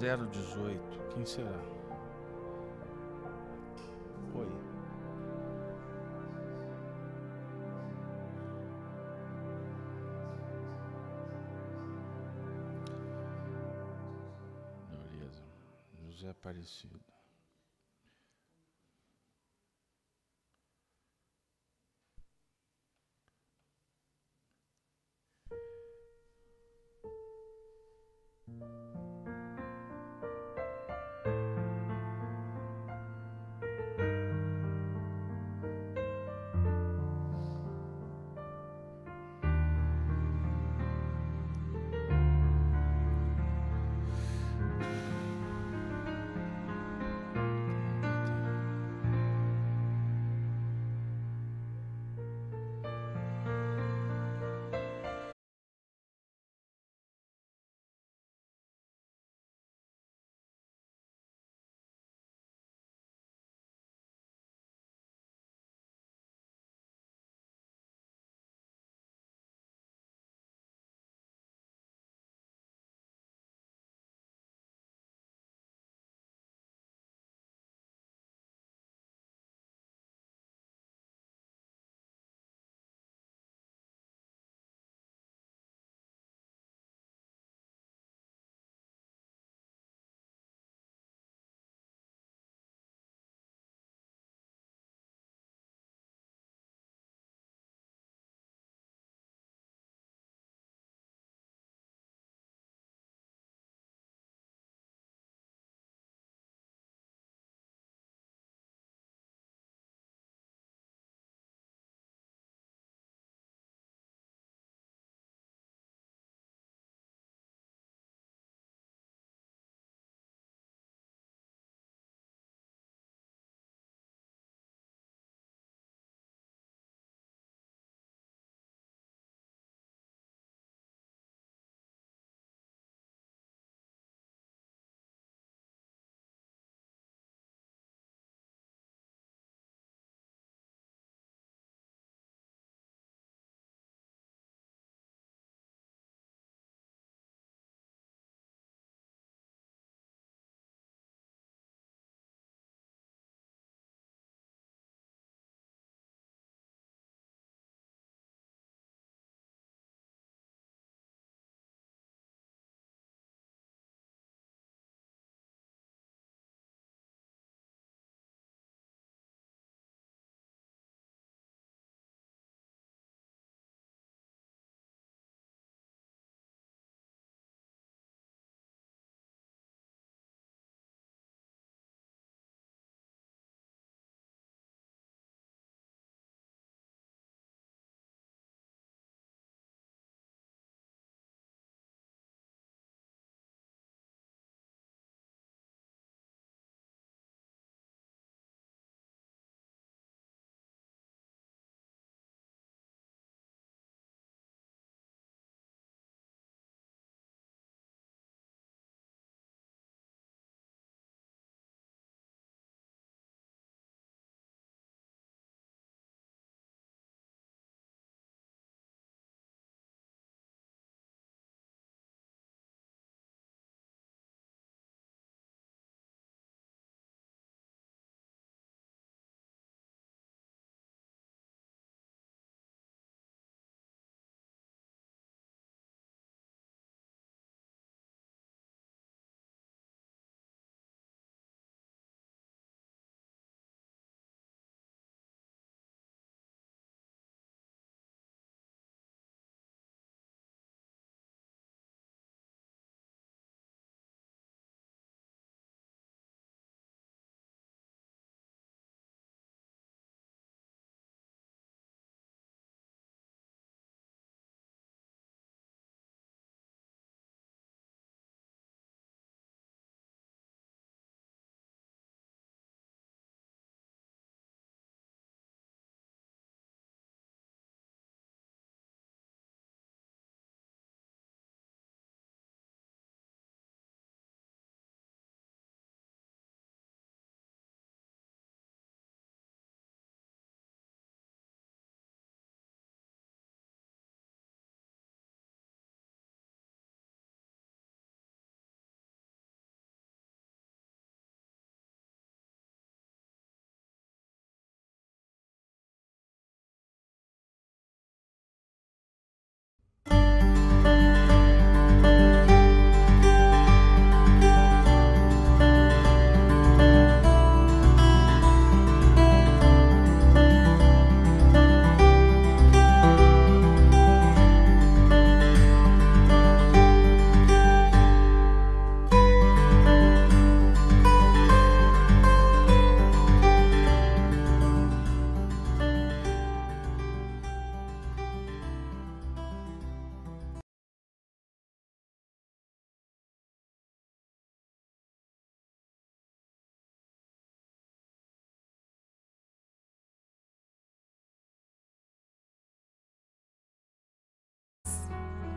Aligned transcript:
018. 0.00 0.80
Quem 1.14 1.24
será? 1.26 1.58
Oi. 4.34 4.48
José 16.08 16.30
Aparecido. 16.30 17.00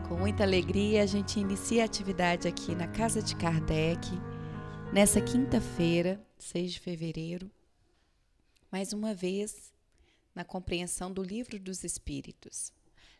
Com 0.08 0.14
muita 0.14 0.44
alegria, 0.44 1.02
a 1.02 1.06
gente 1.06 1.40
inicia 1.40 1.82
a 1.82 1.84
atividade 1.84 2.46
aqui 2.46 2.76
na 2.76 2.86
Casa 2.86 3.20
de 3.20 3.34
Kardec, 3.34 4.06
nessa 4.92 5.20
quinta-feira, 5.20 6.24
6 6.38 6.74
de 6.74 6.80
fevereiro, 6.80 7.50
mais 8.70 8.92
uma 8.92 9.12
vez 9.12 9.72
na 10.32 10.44
compreensão 10.44 11.12
do 11.12 11.24
Livro 11.24 11.58
dos 11.58 11.82
Espíritos. 11.82 12.72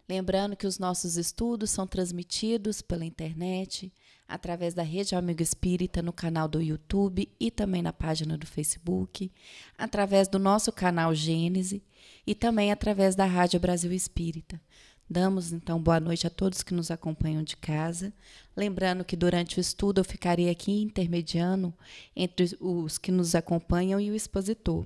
Lembrando 0.08 0.54
que 0.54 0.66
os 0.66 0.78
nossos 0.78 1.16
estudos 1.16 1.70
são 1.70 1.88
transmitidos 1.88 2.80
pela 2.80 3.04
internet, 3.04 3.92
através 4.28 4.72
da 4.72 4.84
Rede 4.84 5.16
Amigo 5.16 5.42
Espírita 5.42 6.00
no 6.00 6.12
canal 6.12 6.46
do 6.46 6.62
YouTube 6.62 7.28
e 7.40 7.50
também 7.50 7.82
na 7.82 7.92
página 7.92 8.38
do 8.38 8.46
Facebook, 8.46 9.32
através 9.76 10.28
do 10.28 10.38
nosso 10.38 10.70
canal 10.70 11.12
Gênese 11.12 11.82
e 12.24 12.32
também 12.32 12.70
através 12.70 13.16
da 13.16 13.24
Rádio 13.24 13.58
Brasil 13.58 13.92
Espírita. 13.92 14.60
Damos 15.08 15.52
então 15.52 15.80
boa 15.80 16.00
noite 16.00 16.26
a 16.26 16.30
todos 16.30 16.64
que 16.64 16.74
nos 16.74 16.90
acompanham 16.90 17.40
de 17.40 17.56
casa. 17.56 18.12
Lembrando 18.56 19.04
que 19.04 19.14
durante 19.14 19.56
o 19.56 19.60
estudo 19.60 20.00
eu 20.00 20.04
ficarei 20.04 20.50
aqui 20.50 20.82
intermediando 20.82 21.72
entre 22.14 22.56
os 22.58 22.98
que 22.98 23.12
nos 23.12 23.36
acompanham 23.36 24.00
e 24.00 24.10
o 24.10 24.16
expositor. 24.16 24.84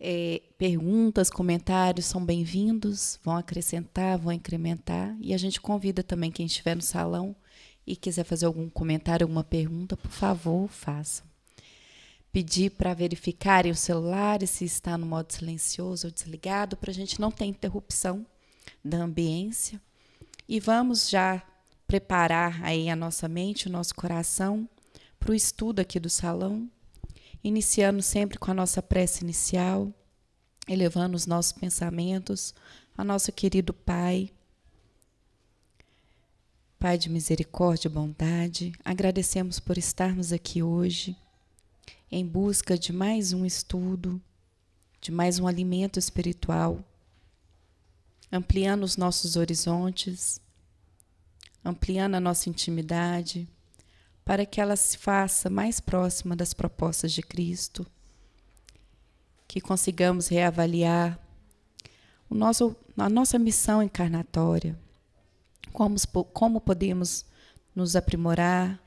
É, 0.00 0.42
perguntas, 0.58 1.30
comentários 1.30 2.06
são 2.06 2.24
bem-vindos, 2.24 3.20
vão 3.22 3.36
acrescentar, 3.36 4.18
vão 4.18 4.32
incrementar. 4.32 5.16
E 5.20 5.32
a 5.32 5.38
gente 5.38 5.60
convida 5.60 6.02
também 6.02 6.32
quem 6.32 6.46
estiver 6.46 6.74
no 6.74 6.82
salão 6.82 7.36
e 7.86 7.94
quiser 7.94 8.24
fazer 8.24 8.46
algum 8.46 8.68
comentário, 8.68 9.24
alguma 9.24 9.44
pergunta, 9.44 9.96
por 9.96 10.10
favor, 10.10 10.66
façam. 10.66 11.24
Pedir 12.32 12.70
para 12.70 12.94
verificarem 12.94 13.70
o 13.70 13.76
celular 13.76 14.44
se 14.44 14.64
está 14.64 14.98
no 14.98 15.06
modo 15.06 15.32
silencioso 15.32 16.08
ou 16.08 16.12
desligado, 16.12 16.76
para 16.76 16.90
a 16.90 16.94
gente 16.94 17.20
não 17.20 17.30
ter 17.30 17.44
interrupção 17.44 18.26
da 18.84 18.98
ambiência. 18.98 19.80
E 20.48 20.58
vamos 20.58 21.08
já 21.08 21.42
preparar 21.86 22.62
aí 22.64 22.88
a 22.88 22.96
nossa 22.96 23.28
mente, 23.28 23.66
o 23.66 23.70
nosso 23.70 23.94
coração 23.94 24.68
para 25.18 25.32
o 25.32 25.34
estudo 25.34 25.80
aqui 25.80 26.00
do 26.00 26.08
salão, 26.08 26.68
iniciando 27.42 28.02
sempre 28.02 28.38
com 28.38 28.50
a 28.50 28.54
nossa 28.54 28.80
prece 28.80 29.22
inicial, 29.22 29.92
elevando 30.68 31.16
os 31.16 31.26
nossos 31.26 31.52
pensamentos 31.52 32.54
ao 32.96 33.04
nosso 33.04 33.32
querido 33.32 33.72
Pai. 33.72 34.30
Pai 36.78 36.96
de 36.96 37.10
misericórdia 37.10 37.88
e 37.88 37.90
bondade, 37.90 38.72
agradecemos 38.84 39.60
por 39.60 39.76
estarmos 39.76 40.32
aqui 40.32 40.62
hoje 40.62 41.16
em 42.10 42.26
busca 42.26 42.76
de 42.76 42.92
mais 42.92 43.32
um 43.32 43.44
estudo, 43.44 44.20
de 45.00 45.12
mais 45.12 45.38
um 45.38 45.46
alimento 45.46 45.98
espiritual 45.98 46.84
ampliando 48.30 48.84
os 48.84 48.96
nossos 48.96 49.36
horizontes, 49.36 50.40
ampliando 51.64 52.14
a 52.14 52.20
nossa 52.20 52.48
intimidade, 52.48 53.48
para 54.24 54.46
que 54.46 54.60
ela 54.60 54.76
se 54.76 54.96
faça 54.96 55.50
mais 55.50 55.80
próxima 55.80 56.36
das 56.36 56.54
propostas 56.54 57.12
de 57.12 57.22
Cristo, 57.22 57.86
que 59.48 59.60
consigamos 59.60 60.28
reavaliar 60.28 61.18
o 62.28 62.34
nosso, 62.34 62.76
a 62.96 63.08
nossa 63.08 63.38
missão 63.38 63.82
encarnatória, 63.82 64.78
como, 65.72 65.96
como 66.32 66.60
podemos 66.60 67.26
nos 67.74 67.96
aprimorar, 67.96 68.80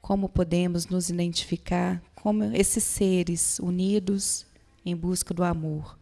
como 0.00 0.28
podemos 0.28 0.86
nos 0.86 1.10
identificar 1.10 2.00
como 2.14 2.44
esses 2.44 2.84
seres 2.84 3.58
unidos 3.58 4.46
em 4.84 4.94
busca 4.94 5.34
do 5.34 5.42
amor. 5.42 5.95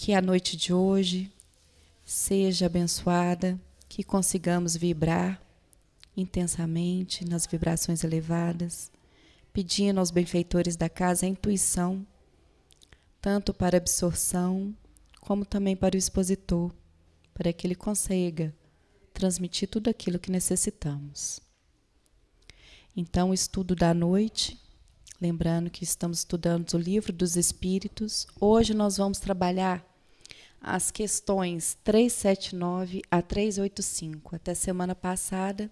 Que 0.00 0.14
a 0.14 0.22
noite 0.22 0.56
de 0.56 0.72
hoje 0.72 1.28
seja 2.04 2.66
abençoada, 2.66 3.60
que 3.88 4.04
consigamos 4.04 4.76
vibrar 4.76 5.42
intensamente 6.16 7.24
nas 7.24 7.48
vibrações 7.48 8.04
elevadas, 8.04 8.92
pedindo 9.52 9.98
aos 9.98 10.12
benfeitores 10.12 10.76
da 10.76 10.88
casa 10.88 11.26
a 11.26 11.28
intuição, 11.28 12.06
tanto 13.20 13.52
para 13.52 13.76
absorção 13.76 14.72
como 15.20 15.44
também 15.44 15.74
para 15.74 15.96
o 15.96 15.98
expositor, 15.98 16.72
para 17.34 17.52
que 17.52 17.66
ele 17.66 17.74
consiga 17.74 18.54
transmitir 19.12 19.68
tudo 19.68 19.90
aquilo 19.90 20.20
que 20.20 20.30
necessitamos. 20.30 21.40
Então, 22.96 23.30
o 23.30 23.34
estudo 23.34 23.74
da 23.74 23.92
noite 23.92 24.56
Lembrando 25.20 25.68
que 25.68 25.82
estamos 25.82 26.18
estudando 26.18 26.72
o 26.74 26.78
livro 26.78 27.12
dos 27.12 27.36
Espíritos. 27.36 28.24
Hoje 28.40 28.72
nós 28.72 28.98
vamos 28.98 29.18
trabalhar 29.18 29.84
as 30.60 30.90
questões 30.90 31.76
379 31.84 33.02
a 33.10 33.22
385. 33.22 34.36
Até 34.36 34.54
semana 34.54 34.94
passada, 34.94 35.70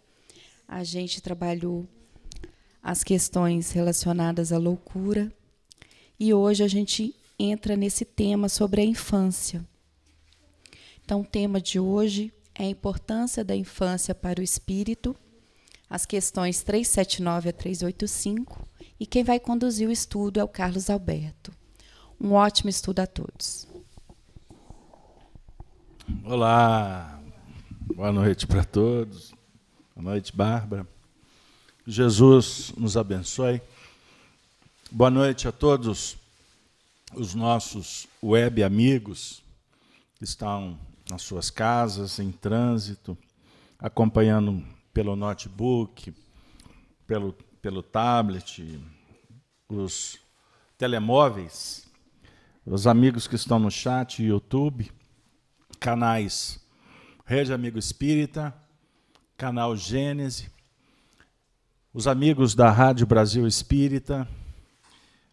a 0.67 0.83
gente 0.85 1.21
trabalhou 1.21 1.87
as 2.83 3.03
questões 3.03 3.73
relacionadas 3.73 4.53
à 4.53 4.59
loucura 4.59 5.33
e 6.19 6.33
hoje 6.33 6.63
a 6.63 6.69
gente 6.69 7.15
entra 7.39 7.77
nesse 7.77 8.05
tema 8.05 8.49
sobre 8.49 8.81
a 8.81 8.85
infância. 8.85 9.67
Então, 11.05 11.21
o 11.21 11.25
tema 11.25 11.61
de 11.61 11.79
hoje 11.79 12.33
é 12.55 12.65
a 12.65 12.69
importância 12.69 13.45
da 13.45 13.55
infância 13.55 14.15
para 14.15 14.41
o 14.41 14.45
espírito, 14.45 15.15
as 15.89 16.05
questões 16.05 16.63
379 16.63 17.51
a 17.51 17.53
385 17.53 18.67
e 18.99 19.07
quem 19.07 19.23
vai 19.23 19.39
conduzir 19.39 19.89
o 19.89 19.93
estudo 19.93 20.41
é 20.41 20.45
o 20.45 20.49
Carlos 20.49 20.91
Alberto. 20.91 21.53
Um 22.21 22.33
ótimo 22.33 22.71
estudo 22.71 23.01
a 23.01 23.07
todos. 23.07 23.66
Olá, 26.25 27.21
boa 27.95 28.13
noite 28.13 28.47
para 28.47 28.65
todos. 28.65 29.35
Boa 29.95 30.13
noite, 30.13 30.35
Bárbara. 30.35 30.87
Jesus 31.87 32.73
nos 32.77 32.97
abençoe. 32.97 33.61
Boa 34.91 35.11
noite 35.11 35.49
a 35.49 35.53
todos 35.53 36.17
os 37.15 37.35
nossos 37.35 38.07
web 38.23 38.63
amigos 38.63 39.43
que 40.19 40.25
estão 40.25 40.79
nas 41.11 41.23
suas 41.23 41.51
casas, 41.51 42.19
em 42.19 42.31
trânsito, 42.31 43.17
acompanhando 43.79 44.65
pelo 44.93 45.17
notebook, 45.17 46.15
pelo 47.07 47.33
pelo 47.67 47.83
tablet, 47.83 48.81
os 49.69 50.21
telemóveis, 50.79 51.89
os 52.65 52.87
amigos 52.87 53.27
que 53.27 53.35
estão 53.35 53.59
no 53.59 53.73
chat, 53.73 54.23
YouTube, 54.23 54.93
canais 55.79 56.61
Rede 57.25 57.53
Amigo 57.53 57.77
Espírita, 57.77 58.55
canal 59.37 59.77
Gênese, 59.77 60.49
os 61.93 62.07
amigos 62.07 62.55
da 62.55 62.71
Rádio 62.71 63.05
Brasil 63.05 63.47
Espírita. 63.49 64.29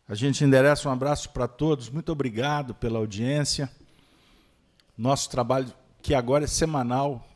A 0.07 0.15
gente 0.15 0.43
endereça 0.43 0.89
um 0.89 0.91
abraço 0.91 1.29
para 1.29 1.47
todos, 1.47 1.89
muito 1.89 2.11
obrigado 2.11 2.73
pela 2.73 2.97
audiência. 2.97 3.69
Nosso 4.97 5.29
trabalho, 5.29 5.71
que 6.01 6.15
agora 6.15 6.45
é 6.45 6.47
semanal, 6.47 7.27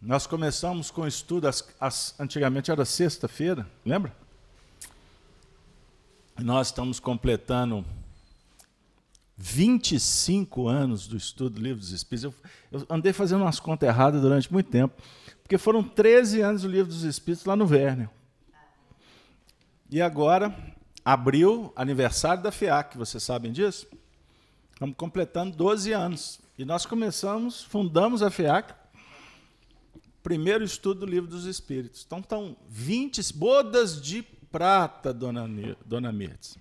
nós 0.00 0.26
começamos 0.26 0.90
com 0.90 1.02
o 1.02 1.06
estudo, 1.06 1.46
as, 1.46 1.68
as, 1.78 2.18
antigamente 2.18 2.70
era 2.70 2.86
sexta-feira, 2.86 3.66
lembra? 3.84 4.16
Nós 6.38 6.68
estamos 6.68 6.98
completando 6.98 7.84
25 9.36 10.66
anos 10.66 11.06
do 11.06 11.16
estudo 11.16 11.56
do 11.56 11.60
Livro 11.60 11.80
dos 11.80 11.90
Espíritos. 11.90 12.34
Eu, 12.70 12.80
eu, 12.80 12.86
andei 12.88 13.12
fazendo 13.12 13.42
umas 13.42 13.60
contas 13.60 13.88
erradas 13.88 14.20
durante 14.20 14.52
muito 14.52 14.70
tempo, 14.70 14.94
porque 15.42 15.58
foram 15.58 15.82
13 15.82 16.40
anos 16.40 16.62
do 16.62 16.68
Livro 16.68 16.88
dos 16.92 17.02
Espíritos 17.02 17.44
lá 17.44 17.54
no 17.54 17.66
Verne. 17.66 18.08
E 19.90 20.00
agora, 20.00 20.54
abril, 21.04 21.72
aniversário 21.76 22.42
da 22.42 22.50
FEAC, 22.50 22.96
vocês 22.96 23.22
sabem 23.22 23.52
disso? 23.52 23.86
Estamos 24.72 24.96
completando 24.96 25.56
12 25.56 25.92
anos. 25.92 26.40
E 26.58 26.64
nós 26.64 26.86
começamos, 26.86 27.62
fundamos 27.62 28.22
a 28.22 28.30
FEAC 28.30 28.74
primeiro 30.26 30.64
estudo 30.64 31.00
do 31.00 31.06
livro 31.06 31.30
dos 31.30 31.44
Espíritos. 31.44 32.02
Então 32.04 32.18
estão 32.18 32.56
20 32.68 33.32
bodas 33.32 34.02
de 34.02 34.24
prata, 34.50 35.14
dona, 35.14 35.48
dona 35.84 36.10
Mirtz. 36.10 36.58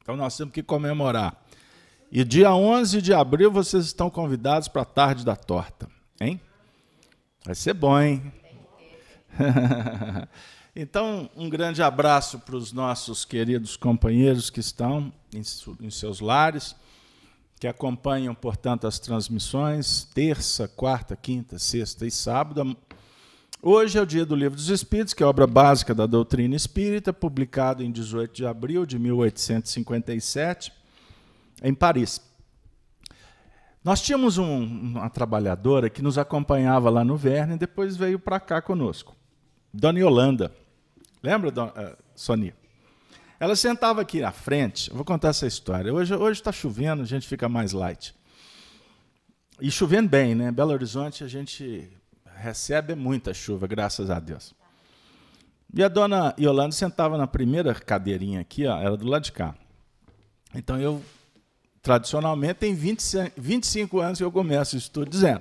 Então 0.00 0.16
nós 0.16 0.36
temos 0.36 0.54
que 0.54 0.62
comemorar. 0.62 1.44
E 2.10 2.24
dia 2.24 2.54
11 2.54 3.02
de 3.02 3.12
abril 3.12 3.50
vocês 3.50 3.84
estão 3.86 4.08
convidados 4.08 4.68
para 4.68 4.82
a 4.82 4.86
tarde 4.86 5.24
da 5.24 5.34
torta, 5.34 5.88
hein? 6.20 6.40
Vai 7.44 7.54
ser 7.54 7.74
bom, 7.74 8.00
hein? 8.00 8.32
então, 10.74 11.28
um 11.36 11.48
grande 11.48 11.82
abraço 11.82 12.38
para 12.38 12.56
os 12.56 12.72
nossos 12.72 13.24
queridos 13.24 13.76
companheiros 13.76 14.50
que 14.50 14.60
estão 14.60 15.12
em, 15.34 15.42
em 15.80 15.90
seus 15.90 16.20
lares 16.20 16.74
que 17.58 17.66
acompanham, 17.66 18.34
portanto, 18.34 18.86
as 18.86 18.98
transmissões, 18.98 20.04
terça, 20.14 20.68
quarta, 20.68 21.16
quinta, 21.16 21.58
sexta 21.58 22.06
e 22.06 22.10
sábado. 22.10 22.76
Hoje 23.62 23.98
é 23.98 24.02
o 24.02 24.06
dia 24.06 24.26
do 24.26 24.36
Livro 24.36 24.56
dos 24.56 24.68
Espíritos, 24.68 25.14
que 25.14 25.22
é 25.22 25.26
obra 25.26 25.46
básica 25.46 25.94
da 25.94 26.06
doutrina 26.06 26.54
espírita, 26.54 27.12
publicado 27.12 27.82
em 27.82 27.90
18 27.90 28.34
de 28.34 28.46
abril 28.46 28.84
de 28.84 28.98
1857, 28.98 30.70
em 31.62 31.74
Paris. 31.74 32.20
Nós 33.82 34.02
tínhamos 34.02 34.36
um, 34.36 34.64
uma 34.64 35.08
trabalhadora 35.08 35.88
que 35.88 36.02
nos 36.02 36.18
acompanhava 36.18 36.90
lá 36.90 37.04
no 37.04 37.16
Verne 37.16 37.54
e 37.54 37.58
depois 37.58 37.96
veio 37.96 38.18
para 38.18 38.40
cá 38.40 38.60
conosco. 38.60 39.14
Dona 39.72 40.00
Yolanda. 40.00 40.52
Lembra, 41.22 41.50
dona, 41.50 41.70
uh, 41.70 41.96
Sonia? 42.14 42.54
Ela 43.38 43.54
sentava 43.54 44.00
aqui 44.00 44.22
à 44.22 44.32
frente. 44.32 44.90
Vou 44.90 45.04
contar 45.04 45.28
essa 45.28 45.46
história. 45.46 45.92
Hoje 45.92 46.14
está 46.32 46.50
chovendo, 46.50 47.02
a 47.02 47.06
gente 47.06 47.28
fica 47.28 47.48
mais 47.48 47.72
light. 47.72 48.14
E 49.60 49.70
chovendo 49.70 50.08
bem, 50.08 50.34
né? 50.34 50.50
Belo 50.50 50.72
Horizonte 50.72 51.22
a 51.22 51.28
gente 51.28 51.90
recebe 52.36 52.94
muita 52.94 53.32
chuva, 53.32 53.66
graças 53.66 54.10
a 54.10 54.18
Deus. 54.18 54.54
E 55.72 55.82
a 55.82 55.88
dona 55.88 56.34
Yolanda 56.38 56.72
sentava 56.72 57.16
na 57.16 57.26
primeira 57.26 57.74
cadeirinha 57.74 58.40
aqui, 58.40 58.66
ó, 58.66 58.78
era 58.78 58.96
do 58.96 59.06
lado 59.06 59.24
de 59.24 59.32
cá. 59.32 59.54
Então 60.54 60.80
eu, 60.80 61.02
tradicionalmente, 61.86 62.54
tem 62.54 62.74
20, 62.74 63.32
25 63.36 64.00
anos 64.00 64.18
que 64.18 64.24
eu 64.24 64.32
começo 64.32 64.76
estudo 64.76 65.08
dizendo. 65.08 65.40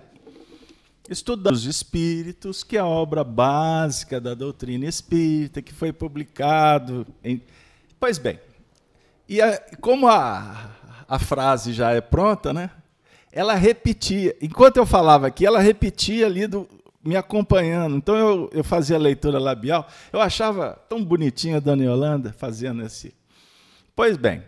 Estudando 1.10 1.56
os 1.56 1.66
Espíritos, 1.66 2.64
que 2.64 2.78
é 2.78 2.82
a 2.82 2.86
obra 2.86 3.24
básica 3.24 4.22
da 4.22 4.36
doutrina 4.36 4.86
espírita, 4.86 5.60
que 5.60 5.74
foi 5.74 5.92
publicado 5.92 7.04
em. 7.24 7.42
Pois 8.00 8.20
bem, 8.20 8.40
e 9.28 9.42
a, 9.42 9.60
como 9.82 10.08
a, 10.08 10.70
a 11.08 11.18
frase 11.18 11.74
já 11.74 11.90
é 11.94 12.00
pronta, 12.00 12.54
né? 12.54 12.70
Ela 13.32 13.56
repetia, 13.56 14.36
enquanto 14.40 14.78
eu 14.78 14.86
falava 14.86 15.26
aqui, 15.26 15.48
ela 15.48 15.60
repetia 15.60 16.28
ali 16.28 16.46
do, 16.46 16.70
me 17.04 17.16
acompanhando. 17.16 17.98
Então 17.98 18.16
eu, 18.16 18.50
eu 18.54 18.64
fazia 18.64 19.00
leitura 19.00 19.40
labial. 19.40 19.88
Eu 20.14 20.22
achava 20.22 20.80
tão 20.88 21.04
bonitinha 21.04 21.58
a 21.58 21.60
Dona 21.60 21.84
Yolanda 21.84 22.36
fazendo 22.38 22.84
esse. 22.84 23.16
Pois 23.96 24.16
bem, 24.16 24.44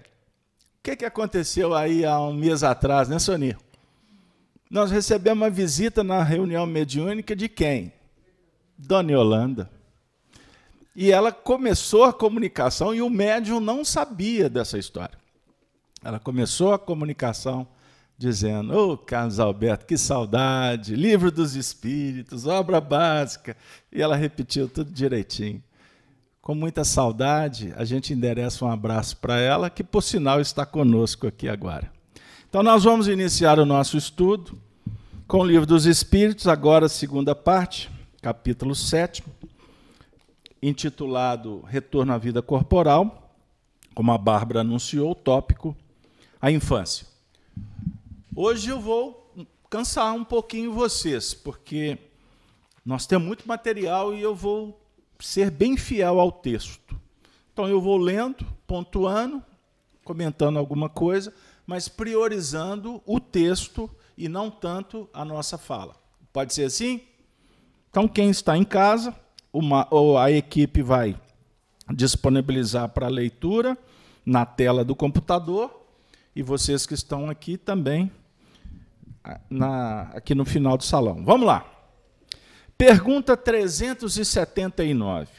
que, 0.87 0.95
que 0.95 1.05
aconteceu 1.05 1.75
aí 1.75 2.05
há 2.05 2.17
um 2.21 2.33
mês 2.33 2.63
atrás, 2.63 3.09
né, 3.09 3.19
Sonia? 3.19 3.57
Nós 4.69 4.89
recebemos 4.89 5.43
uma 5.43 5.49
visita 5.49 6.01
na 6.01 6.23
reunião 6.23 6.65
mediúnica 6.65 7.35
de 7.35 7.49
quem? 7.49 7.91
Dona 8.77 9.11
Yolanda. 9.11 9.69
E 10.95 11.11
ela 11.11 11.29
começou 11.31 12.05
a 12.05 12.13
comunicação 12.13 12.95
e 12.95 13.01
o 13.01 13.09
médium 13.09 13.59
não 13.59 13.83
sabia 13.83 14.49
dessa 14.49 14.77
história. 14.77 15.17
Ela 16.01 16.19
começou 16.19 16.73
a 16.73 16.79
comunicação 16.79 17.67
dizendo: 18.17 18.73
Ô 18.73 18.93
oh, 18.93 18.97
Carlos 18.97 19.41
Alberto, 19.41 19.85
que 19.85 19.97
saudade, 19.97 20.95
livro 20.95 21.29
dos 21.29 21.55
Espíritos, 21.55 22.47
obra 22.47 22.79
básica. 22.79 23.57
E 23.91 24.01
ela 24.01 24.15
repetiu 24.15 24.69
tudo 24.69 24.89
direitinho. 24.89 25.61
Com 26.47 26.55
muita 26.55 26.85
saudade, 26.85 27.73
a 27.75 27.83
gente 27.83 28.13
endereça 28.13 28.63
um 28.63 28.71
abraço 28.71 29.17
para 29.17 29.37
ela, 29.37 29.69
que 29.69 29.83
por 29.83 30.01
sinal 30.01 30.39
está 30.39 30.65
conosco 30.65 31.27
aqui 31.27 31.49
agora. 31.49 31.91
Então, 32.47 32.63
nós 32.63 32.85
vamos 32.85 33.09
iniciar 33.09 33.59
o 33.59 33.65
nosso 33.65 33.97
estudo 33.97 34.57
com 35.27 35.39
o 35.39 35.45
livro 35.45 35.65
dos 35.65 35.85
Espíritos, 35.85 36.47
agora, 36.47 36.87
segunda 36.87 37.35
parte, 37.35 37.91
capítulo 38.21 38.73
7, 38.73 39.25
intitulado 40.63 41.65
Retorno 41.67 42.13
à 42.13 42.17
Vida 42.17 42.41
Corporal, 42.41 43.29
como 43.93 44.13
a 44.13 44.17
Bárbara 44.17 44.61
anunciou, 44.61 45.11
o 45.11 45.15
tópico, 45.15 45.75
a 46.41 46.49
infância. 46.49 47.05
Hoje 48.33 48.69
eu 48.69 48.79
vou 48.79 49.33
cansar 49.69 50.13
um 50.13 50.23
pouquinho 50.23 50.71
vocês, 50.71 51.33
porque 51.33 51.97
nós 52.85 53.05
temos 53.05 53.27
muito 53.27 53.45
material 53.45 54.15
e 54.15 54.21
eu 54.21 54.33
vou 54.33 54.86
ser 55.19 55.49
bem 55.51 55.77
fiel 55.77 56.19
ao 56.19 56.31
texto. 56.31 56.99
Então 57.53 57.67
eu 57.67 57.81
vou 57.81 57.97
lendo, 57.97 58.45
pontuando, 58.65 59.43
comentando 60.03 60.57
alguma 60.57 60.89
coisa, 60.89 61.33
mas 61.65 61.87
priorizando 61.87 63.01
o 63.05 63.19
texto 63.19 63.89
e 64.17 64.29
não 64.29 64.49
tanto 64.49 65.09
a 65.13 65.25
nossa 65.25 65.57
fala. 65.57 65.95
Pode 66.31 66.53
ser 66.53 66.65
assim? 66.65 67.01
Então, 67.89 68.07
quem 68.07 68.29
está 68.29 68.57
em 68.57 68.63
casa, 68.63 69.15
uma, 69.51 69.87
ou 69.89 70.17
a 70.17 70.31
equipe 70.31 70.81
vai 70.81 71.19
disponibilizar 71.93 72.89
para 72.89 73.07
leitura 73.07 73.77
na 74.25 74.45
tela 74.45 74.83
do 74.83 74.95
computador, 74.95 75.85
e 76.35 76.43
vocês 76.43 76.85
que 76.85 76.93
estão 76.93 77.29
aqui 77.29 77.57
também 77.57 78.11
na, 79.49 80.03
aqui 80.13 80.35
no 80.35 80.45
final 80.45 80.77
do 80.77 80.83
salão. 80.83 81.23
Vamos 81.25 81.47
lá. 81.47 81.65
Pergunta 82.77 83.35
379. 83.35 85.31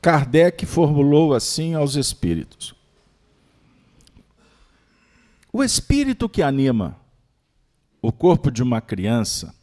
Kardec 0.00 0.64
formulou 0.64 1.34
assim 1.34 1.74
aos 1.74 1.94
espíritos: 1.94 2.74
O 5.52 5.62
espírito 5.62 6.28
que 6.28 6.42
anima 6.42 6.98
o 8.00 8.10
corpo 8.10 8.50
de 8.50 8.62
uma 8.62 8.80
criança 8.80 9.54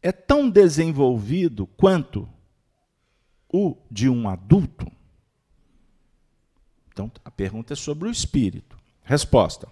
é 0.00 0.10
tão 0.10 0.48
desenvolvido 0.48 1.66
quanto 1.66 2.26
o 3.52 3.76
de 3.90 4.08
um 4.08 4.28
adulto? 4.30 4.90
Então, 6.90 7.12
a 7.22 7.30
pergunta 7.30 7.74
é 7.74 7.76
sobre 7.76 8.08
o 8.08 8.10
espírito. 8.10 8.78
Resposta: 9.02 9.68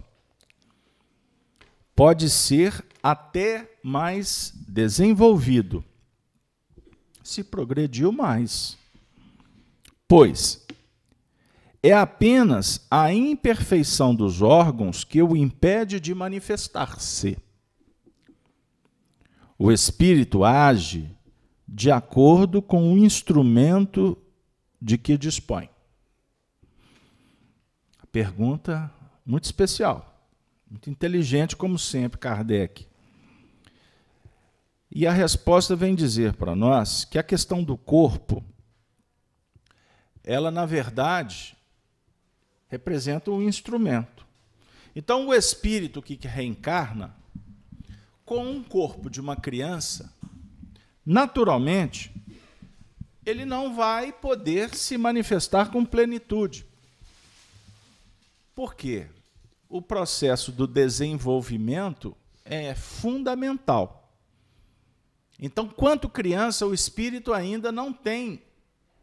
pode 1.99 2.29
ser 2.29 2.85
até 3.03 3.77
mais 3.83 4.53
desenvolvido, 4.65 5.83
se 7.21 7.43
progrediu 7.43 8.09
mais. 8.09 8.77
Pois 10.07 10.65
é 11.83 11.91
apenas 11.91 12.87
a 12.89 13.13
imperfeição 13.13 14.15
dos 14.15 14.41
órgãos 14.41 15.03
que 15.03 15.21
o 15.21 15.35
impede 15.35 15.99
de 15.99 16.15
manifestar-se. 16.15 17.37
O 19.57 19.69
espírito 19.69 20.45
age 20.45 21.13
de 21.67 21.91
acordo 21.91 22.61
com 22.61 22.93
o 22.93 22.97
instrumento 22.97 24.17
de 24.81 24.97
que 24.97 25.17
dispõe. 25.17 25.69
Pergunta 28.09 28.89
muito 29.25 29.43
especial. 29.43 30.08
Muito 30.69 30.89
inteligente, 30.89 31.55
como 31.55 31.79
sempre, 31.79 32.19
Kardec. 32.19 32.85
E 34.91 35.07
a 35.07 35.11
resposta 35.11 35.75
vem 35.75 35.95
dizer 35.95 36.33
para 36.33 36.55
nós 36.55 37.05
que 37.05 37.17
a 37.17 37.23
questão 37.23 37.63
do 37.63 37.75
corpo, 37.75 38.43
ela, 40.23 40.51
na 40.51 40.65
verdade, 40.65 41.57
representa 42.67 43.31
um 43.31 43.41
instrumento. 43.41 44.27
Então, 44.95 45.27
o 45.27 45.33
espírito 45.33 46.01
que 46.01 46.19
reencarna, 46.27 47.15
com 48.23 48.45
um 48.45 48.63
corpo 48.63 49.09
de 49.09 49.19
uma 49.19 49.35
criança, 49.35 50.13
naturalmente, 51.03 52.11
ele 53.25 53.43
não 53.43 53.75
vai 53.75 54.11
poder 54.11 54.75
se 54.75 54.97
manifestar 54.97 55.71
com 55.71 55.83
plenitude. 55.83 56.65
Por 58.53 58.75
quê? 58.75 59.07
O 59.69 59.81
processo 59.81 60.51
do 60.51 60.65
desenvolvimento 60.65 62.17
é 62.43 62.73
fundamental. 62.73 64.11
Então, 65.39 65.69
quanto 65.69 66.09
criança, 66.09 66.65
o 66.65 66.73
espírito 66.73 67.31
ainda 67.31 67.71
não 67.71 67.93
tem 67.93 68.41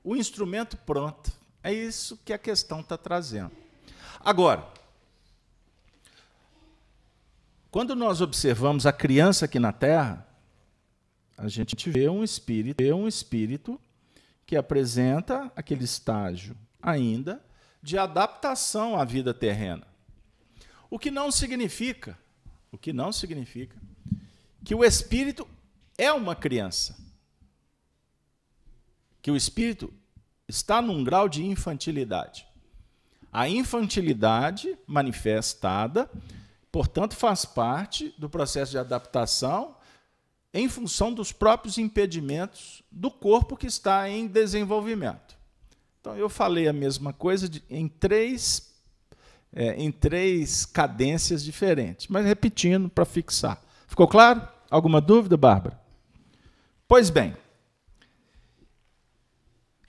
o 0.03 0.17
instrumento 0.17 0.77
pronto. 0.77 1.33
É 1.63 1.73
isso 1.73 2.19
que 2.25 2.33
a 2.33 2.39
questão 2.39 2.81
está 2.81 2.99
trazendo. 2.99 3.53
Agora, 4.21 4.67
quando 7.71 7.95
nós 7.95 8.21
observamos 8.21 8.87
a 8.87 8.93
criança 8.93 9.45
aqui 9.45 9.59
na 9.59 9.73
Terra, 9.73 10.27
a 11.39 11.49
gente 11.49 11.91
vê 11.91 12.09
um 12.09 12.25
espírito, 12.25 12.83
vê 12.83 12.93
um 12.93 13.07
espírito 13.07 13.81
que 14.45 14.57
apresenta 14.57 15.51
aquele 15.55 15.85
estágio 15.85 16.57
ainda 16.83 17.43
de 17.83 17.97
adaptação 17.97 18.99
à 18.99 19.05
vida 19.05 19.33
terrena. 19.33 19.87
O 20.91 20.99
que 20.99 21.11
não 21.11 21.31
significa, 21.31 22.19
o 22.71 22.79
que 22.79 22.93
não 22.93 23.13
significa 23.13 23.77
que 24.65 24.75
o 24.75 24.85
espírito 24.85 25.49
é 25.97 26.13
uma 26.13 26.35
criança. 26.35 26.97
Que 29.23 29.31
o 29.31 29.37
espírito 29.37 29.93
está 30.49 30.83
num 30.83 31.05
grau 31.05 31.29
de 31.29 31.45
infantilidade. 31.45 32.47
A 33.33 33.49
infantilidade 33.49 34.77
manifestada, 34.87 36.11
portanto, 36.73 37.15
faz 37.15 37.45
parte 37.45 38.15
do 38.19 38.29
processo 38.29 38.73
de 38.73 38.79
adaptação 38.79 39.77
em 40.53 40.69
função 40.69 41.13
dos 41.13 41.33
próprios 41.33 41.77
impedimentos 41.77 42.83
do 42.91 43.11
corpo 43.11 43.57
que 43.57 43.67
está 43.67 44.09
em 44.09 44.27
desenvolvimento. 44.27 45.37
Então, 46.01 46.17
eu 46.17 46.29
falei 46.29 46.67
a 46.67 46.73
mesma 46.73 47.13
coisa 47.13 47.49
de, 47.49 47.63
em 47.69 47.89
três 47.89 48.75
é, 49.57 49.73
em 49.73 49.91
três 49.91 50.67
cadências 50.67 51.43
diferentes, 51.43 52.09
mas 52.09 52.27
repetindo 52.27 52.91
para 52.91 53.07
fixar. 53.07 53.59
Ficou 53.89 54.07
claro? 54.07 54.47
Alguma 54.71 55.01
dúvida, 55.01 55.35
Bárbara? 55.35 55.81
Pois 56.87 57.09
bem, 57.09 57.35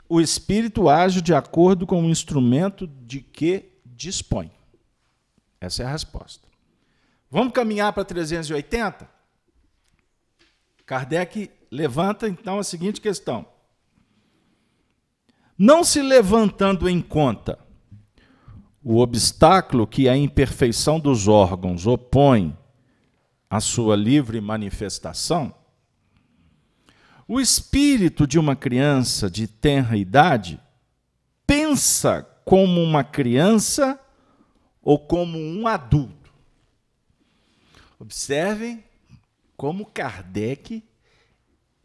o 0.07 0.21
espírito 0.21 0.87
age 0.87 1.21
de 1.21 1.33
acordo 1.33 1.85
com 1.85 2.01
o 2.01 2.09
instrumento 2.09 2.87
de 2.87 3.19
que 3.19 3.65
dispõe. 3.85 4.49
Essa 5.59 5.83
é 5.83 5.85
a 5.85 5.91
resposta. 5.91 6.47
Vamos 7.29 7.51
caminhar 7.51 7.91
para 7.91 8.05
380? 8.05 9.09
Kardec 10.85 11.51
levanta 11.69 12.29
então 12.29 12.57
a 12.57 12.63
seguinte 12.63 13.01
questão: 13.01 13.45
Não 15.57 15.83
se 15.83 16.01
levantando 16.01 16.87
em 16.87 17.01
conta 17.01 17.66
o 18.89 18.99
obstáculo 18.99 19.85
que 19.85 20.07
a 20.07 20.15
imperfeição 20.15 20.97
dos 20.97 21.27
órgãos 21.27 21.85
opõe 21.85 22.57
à 23.49 23.59
sua 23.59 23.97
livre 23.97 24.39
manifestação, 24.39 25.53
o 27.27 27.37
espírito 27.37 28.25
de 28.25 28.39
uma 28.39 28.55
criança 28.55 29.29
de 29.29 29.45
tenra 29.45 29.97
idade 29.97 30.57
pensa 31.45 32.23
como 32.45 32.81
uma 32.81 33.03
criança 33.03 33.99
ou 34.81 34.97
como 34.97 35.37
um 35.37 35.67
adulto. 35.67 36.33
Observem 37.99 38.81
como 39.57 39.85
Kardec 39.85 40.81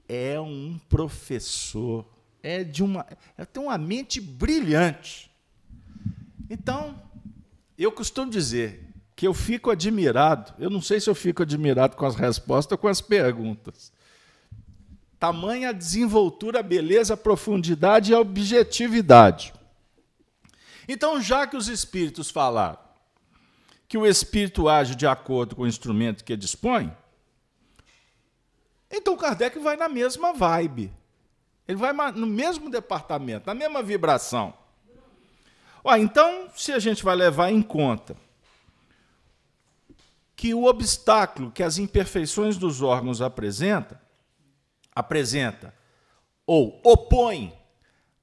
é 0.08 0.40
um 0.40 0.78
professor, 0.88 2.06
é 2.40 2.62
de 2.62 2.84
uma, 2.84 3.04
é, 3.36 3.44
tem 3.44 3.60
uma 3.60 3.76
mente 3.76 4.20
brilhante. 4.20 5.31
Então, 6.52 7.02
eu 7.78 7.90
costumo 7.90 8.30
dizer 8.30 8.86
que 9.16 9.26
eu 9.26 9.32
fico 9.32 9.70
admirado, 9.70 10.52
eu 10.58 10.68
não 10.68 10.82
sei 10.82 11.00
se 11.00 11.08
eu 11.08 11.14
fico 11.14 11.42
admirado 11.42 11.96
com 11.96 12.04
as 12.04 12.14
respostas 12.14 12.72
ou 12.72 12.78
com 12.78 12.88
as 12.88 13.00
perguntas. 13.00 13.90
Tamanha 15.18 15.72
desenvoltura, 15.72 16.62
beleza, 16.62 17.16
profundidade 17.16 18.12
e 18.12 18.14
objetividade. 18.14 19.54
Então, 20.86 21.22
já 21.22 21.46
que 21.46 21.56
os 21.56 21.68
espíritos 21.68 22.30
falaram 22.30 22.78
que 23.88 23.96
o 23.96 24.06
espírito 24.06 24.68
age 24.68 24.94
de 24.94 25.06
acordo 25.06 25.56
com 25.56 25.62
o 25.62 25.66
instrumento 25.66 26.22
que 26.22 26.36
dispõe, 26.36 26.94
então 28.90 29.16
Kardec 29.16 29.58
vai 29.58 29.78
na 29.78 29.88
mesma 29.88 30.34
vibe. 30.34 30.92
Ele 31.66 31.78
vai 31.78 31.94
no 32.12 32.26
mesmo 32.26 32.68
departamento, 32.68 33.46
na 33.46 33.54
mesma 33.54 33.82
vibração. 33.82 34.60
Ó, 35.84 35.96
então, 35.96 36.48
se 36.54 36.72
a 36.72 36.78
gente 36.78 37.02
vai 37.02 37.16
levar 37.16 37.50
em 37.50 37.60
conta 37.60 38.16
que 40.36 40.54
o 40.54 40.64
obstáculo 40.64 41.50
que 41.50 41.62
as 41.62 41.78
imperfeições 41.78 42.56
dos 42.56 42.82
órgãos 42.82 43.20
apresenta, 43.20 44.00
apresenta 44.94 45.74
ou 46.46 46.80
opõe 46.84 47.56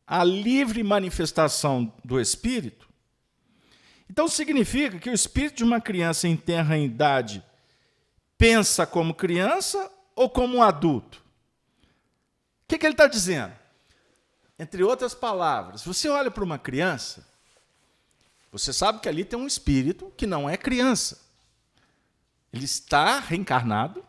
à 0.05 0.23
livre 0.23 0.83
manifestação 0.83 1.93
do 2.03 2.19
espírito, 2.19 2.89
então 4.09 4.27
significa 4.27 4.97
que 4.97 5.09
o 5.09 5.13
espírito 5.13 5.57
de 5.57 5.63
uma 5.63 5.79
criança 5.79 6.27
em 6.27 6.35
terra 6.35 6.77
em 6.77 6.85
idade 6.85 7.43
pensa 8.37 8.87
como 8.87 9.13
criança 9.13 9.91
ou 10.15 10.29
como 10.29 10.57
um 10.57 10.63
adulto? 10.63 11.19
O 12.63 12.67
que, 12.67 12.77
que 12.77 12.85
ele 12.85 12.93
está 12.93 13.07
dizendo? 13.07 13.53
Entre 14.57 14.83
outras 14.83 15.13
palavras, 15.13 15.83
você 15.83 16.09
olha 16.09 16.29
para 16.31 16.43
uma 16.43 16.59
criança, 16.59 17.25
você 18.51 18.73
sabe 18.73 18.99
que 18.99 19.09
ali 19.09 19.23
tem 19.23 19.37
um 19.37 19.47
espírito 19.47 20.11
que 20.17 20.25
não 20.25 20.49
é 20.49 20.57
criança. 20.57 21.21
Ele 22.51 22.65
está 22.65 23.19
reencarnado, 23.19 24.03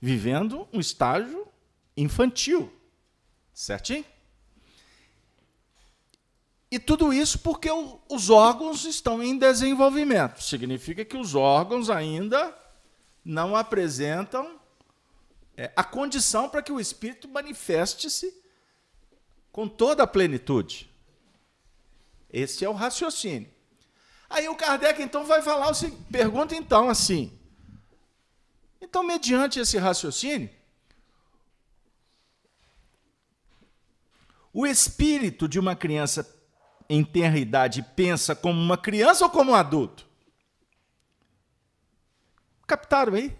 vivendo 0.00 0.68
um 0.72 0.80
estágio 0.80 1.46
infantil. 1.96 2.70
Certinho? 3.54 4.04
E 6.70 6.78
tudo 6.78 7.12
isso 7.12 7.38
porque 7.38 7.70
os 8.08 8.28
órgãos 8.28 8.84
estão 8.84 9.22
em 9.22 9.38
desenvolvimento. 9.38 10.42
Significa 10.42 11.04
que 11.04 11.16
os 11.16 11.34
órgãos 11.34 11.88
ainda 11.88 12.54
não 13.24 13.56
apresentam 13.56 14.60
é, 15.56 15.72
a 15.74 15.82
condição 15.82 16.48
para 16.48 16.62
que 16.62 16.70
o 16.70 16.78
espírito 16.78 17.28
manifeste-se 17.28 18.34
com 19.50 19.66
toda 19.66 20.02
a 20.02 20.06
plenitude. 20.06 20.90
Esse 22.30 22.64
é 22.64 22.68
o 22.68 22.74
raciocínio. 22.74 23.55
Aí 24.28 24.48
o 24.48 24.56
Kardec 24.56 25.02
então 25.02 25.24
vai 25.24 25.42
falar, 25.42 25.72
pergunta 26.10 26.54
então 26.54 26.88
assim. 26.88 27.38
Então, 28.80 29.02
mediante 29.02 29.58
esse 29.58 29.78
raciocínio, 29.78 30.50
o 34.52 34.66
espírito 34.66 35.48
de 35.48 35.58
uma 35.58 35.74
criança 35.74 36.28
em 36.88 37.04
tenra 37.04 37.38
idade 37.38 37.82
pensa 37.94 38.34
como 38.34 38.60
uma 38.60 38.76
criança 38.76 39.24
ou 39.24 39.30
como 39.30 39.52
um 39.52 39.54
adulto? 39.54 40.06
Captaram 42.66 43.14
aí? 43.14 43.36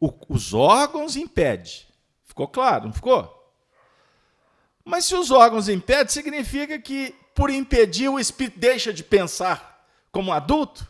o, 0.00 0.12
os 0.28 0.52
órgãos 0.52 1.16
impede. 1.16 1.88
Ficou 2.24 2.48
claro, 2.48 2.86
não 2.86 2.92
ficou? 2.92 3.32
Mas 4.84 5.04
se 5.06 5.14
os 5.14 5.30
órgãos 5.30 5.68
impedem, 5.68 6.12
significa 6.12 6.78
que, 6.78 7.14
por 7.36 7.50
impedir, 7.50 8.08
o 8.08 8.18
espírito 8.18 8.58
deixa 8.58 8.92
de 8.92 9.04
pensar 9.04 9.86
como 10.10 10.32
adulto? 10.32 10.84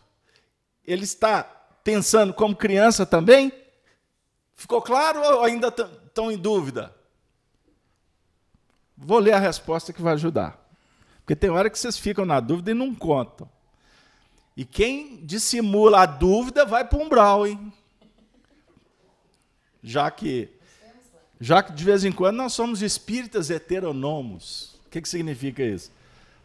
Ele 0.85 1.04
está 1.04 1.42
pensando 1.82 2.32
como 2.32 2.56
criança 2.56 3.04
também? 3.04 3.52
Ficou 4.54 4.80
claro 4.80 5.20
ou 5.20 5.44
ainda 5.44 5.68
estão 5.68 6.32
em 6.32 6.38
dúvida? 6.38 6.94
Vou 8.96 9.18
ler 9.18 9.32
a 9.32 9.38
resposta 9.38 9.92
que 9.92 10.00
vai 10.00 10.14
ajudar. 10.14 10.59
Porque 11.18 11.37
tem 11.37 11.50
hora 11.50 11.68
que 11.68 11.78
vocês 11.78 11.98
ficam 11.98 12.24
na 12.24 12.40
dúvida 12.40 12.70
e 12.70 12.74
não 12.74 12.94
contam. 12.94 13.50
E 14.56 14.64
quem 14.64 15.22
dissimula 15.26 16.02
a 16.02 16.06
dúvida 16.06 16.64
vai 16.64 16.82
para 16.82 16.98
o 16.98 17.02
umbral, 17.02 17.46
hein? 17.46 17.72
já 19.87 20.11
que, 20.11 20.48
já 21.40 21.62
que 21.62 21.72
de 21.72 21.85
vez 21.85 22.04
em 22.04 22.11
quando 22.11 22.37
nós 22.38 22.52
somos 22.52 22.82
espíritas 22.82 23.50
heteronomos. 23.50 24.74
O 24.85 24.90
que, 24.90 25.00
que 25.00 25.09
significa 25.09 25.62
isso? 25.62 25.92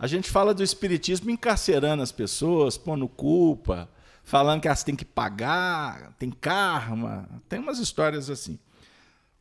A 0.02 0.08
gente 0.08 0.32
fala 0.32 0.52
do 0.52 0.64
espiritismo 0.64 1.30
encarcerando 1.30 2.02
as 2.02 2.12
pessoas, 2.12 2.76
pondo 2.76 3.08
culpa, 3.08 3.88
falando 4.24 4.60
que 4.60 4.68
elas 4.68 4.84
têm 4.84 4.96
que 4.96 5.06
pagar, 5.06 6.16
tem 6.18 6.32
karma, 6.32 7.30
tem 7.48 7.60
umas 7.60 7.78
histórias 7.78 8.28
assim. 8.28 8.58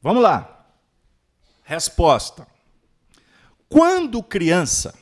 Vamos 0.02 0.22
lá. 0.22 0.66
Resposta. 1.64 2.46
Quando 3.70 4.22
criança, 4.22 4.94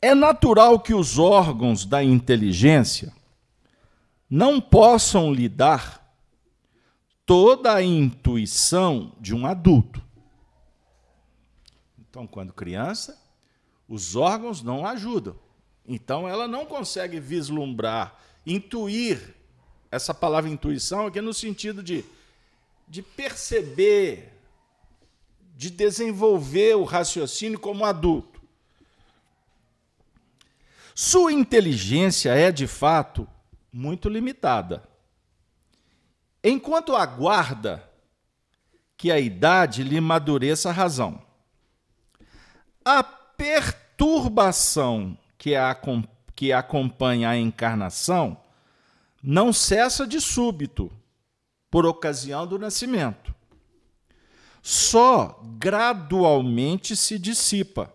é 0.00 0.14
natural 0.14 0.78
que 0.78 0.94
os 0.94 1.18
órgãos 1.18 1.84
da 1.84 2.04
inteligência 2.04 3.12
não 4.30 4.60
possam 4.60 5.34
lidar 5.34 6.08
toda 7.26 7.74
a 7.74 7.82
intuição 7.82 9.12
de 9.18 9.34
um 9.34 9.44
adulto. 9.44 10.00
Então, 11.98 12.28
quando 12.28 12.52
criança, 12.52 13.19
os 13.90 14.14
órgãos 14.14 14.62
não 14.62 14.86
ajudam. 14.86 15.36
Então, 15.84 16.28
ela 16.28 16.46
não 16.46 16.64
consegue 16.64 17.18
vislumbrar, 17.18 18.16
intuir. 18.46 19.34
Essa 19.90 20.14
palavra 20.14 20.48
intuição 20.48 21.08
aqui 21.08 21.18
é 21.18 21.22
no 21.22 21.34
sentido 21.34 21.82
de, 21.82 22.04
de 22.86 23.02
perceber, 23.02 24.32
de 25.56 25.68
desenvolver 25.68 26.76
o 26.76 26.84
raciocínio 26.84 27.58
como 27.58 27.84
adulto. 27.84 28.40
Sua 30.94 31.32
inteligência 31.32 32.32
é, 32.32 32.52
de 32.52 32.68
fato, 32.68 33.26
muito 33.72 34.08
limitada. 34.08 34.88
Enquanto 36.44 36.94
aguarda 36.94 37.90
que 38.96 39.10
a 39.10 39.18
idade 39.18 39.82
lhe 39.82 40.00
madureça 40.00 40.68
a 40.68 40.72
razão. 40.72 41.20
A 42.84 43.02
perturbação 43.40 45.16
que, 45.38 45.54
a, 45.54 45.76
que 46.34 46.52
acompanha 46.52 47.30
a 47.30 47.38
encarnação 47.38 48.36
não 49.22 49.52
cessa 49.52 50.06
de 50.06 50.20
súbito, 50.20 50.90
por 51.70 51.86
ocasião 51.86 52.46
do 52.46 52.58
nascimento. 52.58 53.34
Só 54.60 55.40
gradualmente 55.58 56.96
se 56.96 57.18
dissipa 57.18 57.94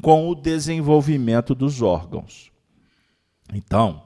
com 0.00 0.28
o 0.28 0.34
desenvolvimento 0.34 1.54
dos 1.54 1.82
órgãos. 1.82 2.50
Então, 3.52 4.02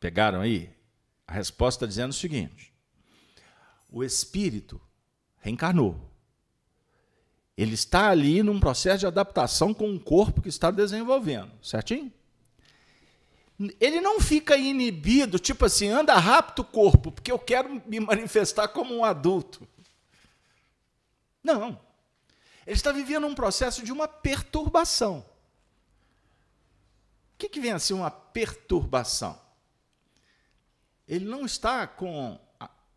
Pegaram 0.00 0.40
aí? 0.40 0.70
A 1.26 1.32
resposta 1.32 1.86
dizendo 1.86 2.10
o 2.10 2.14
seguinte: 2.14 2.72
o 3.90 4.04
espírito 4.04 4.80
reencarnou. 5.38 6.07
Ele 7.58 7.74
está 7.74 8.08
ali 8.08 8.40
num 8.40 8.60
processo 8.60 9.00
de 9.00 9.06
adaptação 9.08 9.74
com 9.74 9.88
um 9.88 9.98
corpo 9.98 10.40
que 10.40 10.48
está 10.48 10.70
desenvolvendo, 10.70 11.50
certinho? 11.60 12.12
Ele 13.80 14.00
não 14.00 14.20
fica 14.20 14.56
inibido, 14.56 15.40
tipo 15.40 15.64
assim, 15.64 15.88
anda 15.88 16.14
rápido 16.14 16.60
o 16.60 16.64
corpo, 16.64 17.10
porque 17.10 17.32
eu 17.32 17.38
quero 17.38 17.82
me 17.84 17.98
manifestar 17.98 18.68
como 18.68 18.94
um 18.94 19.04
adulto. 19.04 19.66
Não. 21.42 21.80
Ele 22.64 22.76
está 22.76 22.92
vivendo 22.92 23.26
um 23.26 23.34
processo 23.34 23.82
de 23.82 23.90
uma 23.90 24.06
perturbação. 24.06 25.26
que, 27.36 27.48
que 27.48 27.58
vem 27.58 27.76
ser 27.80 27.94
uma 27.94 28.10
perturbação? 28.10 29.36
Ele 31.08 31.24
não 31.24 31.44
está 31.44 31.88
com 31.88 32.38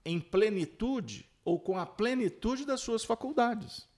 em 0.05 0.19
plenitude 0.19 1.27
ou 1.43 1.59
com 1.59 1.79
a 1.79 1.85
plenitude 1.85 2.63
das 2.63 2.81
suas 2.81 3.03
faculdades. 3.03 3.89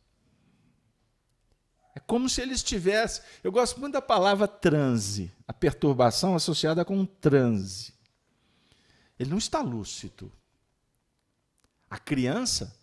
É 1.95 1.99
como 1.99 2.27
se 2.27 2.41
ele 2.41 2.53
estivesse. 2.53 3.21
Eu 3.43 3.51
gosto 3.51 3.79
muito 3.79 3.93
da 3.93 4.01
palavra 4.01 4.47
transe, 4.47 5.31
a 5.47 5.53
perturbação 5.53 6.35
associada 6.35 6.83
com 6.83 7.05
transe. 7.05 7.93
Ele 9.19 9.29
não 9.29 9.37
está 9.37 9.61
lúcido. 9.61 10.31
A 11.89 11.97
criança, 11.97 12.75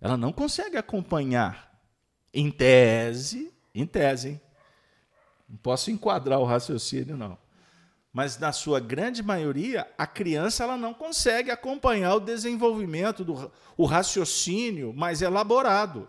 ela 0.00 0.16
não 0.16 0.32
consegue 0.32 0.76
acompanhar, 0.76 1.78
em 2.32 2.50
tese, 2.50 3.52
em 3.74 3.86
tese, 3.86 4.28
hein? 4.30 4.40
não 5.48 5.58
posso 5.58 5.90
enquadrar 5.90 6.40
o 6.40 6.44
raciocínio, 6.44 7.16
não. 7.16 7.38
Mas 8.12 8.38
na 8.38 8.50
sua 8.50 8.80
grande 8.80 9.22
maioria, 9.22 9.86
a 9.98 10.06
criança 10.06 10.64
ela 10.64 10.76
não 10.78 10.94
consegue 10.94 11.50
acompanhar 11.50 12.14
o 12.14 12.20
desenvolvimento 12.20 13.22
do 13.22 13.52
o 13.76 13.84
raciocínio 13.84 14.94
mais 14.94 15.20
elaborado. 15.20 16.08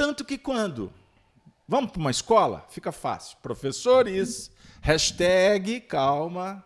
Tanto 0.00 0.24
que 0.24 0.38
quando 0.38 0.90
vamos 1.68 1.90
para 1.90 2.00
uma 2.00 2.10
escola, 2.10 2.64
fica 2.70 2.90
fácil. 2.90 3.36
Professores, 3.42 4.50
hashtag, 4.80 5.78
calma, 5.82 6.64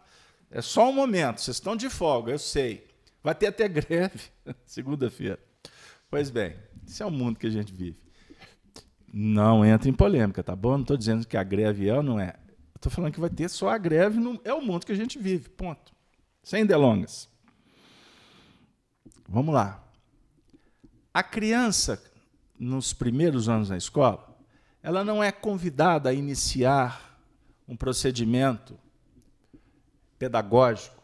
é 0.48 0.62
só 0.62 0.88
um 0.88 0.92
momento, 0.92 1.40
vocês 1.40 1.56
estão 1.56 1.74
de 1.74 1.90
folga, 1.90 2.30
eu 2.30 2.38
sei. 2.38 2.86
Vai 3.24 3.34
ter 3.34 3.48
até 3.48 3.66
greve 3.66 4.30
segunda-feira. 4.64 5.40
Pois 6.08 6.30
bem, 6.30 6.54
esse 6.86 7.02
é 7.02 7.06
o 7.06 7.10
mundo 7.10 7.36
que 7.36 7.48
a 7.48 7.50
gente 7.50 7.72
vive. 7.72 7.98
Não 9.12 9.64
entra 9.64 9.88
em 9.88 9.92
polêmica, 9.92 10.40
tá 10.40 10.54
bom? 10.54 10.74
Não 10.74 10.82
estou 10.82 10.96
dizendo 10.96 11.26
que 11.26 11.36
a 11.36 11.42
greve 11.42 11.88
é 11.88 11.94
ou 11.94 12.04
não 12.04 12.20
é. 12.20 12.36
Estou 12.76 12.92
falando 12.92 13.12
que 13.12 13.20
vai 13.20 13.30
ter 13.30 13.50
só 13.50 13.68
a 13.68 13.76
greve. 13.76 14.20
No, 14.20 14.40
é 14.44 14.54
o 14.54 14.62
mundo 14.62 14.86
que 14.86 14.92
a 14.92 14.96
gente 14.96 15.18
vive, 15.18 15.48
ponto. 15.48 15.92
Sem 16.40 16.64
delongas. 16.64 17.28
Vamos 19.28 19.52
lá. 19.52 19.82
A 21.12 21.24
criança 21.24 22.00
nos 22.58 22.92
primeiros 22.92 23.48
anos 23.48 23.70
na 23.70 23.76
escola, 23.76 24.36
ela 24.82 25.04
não 25.04 25.22
é 25.22 25.32
convidada 25.32 26.10
a 26.10 26.14
iniciar 26.14 27.18
um 27.66 27.76
procedimento 27.76 28.78
pedagógico 30.18 31.02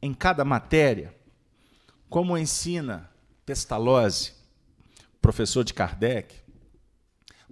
em 0.00 0.14
cada 0.14 0.44
matéria, 0.44 1.14
como 2.08 2.36
ensina 2.36 3.10
Pestalozzi, 3.44 4.34
professor 5.20 5.64
de 5.64 5.74
Kardec, 5.74 6.34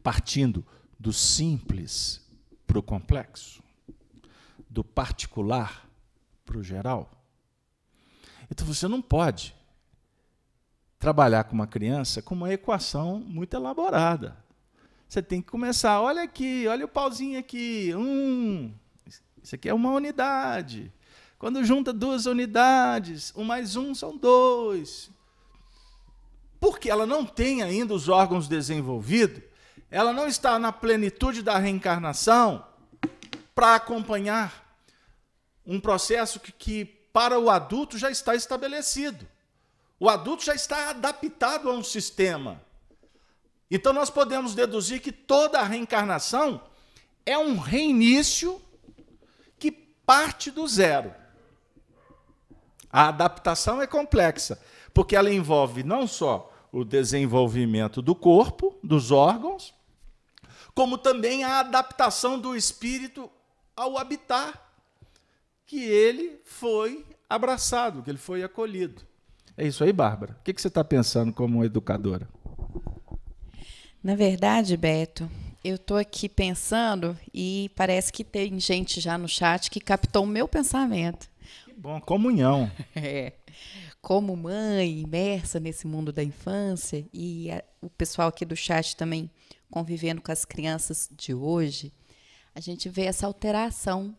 partindo 0.03 0.64
do 0.99 1.12
simples 1.12 2.23
para 2.66 2.79
o 2.79 2.83
complexo, 2.83 3.62
do 4.69 4.85
particular 4.85 5.88
para 6.45 6.59
o 6.59 6.62
geral. 6.62 7.11
Então 8.51 8.66
você 8.66 8.87
não 8.87 9.03
pode 9.03 9.56
trabalhar 10.99 11.45
com 11.45 11.55
uma 11.55 11.67
criança 11.67 12.23
com 12.23 12.35
uma 12.35 12.53
equação 12.53 13.21
muito 13.21 13.55
elaborada. 13.55 14.37
Você 15.09 15.23
tem 15.23 15.41
que 15.41 15.51
começar, 15.51 16.01
olha 16.01 16.23
aqui, 16.23 16.67
olha 16.67 16.85
o 16.85 16.89
pauzinho 16.89 17.39
aqui, 17.39 17.93
um, 17.95 18.75
isso 19.43 19.55
aqui 19.55 19.69
é 19.69 19.75
uma 19.75 19.93
unidade. 19.93 20.93
Quando 21.39 21.65
junta 21.65 21.93
duas 21.93 22.27
unidades, 22.27 23.33
um 23.37 23.45
mais 23.45 23.77
um 23.77 23.95
são 23.95 24.17
dois. 24.17 25.11
Porque 26.59 26.91
ela 26.91 27.07
não 27.07 27.25
tem 27.25 27.63
ainda 27.63 27.95
os 27.95 28.09
órgãos 28.09 28.49
desenvolvidos, 28.49 29.43
ela 29.91 30.13
não 30.13 30.27
está 30.27 30.59
na 30.59 30.73
plenitude 30.73 31.43
da 31.43 31.59
reencarnação 31.59 32.67
para 33.55 33.77
acompanhar 33.77 34.67
um 35.65 35.79
processo 35.79 36.41
que, 36.41 36.51
que, 36.51 36.85
para 37.13 37.39
o 37.39 37.49
adulto, 37.49 37.97
já 37.97 38.11
está 38.11 38.35
estabelecido. 38.35 39.27
O 39.99 40.09
adulto 40.09 40.45
já 40.45 40.55
está 40.55 40.91
adaptado 40.91 41.71
a 41.71 41.73
um 41.73 41.83
sistema. 41.83 42.61
Então 43.71 43.93
nós 43.93 44.11
podemos 44.11 44.55
deduzir 44.55 45.01
que 45.01 45.11
toda 45.11 45.59
a 45.59 45.65
reencarnação 45.65 46.63
é 47.25 47.37
um 47.37 47.59
reinício 47.59 48.61
que 49.59 49.73
parte 49.73 50.51
do 50.51 50.67
zero. 50.69 51.13
A 52.91 53.09
adaptação 53.09 53.83
é 53.83 53.87
complexa, 53.87 54.61
porque 54.95 55.17
ela 55.17 55.31
envolve 55.31 55.83
não 55.83 56.07
só 56.07 56.53
o 56.71 56.85
desenvolvimento 56.85 58.01
do 58.01 58.15
corpo, 58.15 58.79
dos 58.83 59.11
órgãos, 59.11 59.75
como 60.75 60.99
também 60.99 61.43
a 61.43 61.61
adaptação 61.61 62.39
do 62.39 62.55
espírito 62.55 63.31
ao 63.75 63.99
habitar 63.99 64.63
que 65.67 65.83
ele 65.83 66.41
foi 66.45 67.05
abraçado, 67.29 68.03
que 68.03 68.11
ele 68.11 68.19
foi 68.19 68.43
acolhido. 68.45 69.03
É 69.57 69.66
isso 69.66 69.83
aí, 69.83 69.92
Bárbara. 69.92 70.37
O 70.38 70.42
que 70.45 70.61
você 70.61 70.69
está 70.69 70.85
pensando 70.85 71.33
como 71.33 71.64
educadora? 71.64 72.29
Na 74.03 74.14
verdade, 74.14 74.77
Beto, 74.77 75.31
eu 75.64 75.77
estou 75.77 75.97
aqui 75.97 76.29
pensando 76.29 77.19
e 77.33 77.71
parece 77.75 78.12
que 78.12 78.23
tem 78.23 78.61
gente 78.61 79.01
já 79.01 79.16
no 79.16 79.27
chat 79.27 79.71
que 79.71 79.81
captou 79.81 80.25
o 80.25 80.27
meu 80.27 80.47
pensamento. 80.47 81.29
Que 81.64 81.73
bom, 81.73 82.01
comunhão. 82.01 82.71
É. 82.95 83.33
Como 84.01 84.37
mãe, 84.37 85.01
imersa 85.01 85.59
nesse 85.59 85.87
mundo 85.87 86.12
da 86.12 86.23
infância, 86.23 87.05
e 87.12 87.51
a, 87.51 87.64
o 87.83 87.90
pessoal 87.90 88.29
aqui 88.29 88.45
do 88.45 88.55
chat 88.55 88.95
também 88.95 89.29
convivendo 89.69 90.21
com 90.21 90.31
as 90.31 90.45
crianças 90.45 91.11
de 91.11 91.35
hoje, 91.35 91.92
a 92.55 92.61
gente 92.61 92.88
vê 92.88 93.07
essa 93.07 93.27
alteração 93.27 94.16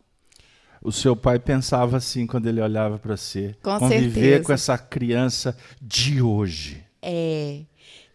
o 0.82 0.92
seu 0.92 1.16
pai 1.16 1.38
pensava 1.38 1.96
assim 1.96 2.26
quando 2.26 2.46
ele 2.46 2.60
olhava 2.60 2.98
para 2.98 3.16
você. 3.16 3.56
Com 3.62 3.78
Conviver 3.78 4.12
certeza. 4.12 4.44
com 4.44 4.52
essa 4.52 4.78
criança 4.78 5.56
de 5.80 6.22
hoje. 6.22 6.84
É. 7.02 7.62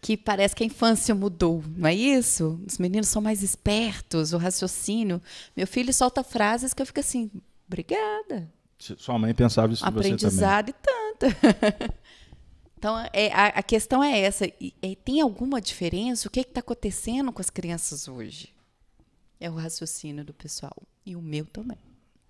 Que 0.01 0.17
parece 0.17 0.53
que 0.53 0.63
a 0.63 0.67
infância 0.67 1.15
mudou, 1.15 1.63
não 1.77 1.87
é 1.87 1.95
isso? 1.95 2.59
Os 2.67 2.77
meninos 2.77 3.07
são 3.07 3.21
mais 3.21 3.41
espertos, 3.41 4.33
o 4.33 4.37
raciocínio. 4.37 5.21
Meu 5.55 5.65
filho 5.65 5.93
solta 5.93 6.23
frases 6.23 6.73
que 6.73 6.81
eu 6.81 6.85
fico 6.85 6.99
assim, 6.99 7.31
obrigada. 7.65 8.51
Sua 8.77 9.17
mãe 9.17 9.33
pensava 9.33 9.71
isso 9.71 9.85
Aprendizado 9.85 10.67
você 10.67 10.73
também. 10.73 11.31
e 11.31 11.37
tanto. 11.39 11.93
então, 12.77 12.99
é, 13.13 13.31
a, 13.31 13.47
a, 13.47 13.63
questão 13.63 14.03
é 14.03 14.19
essa. 14.19 14.45
E, 14.59 14.73
e 14.81 14.95
tem 14.95 15.21
alguma 15.21 15.61
diferença? 15.61 16.27
O 16.27 16.31
que 16.31 16.41
está 16.41 16.59
acontecendo 16.59 17.31
com 17.31 17.39
as 17.39 17.49
crianças 17.49 18.09
hoje? 18.09 18.53
É 19.39 19.49
o 19.49 19.55
raciocínio 19.55 20.25
do 20.25 20.33
pessoal. 20.33 20.75
E 21.05 21.15
o 21.15 21.21
meu 21.21 21.45
também. 21.45 21.77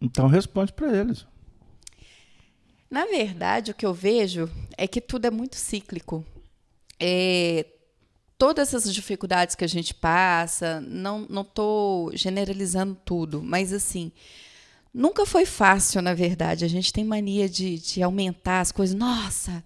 Então 0.04 0.28
responde 0.28 0.74
para 0.74 0.94
eles. 0.94 1.26
Na 2.92 3.06
verdade, 3.06 3.72
o 3.72 3.74
que 3.74 3.86
eu 3.86 3.94
vejo 3.94 4.52
é 4.78 4.86
que 4.86 5.00
tudo 5.00 5.26
é 5.26 5.32
muito 5.32 5.56
cíclico. 5.56 6.26
É, 7.00 7.66
todas 8.38 8.74
essas 8.74 8.94
dificuldades 8.94 9.56
que 9.56 9.64
a 9.64 9.68
gente 9.68 9.94
passa, 9.94 10.82
não 10.82 11.26
estou 11.42 12.16
generalizando 12.16 12.96
tudo, 13.06 13.42
mas 13.42 13.72
assim, 13.72 14.12
nunca 14.94 15.26
foi 15.26 15.46
fácil, 15.46 16.02
na 16.02 16.14
verdade. 16.14 16.66
A 16.66 16.68
gente 16.68 16.92
tem 16.92 17.06
mania 17.06 17.48
de, 17.48 17.80
de 17.80 18.04
aumentar 18.04 18.60
as 18.60 18.74
coisas. 18.74 18.94
Nossa, 18.94 19.64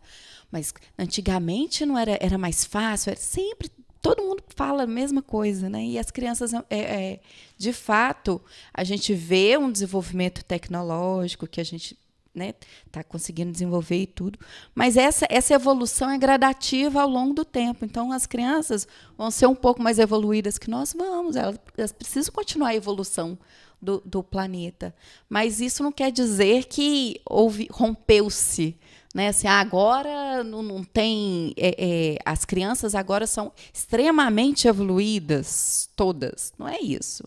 mas 0.51 0.71
antigamente 0.99 1.83
não 1.83 1.97
era, 1.97 2.15
era 2.21 2.37
mais 2.37 2.63
fácil, 2.63 3.09
era 3.09 3.19
sempre 3.19 3.71
todo 4.07 4.23
mundo 4.23 4.43
fala 4.55 4.83
a 4.83 4.87
mesma 4.87 5.21
coisa, 5.21 5.69
né? 5.69 5.83
E 5.83 5.99
as 5.99 6.09
crianças, 6.09 6.53
é, 6.53 6.63
é, 6.69 7.19
de 7.57 7.73
fato, 7.73 8.41
a 8.73 8.83
gente 8.83 9.13
vê 9.13 9.57
um 9.57 9.69
desenvolvimento 9.69 10.45
tecnológico 10.45 11.45
que 11.45 11.59
a 11.59 11.63
gente 11.63 11.91
está 11.93 12.07
né, 12.33 12.53
tá 12.91 13.03
conseguindo 13.03 13.51
desenvolver 13.51 13.97
e 13.97 14.05
tudo, 14.05 14.37
mas 14.75 14.95
essa, 14.95 15.25
essa 15.27 15.55
evolução 15.55 16.09
é 16.11 16.19
gradativa 16.19 17.01
ao 17.01 17.09
longo 17.09 17.33
do 17.33 17.43
tempo. 17.43 17.83
Então, 17.83 18.11
as 18.11 18.25
crianças 18.27 18.87
vão 19.17 19.31
ser 19.31 19.47
um 19.47 19.55
pouco 19.55 19.81
mais 19.81 19.97
evoluídas 19.97 20.57
que 20.57 20.69
nós, 20.69 20.93
vamos, 20.93 21.35
elas, 21.35 21.59
elas 21.75 21.91
precisam 21.91 22.31
continuar 22.31 22.69
a 22.69 22.75
evolução 22.75 23.37
do, 23.81 24.01
do 24.05 24.23
planeta. 24.23 24.93
Mas 25.27 25.59
isso 25.59 25.83
não 25.83 25.91
quer 25.91 26.11
dizer 26.11 26.65
que 26.65 27.19
houve 27.25 27.67
rompeu-se 27.71 28.77
né? 29.13 29.29
Assim, 29.29 29.47
agora 29.47 30.43
não, 30.43 30.61
não 30.61 30.83
tem. 30.83 31.53
É, 31.57 31.75
é, 31.77 32.17
as 32.25 32.45
crianças 32.45 32.95
agora 32.95 33.25
são 33.25 33.51
extremamente 33.73 34.67
evoluídas, 34.67 35.89
todas. 35.95 36.53
Não 36.57 36.67
é 36.67 36.79
isso. 36.79 37.23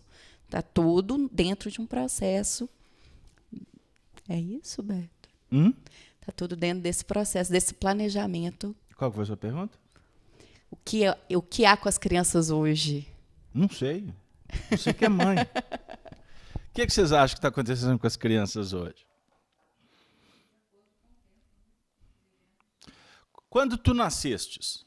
Está 0.46 0.62
tudo 0.62 1.28
dentro 1.32 1.70
de 1.70 1.80
um 1.80 1.86
processo. 1.86 2.68
É 4.28 4.38
isso, 4.38 4.82
Beto? 4.82 5.28
Está 5.50 5.56
hum? 5.56 5.72
tudo 6.36 6.54
dentro 6.54 6.82
desse 6.82 7.04
processo, 7.04 7.50
desse 7.50 7.74
planejamento. 7.74 8.74
Qual 8.96 9.10
foi 9.10 9.22
a 9.22 9.26
sua 9.26 9.36
pergunta? 9.36 9.78
O 10.70 10.76
que, 10.76 11.04
é, 11.04 11.18
o 11.34 11.42
que 11.42 11.64
há 11.64 11.76
com 11.76 11.88
as 11.88 11.98
crianças 11.98 12.50
hoje? 12.50 13.08
Não 13.52 13.68
sei. 13.68 14.08
Você 14.70 14.92
que 14.92 15.04
é 15.04 15.08
mãe. 15.08 15.36
O 16.54 16.72
que, 16.72 16.82
é 16.82 16.86
que 16.86 16.92
vocês 16.92 17.10
acham 17.10 17.34
que 17.34 17.38
está 17.38 17.48
acontecendo 17.48 17.98
com 17.98 18.06
as 18.06 18.14
crianças 18.14 18.72
hoje? 18.72 19.04
Quando 23.50 23.76
tu 23.76 23.92
nascestes, 23.92 24.86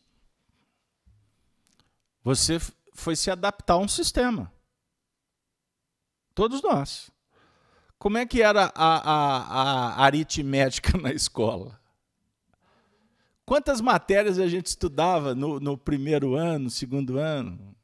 você 2.23 2.57
foi 2.93 3.15
se 3.15 3.29
adaptar 3.29 3.73
a 3.73 3.77
um 3.77 3.87
sistema. 3.87 4.51
Todos 6.33 6.63
nós. 6.63 7.11
Como 7.99 8.17
é 8.17 8.25
que 8.25 8.41
era 8.41 8.71
a, 8.73 9.11
a, 9.13 9.93
a 10.01 10.05
aritmética 10.05 10.97
na 10.97 11.11
escola? 11.11 11.79
Quantas 13.45 13.81
matérias 13.81 14.39
a 14.39 14.47
gente 14.47 14.67
estudava 14.67 15.35
no, 15.35 15.59
no 15.59 15.77
primeiro 15.77 16.33
ano, 16.33 16.69
segundo 16.69 17.19
ano? 17.19 17.75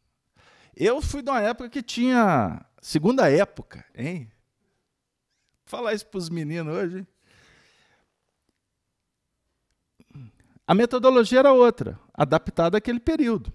Eu 0.75 1.01
fui 1.01 1.21
de 1.21 1.29
uma 1.29 1.41
época 1.41 1.69
que 1.69 1.83
tinha. 1.83 2.65
Segunda 2.81 3.29
época, 3.29 3.85
hein? 3.93 4.31
falar 5.69 5.93
isso 5.93 6.07
para 6.07 6.17
os 6.17 6.29
meninos 6.29 6.73
hoje. 6.75 7.07
A 10.69 10.75
metodologia 10.75 11.39
era 11.39 11.51
outra, 11.51 11.99
adaptada 12.13 12.77
àquele 12.77 12.99
período. 12.99 13.51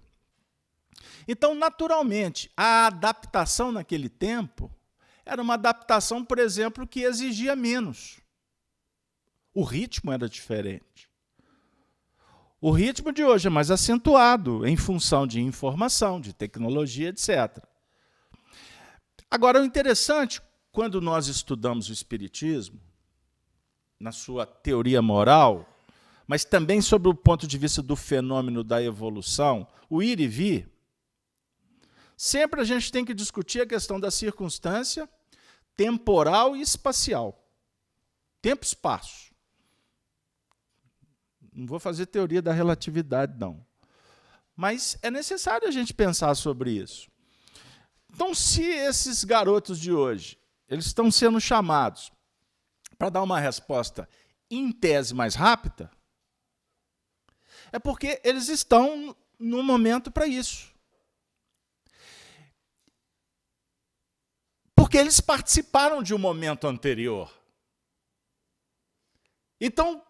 Então, 1.28 1.54
naturalmente, 1.54 2.50
a 2.56 2.88
adaptação 2.88 3.70
naquele 3.70 4.08
tempo 4.08 4.68
era 5.24 5.40
uma 5.40 5.54
adaptação, 5.54 6.24
por 6.24 6.40
exemplo, 6.40 6.88
que 6.88 7.02
exigia 7.02 7.54
menos. 7.54 8.18
O 9.54 9.62
ritmo 9.62 10.10
era 10.10 10.28
diferente. 10.28 11.08
O 12.60 12.72
ritmo 12.72 13.12
de 13.12 13.22
hoje 13.22 13.46
é 13.46 13.50
mais 13.50 13.70
acentuado 13.70 14.66
em 14.66 14.76
função 14.76 15.24
de 15.24 15.40
informação, 15.40 16.20
de 16.20 16.32
tecnologia, 16.32 17.10
etc. 17.10 17.64
Agora, 19.30 19.62
o 19.62 19.64
interessante, 19.64 20.42
quando 20.72 21.00
nós 21.00 21.28
estudamos 21.28 21.88
o 21.88 21.92
Espiritismo, 21.92 22.80
na 24.00 24.10
sua 24.10 24.44
teoria 24.44 25.00
moral, 25.00 25.70
mas 26.26 26.44
também 26.44 26.80
sobre 26.80 27.08
o 27.08 27.14
ponto 27.14 27.46
de 27.46 27.58
vista 27.58 27.82
do 27.82 27.96
fenômeno 27.96 28.64
da 28.64 28.82
evolução, 28.82 29.66
o 29.88 30.02
ir 30.02 30.20
e 30.20 30.26
vir, 30.26 30.70
sempre 32.16 32.60
a 32.60 32.64
gente 32.64 32.90
tem 32.90 33.04
que 33.04 33.14
discutir 33.14 33.60
a 33.60 33.66
questão 33.66 34.00
da 34.00 34.10
circunstância 34.10 35.08
temporal 35.76 36.56
e 36.56 36.60
espacial. 36.60 37.40
Tempo 38.40 38.64
e 38.64 38.66
espaço. 38.66 39.32
Não 41.52 41.66
vou 41.66 41.78
fazer 41.78 42.06
teoria 42.06 42.42
da 42.42 42.52
relatividade, 42.52 43.38
não. 43.38 43.64
Mas 44.56 44.98
é 45.02 45.10
necessário 45.10 45.68
a 45.68 45.70
gente 45.70 45.92
pensar 45.92 46.34
sobre 46.34 46.72
isso. 46.72 47.08
Então, 48.12 48.34
se 48.34 48.62
esses 48.62 49.24
garotos 49.24 49.78
de 49.78 49.92
hoje 49.92 50.38
eles 50.68 50.86
estão 50.86 51.10
sendo 51.10 51.40
chamados 51.40 52.12
para 52.96 53.10
dar 53.10 53.22
uma 53.22 53.38
resposta 53.38 54.08
em 54.50 54.72
tese 54.72 55.14
mais 55.14 55.34
rápida, 55.34 55.90
é 57.74 57.78
porque 57.80 58.20
eles 58.22 58.48
estão 58.48 59.16
no 59.36 59.60
momento 59.60 60.08
para 60.08 60.28
isso. 60.28 60.72
Porque 64.76 64.96
eles 64.96 65.18
participaram 65.18 66.00
de 66.00 66.14
um 66.14 66.18
momento 66.18 66.68
anterior. 66.68 67.36
Então, 69.60 70.00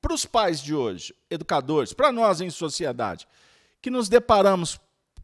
para 0.00 0.12
os 0.12 0.26
pais 0.26 0.60
de 0.60 0.74
hoje, 0.74 1.14
educadores, 1.30 1.92
para 1.92 2.10
nós 2.10 2.40
em 2.40 2.50
sociedade, 2.50 3.28
que 3.80 3.90
nos 3.90 4.08
deparamos 4.08 4.80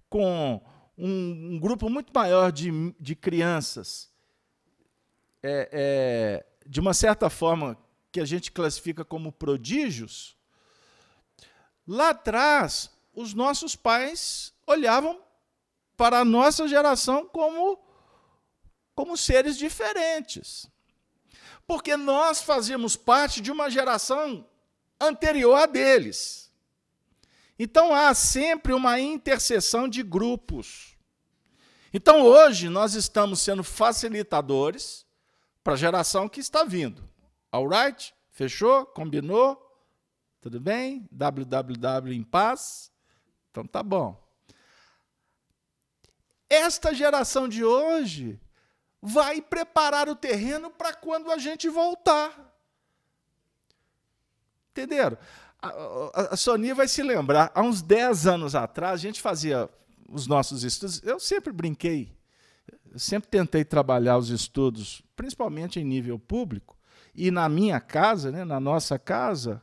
com 0.09 0.63
um, 0.97 1.55
um 1.55 1.59
grupo 1.59 1.91
muito 1.91 2.13
maior 2.15 2.53
de, 2.53 2.71
de 3.01 3.17
crianças 3.17 4.09
é, 5.43 5.69
é, 5.73 6.47
de 6.65 6.79
uma 6.79 6.95
certa 6.95 7.29
forma, 7.29 7.77
que 8.13 8.21
a 8.21 8.25
gente 8.25 8.53
classifica 8.53 9.05
como 9.05 9.33
prodígios, 9.33 10.39
lá 11.91 12.11
atrás, 12.11 12.89
os 13.13 13.35
nossos 13.35 13.75
pais 13.75 14.55
olhavam 14.65 15.21
para 15.97 16.21
a 16.21 16.25
nossa 16.25 16.69
geração 16.69 17.27
como, 17.27 17.83
como 18.95 19.17
seres 19.17 19.59
diferentes. 19.59 20.71
Porque 21.67 21.97
nós 21.97 22.43
fazíamos 22.43 22.95
parte 22.95 23.41
de 23.41 23.51
uma 23.51 23.69
geração 23.69 24.47
anterior 25.01 25.55
a 25.55 25.67
deles. 25.67 26.53
Então 27.59 27.93
há 27.93 28.15
sempre 28.15 28.73
uma 28.73 29.01
interseção 29.01 29.89
de 29.89 30.05
grupos. 30.05 30.97
Então 31.93 32.23
hoje 32.23 32.69
nós 32.69 32.95
estamos 32.95 33.41
sendo 33.41 33.65
facilitadores 33.65 35.05
para 35.65 35.73
a 35.73 35.77
geração 35.77 36.29
que 36.29 36.39
está 36.39 36.63
vindo. 36.63 37.09
Alright? 37.51 38.15
Fechou? 38.31 38.87
Combinou? 38.87 39.70
Tudo 40.41 40.61
bem? 40.61 41.09
www 41.11 42.13
em 42.13 42.23
paz? 42.23 42.91
Então 43.51 43.65
tá 43.65 43.83
bom. 43.83 44.21
Esta 46.49 46.95
geração 46.95 47.49
de 47.49 47.65
hoje 47.65 48.41
vai 49.01 49.41
preparar 49.41 50.09
o 50.09 50.17
terreno 50.17 50.71
para 50.71 50.95
quando 50.95 51.31
a 51.31 51.39
gente 51.39 51.69
voltar. 51.69 52.55
Entenderam? 54.71 55.19
A, 55.61 55.69
a, 55.69 56.21
a 56.33 56.37
Sonia 56.37 56.75
vai 56.75 56.89
se 56.89 57.03
lembrar, 57.03 57.53
há 57.55 57.61
uns 57.61 57.83
10 57.83 58.27
anos 58.27 58.55
atrás, 58.55 58.95
a 58.95 59.03
gente 59.03 59.21
fazia 59.21 59.69
os 60.09 60.27
nossos 60.27 60.65
estudos. 60.65 61.03
Eu 61.03 61.21
sempre 61.21 61.53
brinquei 61.53 62.19
eu 62.93 62.99
sempre 62.99 63.31
tentei 63.31 63.65
trabalhar 63.65 64.19
os 64.19 64.31
estudos, 64.31 65.03
principalmente 65.15 65.79
em 65.79 65.85
nível 65.85 66.19
público, 66.19 66.77
e 67.15 67.31
na 67.31 67.49
minha 67.49 67.81
casa, 67.81 68.33
né, 68.33 68.45
na 68.45 68.59
nossa 68.59 68.99
casa, 68.99 69.63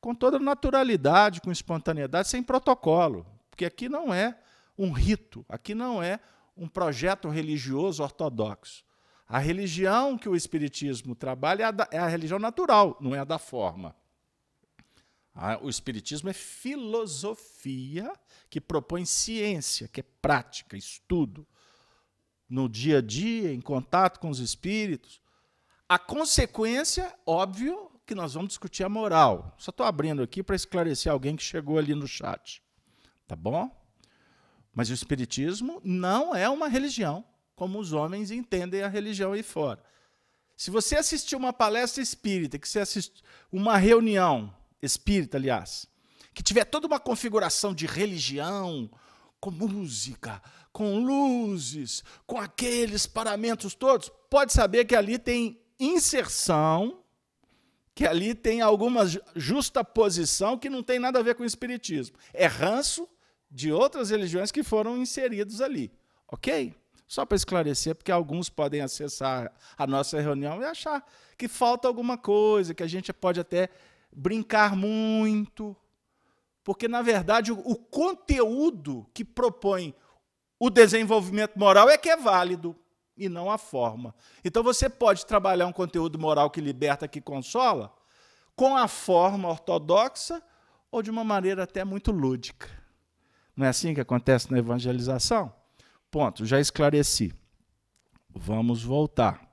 com 0.00 0.14
toda 0.14 0.38
naturalidade, 0.38 1.40
com 1.40 1.50
espontaneidade, 1.50 2.28
sem 2.28 2.42
protocolo. 2.42 3.26
Porque 3.50 3.64
aqui 3.64 3.88
não 3.88 4.12
é 4.12 4.38
um 4.76 4.92
rito, 4.92 5.44
aqui 5.48 5.74
não 5.74 6.02
é 6.02 6.20
um 6.56 6.68
projeto 6.68 7.28
religioso 7.28 8.02
ortodoxo. 8.02 8.84
A 9.28 9.38
religião 9.38 10.16
que 10.16 10.28
o 10.28 10.36
Espiritismo 10.36 11.14
trabalha 11.14 11.64
é 11.64 11.66
a, 11.66 11.70
da, 11.70 11.88
é 11.90 11.98
a 11.98 12.08
religião 12.08 12.38
natural, 12.38 12.96
não 13.00 13.14
é 13.14 13.18
a 13.18 13.24
da 13.24 13.38
forma. 13.38 13.94
O 15.62 15.68
Espiritismo 15.68 16.28
é 16.28 16.32
filosofia 16.32 18.12
que 18.50 18.60
propõe 18.60 19.04
ciência, 19.04 19.86
que 19.86 20.00
é 20.00 20.04
prática, 20.20 20.76
estudo 20.76 21.46
no 22.48 22.68
dia 22.68 22.98
a 22.98 23.02
dia, 23.02 23.52
em 23.52 23.60
contato 23.60 24.18
com 24.18 24.30
os 24.30 24.40
espíritos. 24.40 25.20
A 25.88 25.98
consequência, 25.98 27.14
óbvio, 27.24 27.87
que 28.08 28.14
nós 28.14 28.32
vamos 28.32 28.48
discutir 28.48 28.82
a 28.84 28.88
moral. 28.88 29.54
Só 29.58 29.68
estou 29.68 29.84
abrindo 29.84 30.22
aqui 30.22 30.42
para 30.42 30.56
esclarecer 30.56 31.12
alguém 31.12 31.36
que 31.36 31.42
chegou 31.42 31.76
ali 31.76 31.94
no 31.94 32.08
chat. 32.08 32.62
Tá 33.26 33.36
bom? 33.36 33.70
Mas 34.74 34.88
o 34.88 34.94
Espiritismo 34.94 35.78
não 35.84 36.34
é 36.34 36.48
uma 36.48 36.68
religião, 36.68 37.22
como 37.54 37.78
os 37.78 37.92
homens 37.92 38.30
entendem 38.30 38.82
a 38.82 38.88
religião 38.88 39.32
aí 39.32 39.42
fora. 39.42 39.82
Se 40.56 40.70
você 40.70 40.96
assistir 40.96 41.36
uma 41.36 41.52
palestra 41.52 42.02
espírita, 42.02 42.58
que 42.58 42.66
você 42.66 42.80
assistir 42.80 43.22
uma 43.52 43.76
reunião 43.76 44.52
espírita, 44.80 45.36
aliás, 45.36 45.86
que 46.32 46.42
tiver 46.42 46.64
toda 46.64 46.86
uma 46.86 46.98
configuração 46.98 47.74
de 47.74 47.84
religião, 47.84 48.90
com 49.38 49.50
música, 49.50 50.42
com 50.72 50.98
luzes, 50.98 52.02
com 52.26 52.38
aqueles 52.38 53.06
paramentos 53.06 53.74
todos, 53.74 54.10
pode 54.30 54.52
saber 54.54 54.86
que 54.86 54.96
ali 54.96 55.18
tem 55.18 55.60
inserção, 55.78 57.04
que 57.98 58.06
ali 58.06 58.32
tem 58.32 58.60
alguma 58.60 59.00
justa 59.34 59.82
posição 59.82 60.56
que 60.56 60.70
não 60.70 60.84
tem 60.84 61.00
nada 61.00 61.18
a 61.18 61.22
ver 61.22 61.34
com 61.34 61.42
o 61.42 61.46
espiritismo. 61.46 62.16
É 62.32 62.46
ranço 62.46 63.08
de 63.50 63.72
outras 63.72 64.10
religiões 64.10 64.52
que 64.52 64.62
foram 64.62 64.98
inseridos 64.98 65.60
ali. 65.60 65.90
Ok? 66.28 66.76
Só 67.08 67.26
para 67.26 67.34
esclarecer, 67.34 67.96
porque 67.96 68.12
alguns 68.12 68.48
podem 68.48 68.82
acessar 68.82 69.52
a 69.76 69.84
nossa 69.84 70.20
reunião 70.20 70.62
e 70.62 70.64
achar 70.64 71.04
que 71.36 71.48
falta 71.48 71.88
alguma 71.88 72.16
coisa, 72.16 72.72
que 72.72 72.84
a 72.84 72.86
gente 72.86 73.12
pode 73.12 73.40
até 73.40 73.68
brincar 74.12 74.76
muito. 74.76 75.76
Porque, 76.62 76.86
na 76.86 77.02
verdade, 77.02 77.50
o, 77.50 77.74
conteúdo 77.74 79.10
que 79.12 79.24
propõe 79.24 79.92
o 80.56 80.70
desenvolvimento 80.70 81.58
moral 81.58 81.90
é 81.90 81.98
que 81.98 82.08
é 82.08 82.16
válido 82.16 82.76
e 83.18 83.28
não 83.28 83.50
a 83.50 83.58
forma. 83.58 84.14
Então 84.44 84.62
você 84.62 84.88
pode 84.88 85.26
trabalhar 85.26 85.66
um 85.66 85.72
conteúdo 85.72 86.18
moral 86.18 86.50
que 86.50 86.60
liberta, 86.60 87.08
que 87.08 87.20
consola, 87.20 87.92
com 88.54 88.76
a 88.76 88.88
forma 88.88 89.48
ortodoxa 89.48 90.42
ou 90.90 91.02
de 91.02 91.10
uma 91.10 91.24
maneira 91.24 91.64
até 91.64 91.84
muito 91.84 92.10
lúdica. 92.10 92.68
Não 93.56 93.66
é 93.66 93.68
assim 93.68 93.92
que 93.92 94.00
acontece 94.00 94.50
na 94.50 94.58
evangelização? 94.58 95.52
Ponto, 96.10 96.46
já 96.46 96.60
esclareci. 96.60 97.34
Vamos 98.34 98.82
voltar. 98.82 99.46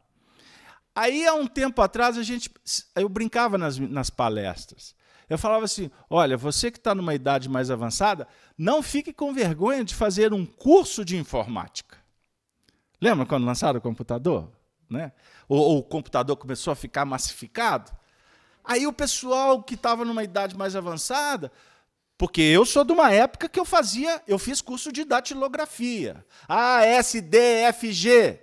Aí, 0.95 1.25
há 1.25 1.33
um 1.33 1.47
tempo 1.47 1.81
atrás, 1.81 2.17
a 2.17 2.23
gente, 2.23 2.49
eu 2.95 3.09
brincava 3.09 3.57
nas, 3.57 3.77
nas 3.77 4.09
palestras. 4.09 4.95
Eu 5.29 5.37
falava 5.37 5.65
assim: 5.65 5.89
olha, 6.09 6.37
você 6.37 6.71
que 6.71 6.77
está 6.77 6.95
numa 6.95 7.13
idade 7.13 7.49
mais 7.49 7.69
avançada, 7.69 8.27
não 8.57 8.81
fique 8.81 9.11
com 9.11 9.33
vergonha 9.33 9.83
de 9.83 9.93
fazer 9.93 10.33
um 10.33 10.45
curso 10.45 11.03
de 11.03 11.17
informática. 11.17 11.97
Lembra 13.05 13.23
quando 13.23 13.45
lançaram 13.45 13.77
o 13.77 13.81
computador? 13.81 14.49
Né? 14.89 15.11
Ou, 15.47 15.59
ou 15.59 15.77
o 15.77 15.83
computador 15.83 16.35
começou 16.37 16.73
a 16.73 16.75
ficar 16.75 17.05
massificado? 17.05 17.91
Aí 18.63 18.87
o 18.87 18.93
pessoal 18.93 19.61
que 19.61 19.75
estava 19.75 20.03
numa 20.03 20.23
idade 20.23 20.57
mais 20.57 20.75
avançada, 20.75 21.51
porque 22.17 22.41
eu 22.41 22.65
sou 22.65 22.83
de 22.83 22.91
uma 22.91 23.11
época 23.11 23.47
que 23.47 23.59
eu 23.59 23.63
fazia, 23.63 24.23
eu 24.27 24.39
fiz 24.39 24.59
curso 24.59 24.91
de 24.91 25.03
datilografia. 25.05 26.25
A, 26.47 26.83
S, 26.83 27.21
D, 27.21 27.37
F, 27.37 27.91
G. 27.91 28.41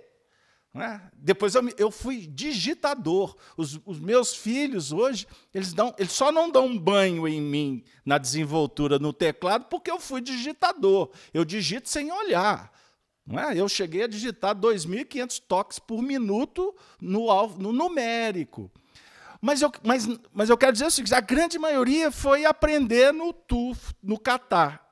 É? 0.75 1.01
Depois 1.13 1.55
eu, 1.55 1.69
eu, 1.77 1.91
fui 1.91 2.25
digitador. 2.25 3.35
Os, 3.57 3.77
os, 3.85 3.99
meus 3.99 4.33
filhos 4.33 4.93
hoje, 4.93 5.27
eles, 5.53 5.73
dão, 5.73 5.93
eles 5.99 6.13
só 6.13 6.31
não 6.31 6.49
dão 6.49 6.67
um 6.67 6.79
banho 6.79 7.27
em 7.27 7.41
mim 7.41 7.83
na 8.05 8.17
desenvoltura 8.17 8.97
no 8.97 9.11
teclado 9.11 9.65
porque 9.65 9.91
eu 9.91 9.99
fui 9.99 10.21
digitador. 10.21 11.11
Eu 11.33 11.43
digito 11.43 11.89
sem 11.89 12.09
olhar. 12.13 12.71
Não 13.25 13.39
é? 13.39 13.57
Eu 13.57 13.69
cheguei 13.69 14.03
a 14.03 14.07
digitar 14.07 14.55
2.500 14.55 15.41
toques 15.47 15.79
por 15.79 16.01
minuto 16.01 16.75
no, 16.99 17.47
no 17.57 17.71
numérico. 17.71 18.69
Mas 19.41 19.61
eu, 19.61 19.71
mas, 19.83 20.07
mas 20.33 20.49
eu 20.49 20.57
quero 20.57 20.73
dizer 20.73 20.85
o 20.85 20.91
seguinte: 20.91 21.13
a 21.13 21.21
grande 21.21 21.57
maioria 21.59 22.11
foi 22.11 22.45
aprender 22.45 23.11
no 23.11 23.33
TUF, 23.33 23.93
no 24.01 24.17
Catar. 24.17 24.89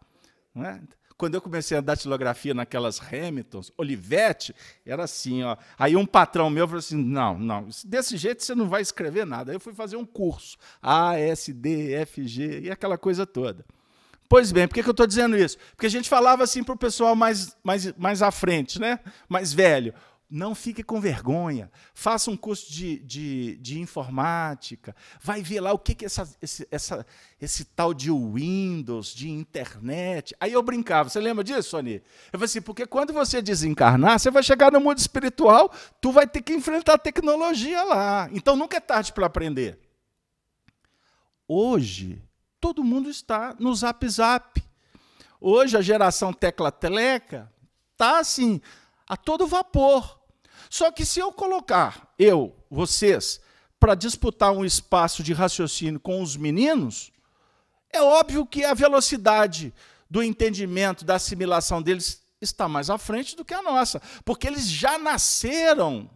É? 0.55 0.79
Quando 1.17 1.35
eu 1.35 1.41
comecei 1.41 1.77
a 1.77 1.81
datilografia 1.81 2.53
naquelas 2.53 2.99
Hamiltons, 2.99 3.71
Olivetti, 3.77 4.55
era 4.85 5.03
assim, 5.03 5.43
ó. 5.43 5.55
Aí 5.77 5.95
um 5.95 6.05
patrão 6.05 6.49
meu 6.49 6.67
falou 6.67 6.79
assim: 6.79 6.97
não, 6.97 7.37
não, 7.37 7.69
desse 7.85 8.17
jeito 8.17 8.43
você 8.43 8.55
não 8.55 8.67
vai 8.67 8.81
escrever 8.81 9.25
nada. 9.25 9.51
Aí 9.51 9.55
eu 9.55 9.59
fui 9.59 9.73
fazer 9.73 9.97
um 9.97 10.05
curso. 10.05 10.57
A, 10.81 11.17
S, 11.17 11.53
D, 11.53 11.93
F, 11.93 12.27
G, 12.27 12.61
e 12.61 12.71
aquela 12.71 12.97
coisa 12.97 13.25
toda. 13.25 13.65
Pois 14.31 14.49
bem, 14.53 14.65
por 14.65 14.75
que, 14.75 14.81
que 14.81 14.87
eu 14.87 14.91
estou 14.91 15.05
dizendo 15.05 15.35
isso? 15.35 15.57
Porque 15.75 15.87
a 15.87 15.89
gente 15.89 16.07
falava 16.07 16.41
assim 16.41 16.63
para 16.63 16.73
o 16.73 16.77
pessoal 16.77 17.17
mais, 17.17 17.53
mais, 17.61 17.93
mais 17.97 18.21
à 18.21 18.31
frente, 18.31 18.79
né? 18.79 18.97
mais 19.27 19.51
velho 19.51 19.93
não 20.29 20.55
fique 20.55 20.81
com 20.81 21.01
vergonha. 21.01 21.69
Faça 21.93 22.31
um 22.31 22.37
curso 22.37 22.71
de, 22.71 22.99
de, 22.99 23.57
de 23.57 23.81
informática. 23.81 24.95
Vai 25.21 25.43
ver 25.43 25.59
lá 25.59 25.73
o 25.73 25.77
que, 25.77 25.93
que 25.93 26.05
essa, 26.05 26.25
esse, 26.41 26.65
essa, 26.71 27.05
esse 27.41 27.65
tal 27.65 27.93
de 27.93 28.09
Windows, 28.09 29.13
de 29.13 29.29
internet. 29.29 30.33
Aí 30.39 30.53
eu 30.53 30.63
brincava. 30.63 31.09
Você 31.09 31.19
lembra 31.19 31.43
disso, 31.43 31.71
Sony? 31.71 31.95
Eu 32.31 32.39
falei 32.39 32.45
assim, 32.45 32.61
porque 32.61 32.85
quando 32.85 33.11
você 33.11 33.41
desencarnar, 33.41 34.17
você 34.17 34.31
vai 34.31 34.41
chegar 34.41 34.71
no 34.71 34.79
mundo 34.79 34.99
espiritual, 34.99 35.69
tu 35.99 36.13
vai 36.13 36.25
ter 36.25 36.41
que 36.41 36.53
enfrentar 36.53 36.93
a 36.93 36.97
tecnologia 36.97 37.83
lá. 37.83 38.29
Então 38.31 38.55
nunca 38.55 38.77
é 38.77 38.79
tarde 38.79 39.11
para 39.11 39.25
aprender. 39.25 39.77
Hoje, 41.45 42.23
todo 42.61 42.83
mundo 42.83 43.09
está 43.09 43.55
no 43.59 43.73
zap 43.73 44.07
zap. 44.07 44.63
Hoje 45.41 45.75
a 45.75 45.81
geração 45.81 46.31
tecla-teleca 46.31 47.51
está 47.91 48.19
assim, 48.19 48.61
a 49.09 49.17
todo 49.17 49.47
vapor. 49.47 50.19
Só 50.69 50.91
que 50.91 51.03
se 51.03 51.19
eu 51.19 51.33
colocar 51.33 52.13
eu, 52.19 52.55
vocês, 52.69 53.41
para 53.79 53.95
disputar 53.95 54.51
um 54.51 54.63
espaço 54.63 55.23
de 55.23 55.33
raciocínio 55.33 55.99
com 55.99 56.21
os 56.21 56.37
meninos, 56.37 57.11
é 57.91 58.01
óbvio 58.01 58.45
que 58.45 58.63
a 58.63 58.75
velocidade 58.75 59.73
do 60.07 60.21
entendimento, 60.21 61.03
da 61.03 61.15
assimilação 61.15 61.81
deles 61.81 62.21
está 62.39 62.67
mais 62.69 62.89
à 62.89 62.97
frente 62.97 63.35
do 63.35 63.43
que 63.43 63.53
a 63.53 63.61
nossa, 63.61 64.01
porque 64.23 64.45
eles 64.45 64.69
já 64.69 64.99
nasceram 64.99 66.09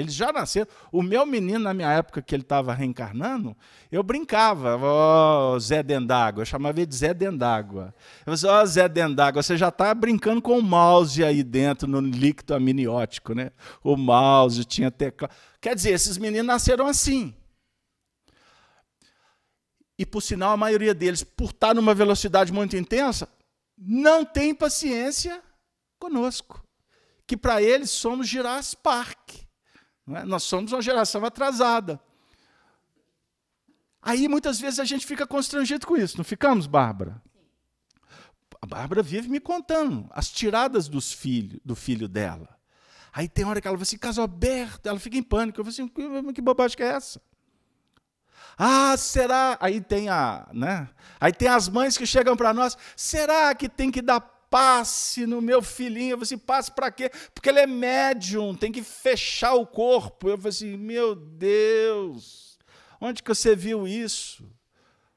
eles 0.00 0.14
já 0.14 0.32
nasceram. 0.32 0.66
O 0.90 1.02
meu 1.02 1.24
menino, 1.26 1.60
na 1.60 1.74
minha 1.74 1.92
época 1.92 2.22
que 2.22 2.34
ele 2.34 2.42
estava 2.42 2.74
reencarnando, 2.74 3.56
eu 3.90 4.02
brincava, 4.02 4.76
ó, 4.76 5.54
oh, 5.54 5.60
Zé 5.60 5.82
Dendágua, 5.82 6.42
eu 6.42 6.46
chamava 6.46 6.78
ele 6.78 6.86
de 6.86 6.96
Zé 6.96 7.14
Dendágua. 7.14 7.94
Eu 8.26 8.36
falei, 8.36 8.56
ó, 8.56 8.62
oh, 8.62 8.66
Zé 8.66 8.88
Dendágua, 8.88 9.42
você 9.42 9.56
já 9.56 9.68
está 9.68 9.94
brincando 9.94 10.40
com 10.40 10.58
o 10.58 10.62
mouse 10.62 11.24
aí 11.24 11.42
dentro, 11.42 11.88
no 11.88 12.00
líquido 12.00 12.54
amniótico, 12.54 13.34
né? 13.34 13.50
O 13.82 13.96
mouse 13.96 14.64
tinha 14.64 14.90
teclado. 14.90 15.32
Quer 15.60 15.74
dizer, 15.74 15.90
esses 15.90 16.16
meninos 16.16 16.46
nasceram 16.46 16.86
assim. 16.86 17.34
E, 19.98 20.06
por 20.06 20.22
sinal, 20.22 20.52
a 20.52 20.56
maioria 20.56 20.94
deles, 20.94 21.22
por 21.22 21.50
estar 21.50 21.74
numa 21.74 21.92
velocidade 21.92 22.50
muito 22.50 22.74
intensa, 22.74 23.28
não 23.76 24.24
tem 24.24 24.54
paciência 24.54 25.42
conosco. 25.98 26.66
Que 27.26 27.36
para 27.36 27.62
eles 27.62 27.90
somos 27.90 28.26
Jurassic 28.26 28.82
Park. 28.82 29.49
É? 30.16 30.24
Nós 30.24 30.42
somos 30.42 30.72
uma 30.72 30.82
geração 30.82 31.24
atrasada. 31.24 32.00
Aí 34.02 34.28
muitas 34.28 34.58
vezes 34.58 34.80
a 34.80 34.84
gente 34.84 35.06
fica 35.06 35.26
constrangido 35.26 35.86
com 35.86 35.96
isso, 35.96 36.16
não 36.16 36.24
ficamos, 36.24 36.66
Bárbara? 36.66 37.20
A 38.62 38.66
Bárbara 38.66 39.02
vive 39.02 39.28
me 39.28 39.40
contando 39.40 40.08
as 40.10 40.30
tiradas 40.30 40.88
dos 40.88 41.12
filho, 41.12 41.60
do 41.64 41.74
filho 41.74 42.08
dela. 42.08 42.48
Aí 43.12 43.28
tem 43.28 43.44
hora 43.44 43.60
que 43.60 43.66
ela 43.66 43.76
fala 43.76 43.82
assim, 43.82 43.98
caso 43.98 44.22
aberto, 44.22 44.86
ela 44.86 44.98
fica 44.98 45.16
em 45.16 45.22
pânico. 45.22 45.60
Eu 45.60 45.64
falo 45.64 45.72
assim, 45.72 45.88
que, 45.88 46.32
que 46.34 46.40
bobagem 46.40 46.76
que 46.76 46.82
é 46.82 46.88
essa? 46.88 47.20
Ah, 48.56 48.96
será? 48.96 49.56
Aí 49.60 49.80
tem 49.80 50.08
a, 50.08 50.48
né? 50.52 50.88
Aí 51.18 51.32
tem 51.32 51.48
as 51.48 51.68
mães 51.68 51.96
que 51.96 52.06
chegam 52.06 52.36
para 52.36 52.52
nós, 52.52 52.76
será 52.94 53.54
que 53.54 53.68
tem 53.68 53.90
que 53.90 54.02
dar 54.02 54.20
passe 54.50 55.24
no 55.26 55.40
meu 55.40 55.62
filhinho. 55.62 56.10
Eu 56.10 56.18
falei 56.18 56.24
assim, 56.24 56.38
passe 56.38 56.72
para 56.72 56.90
quê? 56.90 57.10
Porque 57.32 57.48
ele 57.48 57.60
é 57.60 57.66
médium, 57.66 58.54
tem 58.54 58.72
que 58.72 58.82
fechar 58.82 59.54
o 59.54 59.66
corpo. 59.66 60.28
Eu 60.28 60.36
falei 60.36 60.50
assim, 60.50 60.76
meu 60.76 61.14
Deus, 61.14 62.58
onde 63.00 63.22
que 63.22 63.32
você 63.32 63.54
viu 63.54 63.86
isso? 63.86 64.44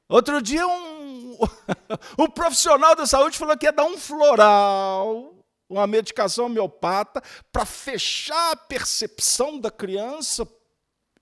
Outro 0.08 0.40
dia, 0.40 0.66
um, 0.66 1.38
um 2.18 2.30
profissional 2.30 2.94
da 2.94 3.06
saúde 3.06 3.36
falou 3.36 3.58
que 3.58 3.66
ia 3.66 3.72
dar 3.72 3.84
um 3.84 3.98
floral, 3.98 5.34
uma 5.68 5.86
medicação 5.86 6.46
homeopata, 6.46 7.20
para 7.50 7.66
fechar 7.66 8.52
a 8.52 8.56
percepção 8.56 9.58
da 9.58 9.70
criança. 9.70 10.46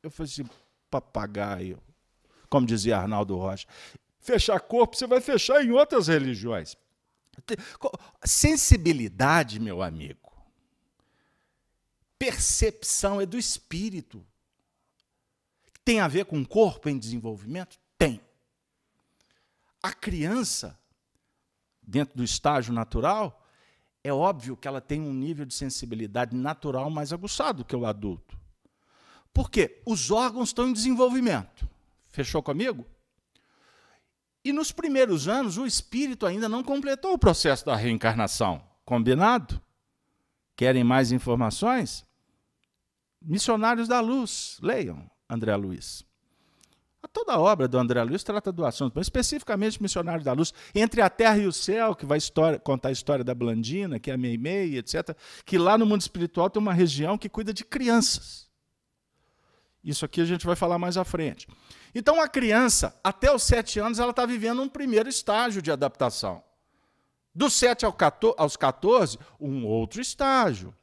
Eu 0.02 0.10
falei 0.10 0.30
assim, 0.30 0.48
papagaio, 0.90 1.80
como 2.50 2.66
dizia 2.66 2.98
Arnaldo 2.98 3.36
Rocha. 3.36 3.66
Fechar 4.20 4.60
corpo, 4.60 4.96
você 4.96 5.06
vai 5.06 5.20
fechar 5.20 5.64
em 5.64 5.72
outras 5.72 6.06
religiões. 6.06 6.76
Sensibilidade, 8.24 9.58
meu 9.58 9.82
amigo. 9.82 10.32
Percepção 12.18 13.20
é 13.20 13.26
do 13.26 13.38
espírito. 13.38 14.24
Tem 15.84 16.00
a 16.00 16.08
ver 16.08 16.26
com 16.26 16.40
o 16.40 16.46
corpo 16.46 16.88
em 16.88 16.98
desenvolvimento? 16.98 17.78
Tem. 17.98 18.20
A 19.82 19.92
criança, 19.92 20.78
dentro 21.82 22.16
do 22.16 22.22
estágio 22.22 22.72
natural, 22.72 23.44
é 24.04 24.12
óbvio 24.12 24.56
que 24.56 24.68
ela 24.68 24.80
tem 24.80 25.00
um 25.00 25.12
nível 25.12 25.44
de 25.44 25.54
sensibilidade 25.54 26.36
natural 26.36 26.90
mais 26.90 27.12
aguçado 27.12 27.64
que 27.64 27.74
o 27.74 27.86
adulto. 27.86 28.38
Por 29.32 29.50
quê? 29.50 29.80
Os 29.86 30.10
órgãos 30.10 30.50
estão 30.50 30.68
em 30.68 30.72
desenvolvimento. 30.72 31.68
Fechou 32.08 32.42
comigo? 32.42 32.86
E 34.44 34.52
nos 34.52 34.72
primeiros 34.72 35.28
anos, 35.28 35.56
o 35.56 35.66
espírito 35.66 36.26
ainda 36.26 36.48
não 36.48 36.62
completou 36.62 37.12
o 37.12 37.18
processo 37.18 37.64
da 37.64 37.76
reencarnação. 37.76 38.62
Combinado? 38.84 39.60
Querem 40.56 40.82
mais 40.82 41.12
informações? 41.12 42.04
Missionários 43.20 43.86
da 43.86 44.00
Luz, 44.00 44.58
leiam 44.60 45.08
André 45.28 45.54
Luiz. 45.54 46.04
Toda 47.12 47.34
a 47.34 47.40
obra 47.40 47.68
do 47.68 47.78
André 47.78 48.02
Luiz 48.02 48.24
trata 48.24 48.50
do 48.50 48.64
assunto, 48.64 48.94
mas 48.96 49.06
especificamente 49.06 49.82
Missionários 49.82 50.24
da 50.24 50.32
Luz, 50.32 50.52
Entre 50.74 51.02
a 51.02 51.10
Terra 51.10 51.38
e 51.38 51.46
o 51.46 51.52
Céu, 51.52 51.94
que 51.94 52.06
vai 52.06 52.16
história, 52.16 52.58
contar 52.58 52.88
a 52.88 52.92
história 52.92 53.24
da 53.24 53.34
Blandina, 53.34 53.98
que 53.98 54.10
é 54.10 54.14
a 54.14 54.18
Meimei, 54.18 54.78
etc., 54.78 55.16
que 55.44 55.58
lá 55.58 55.76
no 55.76 55.84
mundo 55.84 56.00
espiritual 56.00 56.48
tem 56.48 56.60
uma 56.60 56.72
região 56.72 57.18
que 57.18 57.28
cuida 57.28 57.52
de 57.52 57.64
crianças. 57.64 58.48
Isso 59.84 60.04
aqui 60.04 60.20
a 60.20 60.24
gente 60.24 60.46
vai 60.46 60.54
falar 60.54 60.78
mais 60.78 60.96
à 60.96 61.04
frente. 61.04 61.48
Então, 61.94 62.20
a 62.20 62.28
criança, 62.28 62.98
até 63.02 63.34
os 63.34 63.42
7 63.42 63.80
anos, 63.80 63.98
ela 63.98 64.10
está 64.10 64.24
vivendo 64.24 64.62
um 64.62 64.68
primeiro 64.68 65.08
estágio 65.08 65.60
de 65.60 65.72
adaptação. 65.72 66.42
Dos 67.34 67.54
7 67.54 67.84
aos 68.36 68.56
14, 68.56 69.18
um 69.40 69.66
outro 69.66 70.00
estágio. 70.00 70.74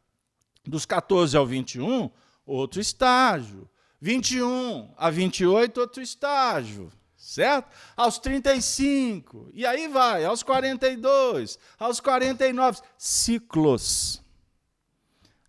Dos 0.65 0.85
14 0.85 1.37
ao 1.37 1.45
21, 1.45 2.09
outro 2.45 2.81
estágio. 2.81 3.69
21 4.01 4.93
a 4.97 5.09
28, 5.09 5.79
outro 5.79 6.01
estágio. 6.01 6.91
Certo? 7.15 7.69
Aos 7.97 8.17
35, 8.17 9.49
e 9.53 9.65
aí 9.65 9.89
vai, 9.89 10.23
aos 10.23 10.41
42, 10.41 11.59
aos 11.77 11.99
49, 11.99 12.81
ciclos. 12.97 14.23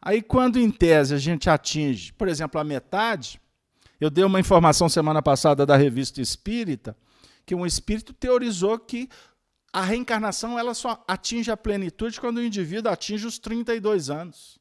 Aí, 0.03 0.23
quando 0.23 0.59
em 0.59 0.71
tese 0.71 1.15
a 1.15 1.19
gente 1.19 1.51
atinge, 1.51 2.13
por 2.13 2.29
exemplo, 2.29 2.61
a 2.61 2.65
metade, 2.65 3.41
eu 4.01 4.09
dei 4.09 4.25
uma 4.25 4.41
informação 4.41 4.89
semana 4.89 5.21
passada 5.21 5.67
da 5.67 5.77
revista 5.77 6.21
Espírita, 6.21 6.97
que 7.45 7.55
um 7.55 7.67
espírito 7.67 8.13
teorizou 8.13 8.79
que 8.79 9.09
a 9.73 9.83
reencarnação 9.83 10.59
ela 10.59 10.75
só 10.75 11.05
atinge 11.07 11.51
a 11.51 11.57
plenitude 11.57 12.21
quando 12.21 12.39
o 12.39 12.43
indivíduo 12.43 12.91
atinge 12.91 13.27
os 13.27 13.39
32 13.39 14.11
anos. 14.11 14.59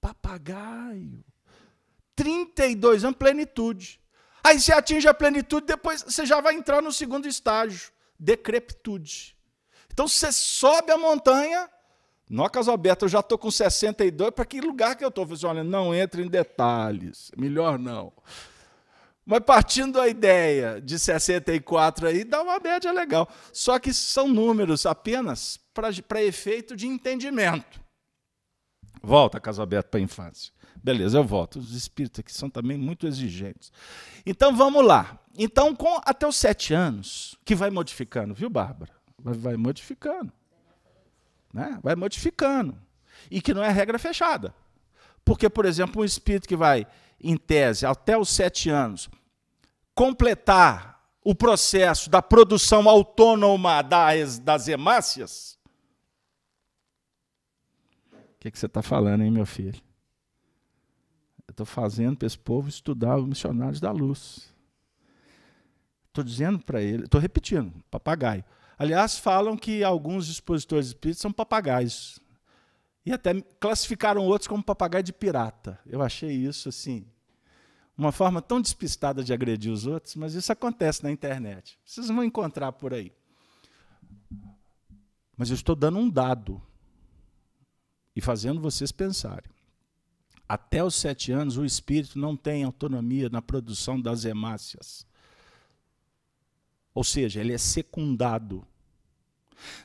Papagaio. 0.00 1.24
32 2.14 3.04
anos, 3.04 3.16
plenitude. 3.16 4.00
Aí 4.44 4.60
você 4.60 4.72
atinge 4.72 5.08
a 5.08 5.14
plenitude, 5.14 5.66
depois 5.66 6.02
você 6.02 6.26
já 6.26 6.40
vai 6.40 6.54
entrar 6.54 6.82
no 6.82 6.92
segundo 6.92 7.26
estágio, 7.26 7.90
decrepitude. 8.18 9.36
Então 9.92 10.08
você 10.08 10.32
sobe 10.32 10.90
a 10.90 10.98
montanha, 10.98 11.70
no 12.32 12.48
Casalberto, 12.48 13.04
eu 13.04 13.10
já 13.10 13.20
estou 13.20 13.36
com 13.36 13.50
62, 13.50 14.30
para 14.30 14.46
que 14.46 14.58
lugar 14.58 14.96
que 14.96 15.04
eu 15.04 15.10
estou? 15.10 15.30
Assim, 15.30 15.44
olha, 15.44 15.62
não 15.62 15.94
entre 15.94 16.22
em 16.22 16.28
detalhes, 16.28 17.30
melhor 17.36 17.78
não. 17.78 18.10
Mas 19.22 19.40
partindo 19.40 19.98
da 19.98 20.08
ideia 20.08 20.80
de 20.80 20.98
64 20.98 22.06
aí, 22.06 22.24
dá 22.24 22.40
uma 22.40 22.58
média 22.58 22.90
legal. 22.90 23.28
Só 23.52 23.78
que 23.78 23.92
são 23.92 24.28
números 24.28 24.86
apenas 24.86 25.60
para 26.08 26.22
efeito 26.22 26.74
de 26.74 26.86
entendimento. 26.86 27.78
Volta, 29.02 29.38
Casalberto, 29.38 29.90
para 29.90 30.00
a 30.00 30.02
infância. 30.02 30.54
Beleza, 30.82 31.18
eu 31.18 31.24
volto. 31.24 31.58
Os 31.58 31.74
espíritos 31.74 32.20
aqui 32.20 32.32
são 32.32 32.48
também 32.48 32.78
muito 32.78 33.06
exigentes. 33.06 33.70
Então 34.24 34.56
vamos 34.56 34.82
lá. 34.82 35.20
Então, 35.36 35.76
com 35.76 36.00
até 36.02 36.26
os 36.26 36.36
sete 36.36 36.72
anos, 36.72 37.36
que 37.44 37.54
vai 37.54 37.68
modificando, 37.68 38.32
viu, 38.32 38.48
Bárbara? 38.48 38.92
Vai 39.18 39.58
modificando. 39.58 40.32
Né? 41.52 41.78
Vai 41.82 41.94
modificando. 41.94 42.76
E 43.30 43.40
que 43.40 43.54
não 43.54 43.62
é 43.62 43.70
regra 43.70 43.98
fechada. 43.98 44.54
Porque, 45.24 45.48
por 45.48 45.64
exemplo, 45.64 46.02
um 46.02 46.04
espírito 46.04 46.48
que 46.48 46.56
vai, 46.56 46.86
em 47.20 47.36
tese, 47.36 47.86
até 47.86 48.16
os 48.16 48.28
sete 48.28 48.70
anos, 48.70 49.08
completar 49.94 50.92
o 51.24 51.34
processo 51.34 52.10
da 52.10 52.20
produção 52.20 52.88
autônoma 52.88 53.82
das, 53.82 54.38
das 54.38 54.66
hemácias. 54.66 55.58
O 58.12 58.40
que, 58.40 58.50
que 58.50 58.58
você 58.58 58.66
está 58.66 58.82
falando, 58.82 59.22
hein, 59.22 59.30
meu 59.30 59.46
filho? 59.46 59.80
Eu 61.46 61.52
estou 61.52 61.66
fazendo 61.66 62.16
para 62.16 62.26
esse 62.26 62.38
povo 62.38 62.68
estudar 62.68 63.16
os 63.16 63.26
missionários 63.26 63.80
da 63.80 63.92
luz. 63.92 64.52
Estou 66.08 66.24
dizendo 66.24 66.58
para 66.58 66.82
ele, 66.82 67.04
estou 67.04 67.20
repetindo, 67.20 67.72
papagaio. 67.90 68.44
Aliás, 68.78 69.18
falam 69.18 69.56
que 69.56 69.84
alguns 69.84 70.28
expositores 70.28 70.88
espíritas 70.88 71.20
são 71.20 71.32
papagaios. 71.32 72.18
E 73.04 73.12
até 73.12 73.40
classificaram 73.60 74.24
outros 74.24 74.48
como 74.48 74.62
papagaio 74.62 75.02
de 75.02 75.12
pirata. 75.12 75.78
Eu 75.86 76.02
achei 76.02 76.30
isso 76.30 76.68
assim, 76.68 77.04
uma 77.96 78.12
forma 78.12 78.40
tão 78.40 78.60
despistada 78.60 79.22
de 79.22 79.32
agredir 79.32 79.72
os 79.72 79.86
outros, 79.86 80.16
mas 80.16 80.34
isso 80.34 80.52
acontece 80.52 81.02
na 81.02 81.10
internet. 81.10 81.78
Vocês 81.84 82.08
vão 82.08 82.24
encontrar 82.24 82.72
por 82.72 82.94
aí. 82.94 83.12
Mas 85.36 85.50
eu 85.50 85.54
estou 85.54 85.74
dando 85.74 85.98
um 85.98 86.08
dado 86.08 86.62
e 88.14 88.20
fazendo 88.20 88.60
vocês 88.60 88.92
pensarem. 88.92 89.50
Até 90.48 90.84
os 90.84 90.94
sete 90.94 91.32
anos, 91.32 91.56
o 91.56 91.64
espírito 91.64 92.18
não 92.18 92.36
tem 92.36 92.62
autonomia 92.62 93.28
na 93.28 93.40
produção 93.40 94.00
das 94.00 94.24
hemácias. 94.24 95.06
Ou 96.94 97.04
seja, 97.04 97.40
ele 97.40 97.52
é 97.52 97.58
secundado. 97.58 98.66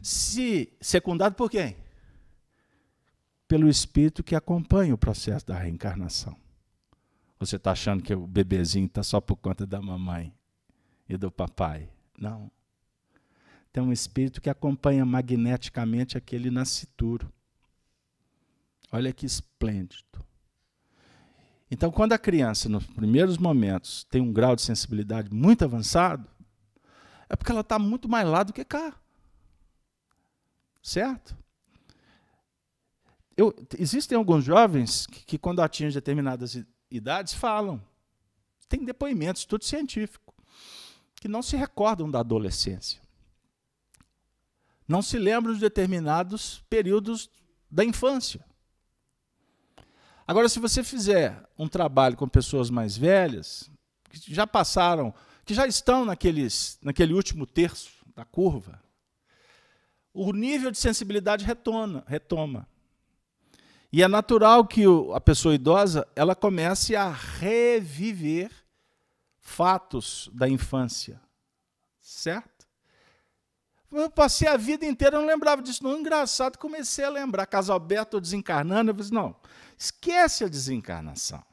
Se 0.01 0.71
secundado 0.81 1.35
por 1.35 1.49
quem? 1.49 1.77
Pelo 3.47 3.69
espírito 3.69 4.23
que 4.23 4.35
acompanha 4.35 4.93
o 4.93 4.97
processo 4.97 5.45
da 5.45 5.57
reencarnação. 5.57 6.35
Você 7.39 7.55
está 7.55 7.71
achando 7.71 8.03
que 8.03 8.13
o 8.13 8.25
bebezinho 8.25 8.87
está 8.87 9.03
só 9.03 9.21
por 9.21 9.37
conta 9.37 9.65
da 9.65 9.81
mamãe 9.81 10.33
e 11.07 11.15
do 11.17 11.31
papai? 11.31 11.89
Não. 12.17 12.51
Tem 13.71 13.83
um 13.83 13.93
espírito 13.93 14.41
que 14.41 14.49
acompanha 14.49 15.05
magneticamente 15.05 16.17
aquele 16.17 16.49
nascituro. 16.49 17.31
Olha 18.91 19.13
que 19.13 19.25
esplêndido. 19.25 20.25
Então, 21.69 21.91
quando 21.91 22.13
a 22.13 22.17
criança, 22.17 22.69
nos 22.69 22.85
primeiros 22.85 23.37
momentos, 23.37 24.05
tem 24.05 24.21
um 24.21 24.31
grau 24.31 24.55
de 24.55 24.61
sensibilidade 24.61 25.29
muito 25.33 25.63
avançado, 25.65 26.27
é 27.29 27.35
porque 27.35 27.51
ela 27.51 27.61
está 27.61 27.77
muito 27.77 28.07
mais 28.07 28.27
lá 28.27 28.43
do 28.43 28.53
que 28.53 28.63
cá. 28.63 28.93
Certo? 30.81 31.37
Eu, 33.35 33.53
existem 33.77 34.17
alguns 34.17 34.43
jovens 34.43 35.05
que, 35.05 35.23
que, 35.23 35.37
quando 35.37 35.61
atingem 35.61 35.93
determinadas 35.93 36.59
idades, 36.89 37.33
falam. 37.33 37.81
Tem 38.67 38.83
depoimentos, 38.83 39.45
tudo 39.45 39.63
científico, 39.63 40.33
que 41.15 41.27
não 41.27 41.41
se 41.41 41.55
recordam 41.55 42.09
da 42.09 42.19
adolescência. 42.19 43.01
Não 44.87 45.01
se 45.01 45.17
lembram 45.17 45.53
de 45.53 45.59
determinados 45.59 46.63
períodos 46.69 47.29
da 47.69 47.83
infância. 47.83 48.43
Agora, 50.25 50.49
se 50.49 50.59
você 50.59 50.83
fizer 50.83 51.41
um 51.57 51.67
trabalho 51.67 52.17
com 52.17 52.27
pessoas 52.27 52.69
mais 52.69 52.97
velhas, 52.97 53.69
que 54.09 54.33
já 54.33 54.47
passaram, 54.47 55.13
que 55.47 55.53
já 55.53 55.65
estão 55.65 56.03
naqueles, 56.05 56.77
naquele 56.81 57.13
último 57.13 57.47
terço 57.47 57.89
da 58.13 58.25
curva, 58.25 58.83
o 60.13 60.33
nível 60.33 60.69
de 60.69 60.77
sensibilidade 60.77 61.45
retoma. 61.45 62.03
retoma. 62.05 62.67
E 63.91 64.03
é 64.03 64.07
natural 64.07 64.67
que 64.67 64.85
o, 64.85 65.13
a 65.13 65.21
pessoa 65.21 65.55
idosa 65.55 66.05
ela 66.15 66.35
comece 66.35 66.95
a 66.95 67.09
reviver 67.09 68.51
fatos 69.39 70.29
da 70.33 70.49
infância. 70.49 71.21
Certo? 72.01 72.67
Eu 73.89 74.11
passei 74.11 74.49
a 74.49 74.57
vida 74.57 74.85
inteira, 74.85 75.15
eu 75.15 75.21
não 75.21 75.27
lembrava 75.27 75.61
disso. 75.61 75.81
Não, 75.81 75.97
engraçado, 75.97 76.57
comecei 76.57 77.05
a 77.05 77.09
lembrar. 77.09 77.45
Caso 77.45 77.71
Alberto 77.71 78.19
desencarnando, 78.19 78.91
eu 78.91 78.93
disse, 78.93 79.13
não, 79.13 79.33
Esquece 79.77 80.43
a 80.43 80.47
desencarnação. 80.47 81.43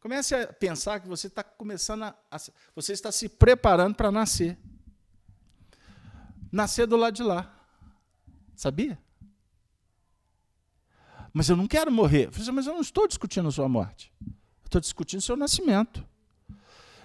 Comece 0.00 0.34
a 0.34 0.46
pensar 0.52 0.98
que 1.00 1.06
você 1.06 1.26
está 1.26 1.44
começando 1.44 2.04
a, 2.04 2.14
a, 2.30 2.38
você 2.74 2.92
está 2.92 3.12
se 3.12 3.28
preparando 3.28 3.94
para 3.94 4.10
nascer. 4.10 4.58
Nascer 6.50 6.86
do 6.86 6.96
lado 6.96 7.14
de 7.14 7.22
lá. 7.22 7.54
Sabia? 8.56 8.98
Mas 11.32 11.48
eu 11.48 11.56
não 11.56 11.66
quero 11.66 11.92
morrer. 11.92 12.30
Assim, 12.34 12.50
mas 12.50 12.66
eu 12.66 12.72
não 12.72 12.80
estou 12.80 13.06
discutindo 13.06 13.48
a 13.48 13.52
sua 13.52 13.68
morte. 13.68 14.12
Estou 14.64 14.80
discutindo 14.80 15.20
o 15.20 15.22
seu 15.22 15.36
nascimento. 15.36 16.04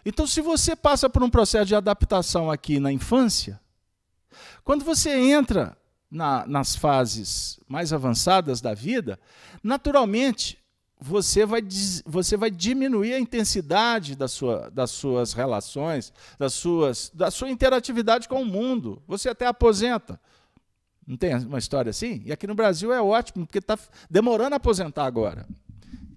Então, 0.05 0.25
se 0.25 0.39
você 0.39 0.75
passa 0.75 1.09
por 1.09 1.21
um 1.23 1.29
processo 1.29 1.65
de 1.65 1.75
adaptação 1.75 2.49
aqui 2.49 2.79
na 2.79 2.91
infância, 2.91 3.59
quando 4.63 4.85
você 4.85 5.09
entra 5.11 5.77
na, 6.09 6.45
nas 6.47 6.75
fases 6.75 7.59
mais 7.67 7.91
avançadas 7.91 8.61
da 8.61 8.73
vida, 8.73 9.19
naturalmente 9.63 10.63
você 11.05 11.45
vai, 11.45 11.61
você 12.03 12.35
vai 12.35 12.49
diminuir 12.49 13.13
a 13.13 13.19
intensidade 13.19 14.15
da 14.15 14.27
sua, 14.27 14.71
das 14.71 14.89
suas 14.89 15.33
relações, 15.33 16.11
das 16.39 16.55
suas, 16.55 17.11
da 17.13 17.29
sua 17.29 17.51
interatividade 17.51 18.27
com 18.27 18.41
o 18.41 18.45
mundo. 18.45 19.03
Você 19.07 19.29
até 19.29 19.45
aposenta. 19.45 20.19
Não 21.05 21.15
tem 21.15 21.35
uma 21.35 21.59
história 21.59 21.91
assim? 21.91 22.23
E 22.25 22.31
aqui 22.31 22.47
no 22.47 22.55
Brasil 22.55 22.91
é 22.91 22.99
ótimo, 22.99 23.45
porque 23.45 23.59
está 23.59 23.77
demorando 24.09 24.55
a 24.55 24.57
aposentar 24.57 25.05
agora. 25.05 25.45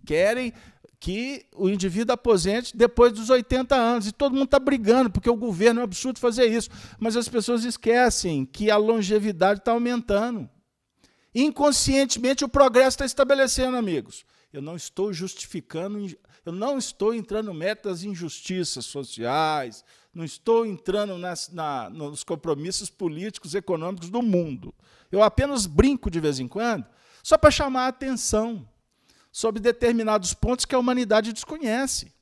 Querem 0.07 0.55
que 0.99 1.45
o 1.55 1.69
indivíduo 1.69 2.15
aposente 2.15 2.75
depois 2.75 3.13
dos 3.13 3.29
80 3.29 3.77
anos. 3.77 4.07
E 4.07 4.13
todo 4.13 4.33
mundo 4.33 4.47
está 4.47 4.59
brigando, 4.59 5.11
porque 5.11 5.29
o 5.29 5.37
governo 5.37 5.81
é 5.81 5.83
um 5.83 5.85
absurdo 5.85 6.19
fazer 6.19 6.47
isso. 6.47 6.71
Mas 6.99 7.15
as 7.15 7.29
pessoas 7.29 7.63
esquecem 7.63 8.47
que 8.47 8.71
a 8.71 8.79
longevidade 8.79 9.61
está 9.61 9.73
aumentando. 9.73 10.49
Inconscientemente 11.35 12.43
o 12.43 12.49
progresso 12.49 12.97
está 12.97 13.05
estabelecendo, 13.05 13.77
amigos. 13.77 14.25
Eu 14.53 14.63
não 14.63 14.77
estou 14.77 15.13
justificando, 15.13 16.07
eu 16.45 16.53
não 16.53 16.79
estou 16.79 17.15
entrando 17.15 17.53
das 17.83 18.03
injustiças 18.03 18.87
sociais, 18.87 19.85
não 20.15 20.25
estou 20.25 20.65
entrando 20.65 21.19
nas, 21.19 21.51
na, 21.51 21.91
nos 21.91 22.25
compromissos 22.25 22.89
políticos, 22.89 23.55
econômicos 23.55 24.09
do 24.09 24.23
mundo. 24.23 24.75
Eu 25.13 25.23
apenas 25.23 25.67
brinco 25.67 26.11
de 26.11 26.21
vez 26.21 26.41
em 26.41 26.49
quando, 26.49 26.87
só 27.23 27.37
para 27.37 27.51
chamar 27.51 27.85
a 27.85 27.89
atenção 27.89 28.67
sobre 29.31 29.61
determinados 29.61 30.33
pontos 30.33 30.65
que 30.65 30.75
a 30.75 30.79
humanidade 30.79 31.33
desconhece. 31.33 32.13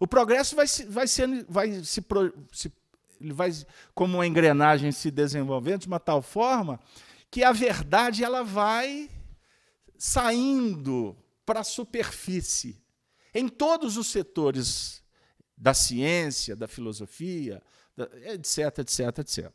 O 0.00 0.06
progresso 0.06 0.56
vai, 0.56 0.66
vai, 0.88 1.06
sendo, 1.06 1.46
vai 1.48 1.84
se, 1.84 2.04
se 2.52 2.72
ele 3.20 3.32
vai 3.32 3.52
como 3.94 4.18
uma 4.18 4.26
engrenagem 4.26 4.90
se 4.90 5.10
desenvolvendo 5.10 5.82
de 5.82 5.86
uma 5.86 6.00
tal 6.00 6.20
forma 6.20 6.80
que 7.30 7.44
a 7.44 7.52
verdade 7.52 8.24
ela 8.24 8.42
vai 8.42 9.08
saindo 9.96 11.16
para 11.44 11.60
a 11.60 11.64
superfície 11.64 12.80
em 13.34 13.48
todos 13.48 13.96
os 13.96 14.08
setores 14.08 15.02
da 15.56 15.72
ciência, 15.72 16.54
da 16.54 16.68
filosofia, 16.68 17.62
etc, 18.26 18.78
etc, 18.78 19.18
etc. 19.18 19.52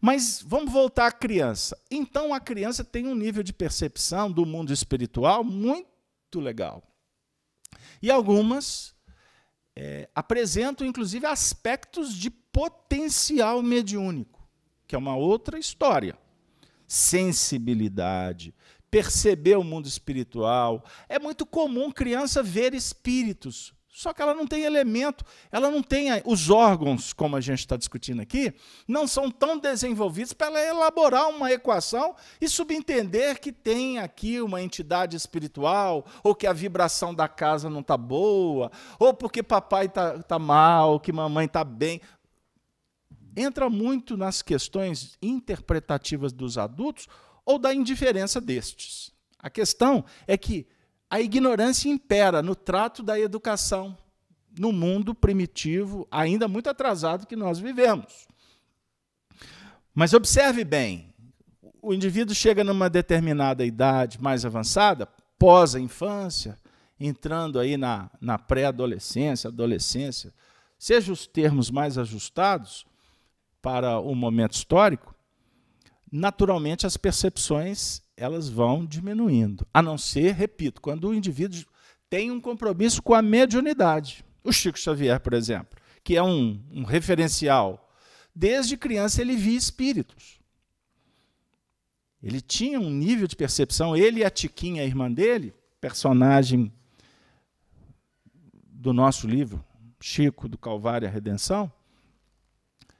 Mas 0.00 0.42
vamos 0.42 0.72
voltar 0.72 1.06
à 1.06 1.12
criança. 1.12 1.80
Então 1.90 2.34
a 2.34 2.40
criança 2.40 2.84
tem 2.84 3.06
um 3.06 3.14
nível 3.14 3.42
de 3.42 3.52
percepção 3.52 4.30
do 4.30 4.44
mundo 4.44 4.72
espiritual 4.72 5.44
muito 5.44 6.40
legal. 6.40 6.82
E 8.00 8.10
algumas 8.10 8.94
é, 9.74 10.08
apresentam, 10.14 10.86
inclusive, 10.86 11.24
aspectos 11.26 12.14
de 12.14 12.30
potencial 12.30 13.62
mediúnico, 13.62 14.46
que 14.86 14.94
é 14.94 14.98
uma 14.98 15.16
outra 15.16 15.58
história. 15.58 16.18
Sensibilidade, 16.86 18.54
perceber 18.92 19.56
o 19.56 19.64
mundo 19.64 19.88
espiritual. 19.88 20.84
É 21.08 21.18
muito 21.18 21.46
comum 21.46 21.90
criança 21.90 22.42
ver 22.42 22.74
espíritos, 22.74 23.72
só 23.88 24.12
que 24.12 24.20
ela 24.20 24.34
não 24.34 24.46
tem 24.46 24.64
elemento, 24.64 25.24
ela 25.50 25.70
não 25.70 25.82
tem 25.82 26.08
os 26.26 26.50
órgãos, 26.50 27.14
como 27.14 27.34
a 27.34 27.40
gente 27.40 27.60
está 27.60 27.74
discutindo 27.74 28.20
aqui, 28.20 28.52
não 28.86 29.06
são 29.06 29.30
tão 29.30 29.58
desenvolvidos 29.58 30.34
para 30.34 30.48
ela 30.48 30.60
elaborar 30.60 31.30
uma 31.30 31.50
equação 31.50 32.14
e 32.38 32.46
subentender 32.48 33.40
que 33.40 33.50
tem 33.50 33.98
aqui 33.98 34.42
uma 34.42 34.60
entidade 34.60 35.16
espiritual, 35.16 36.04
ou 36.22 36.34
que 36.34 36.46
a 36.46 36.52
vibração 36.52 37.14
da 37.14 37.28
casa 37.28 37.70
não 37.70 37.80
está 37.80 37.96
boa, 37.96 38.70
ou 38.98 39.14
porque 39.14 39.42
papai 39.42 39.86
está 39.86 40.18
tá 40.22 40.38
mal, 40.38 41.00
que 41.00 41.12
mamãe 41.12 41.46
está 41.46 41.64
bem. 41.64 41.98
Entra 43.34 43.70
muito 43.70 44.18
nas 44.18 44.42
questões 44.42 45.16
interpretativas 45.22 46.30
dos 46.30 46.58
adultos 46.58 47.08
ou 47.44 47.58
da 47.58 47.74
indiferença 47.74 48.40
destes. 48.40 49.12
A 49.38 49.50
questão 49.50 50.04
é 50.26 50.36
que 50.36 50.66
a 51.10 51.20
ignorância 51.20 51.88
impera 51.88 52.42
no 52.42 52.54
trato 52.54 53.02
da 53.02 53.18
educação 53.18 53.96
no 54.58 54.72
mundo 54.72 55.14
primitivo, 55.14 56.06
ainda 56.10 56.46
muito 56.46 56.68
atrasado 56.68 57.26
que 57.26 57.36
nós 57.36 57.58
vivemos. 57.58 58.26
Mas 59.94 60.12
observe 60.12 60.64
bem, 60.64 61.12
o 61.80 61.92
indivíduo 61.92 62.34
chega 62.34 62.62
numa 62.62 62.88
determinada 62.88 63.64
idade 63.64 64.20
mais 64.20 64.44
avançada, 64.44 65.06
pós 65.38 65.74
a 65.74 65.80
infância, 65.80 66.56
entrando 66.98 67.58
aí 67.58 67.76
na, 67.76 68.10
na 68.20 68.38
pré-adolescência, 68.38 69.48
adolescência, 69.48 70.32
seja 70.78 71.12
os 71.12 71.26
termos 71.26 71.70
mais 71.70 71.98
ajustados 71.98 72.86
para 73.60 73.98
o 73.98 74.14
momento 74.14 74.54
histórico, 74.54 75.11
naturalmente 76.12 76.86
as 76.86 76.98
percepções 76.98 78.02
elas 78.14 78.48
vão 78.48 78.84
diminuindo. 78.84 79.66
A 79.72 79.80
não 79.80 79.96
ser, 79.96 80.34
repito, 80.34 80.82
quando 80.82 81.08
o 81.08 81.14
indivíduo 81.14 81.64
tem 82.10 82.30
um 82.30 82.38
compromisso 82.38 83.02
com 83.02 83.14
a 83.14 83.22
mediunidade. 83.22 84.22
O 84.44 84.52
Chico 84.52 84.78
Xavier, 84.78 85.18
por 85.18 85.32
exemplo, 85.32 85.78
que 86.04 86.14
é 86.14 86.22
um, 86.22 86.62
um 86.70 86.84
referencial. 86.84 87.90
Desde 88.34 88.76
criança 88.76 89.22
ele 89.22 89.34
via 89.34 89.56
espíritos. 89.56 90.38
Ele 92.22 92.40
tinha 92.40 92.78
um 92.78 92.90
nível 92.90 93.26
de 93.26 93.34
percepção, 93.34 93.96
ele 93.96 94.20
e 94.20 94.24
a 94.24 94.30
Tiquinha, 94.30 94.82
a 94.82 94.86
irmã 94.86 95.10
dele, 95.10 95.54
personagem 95.80 96.72
do 98.54 98.92
nosso 98.92 99.26
livro, 99.26 99.64
Chico 100.00 100.48
do 100.48 100.58
Calvário 100.58 101.06
e 101.06 101.08
a 101.08 101.10
Redenção, 101.10 101.72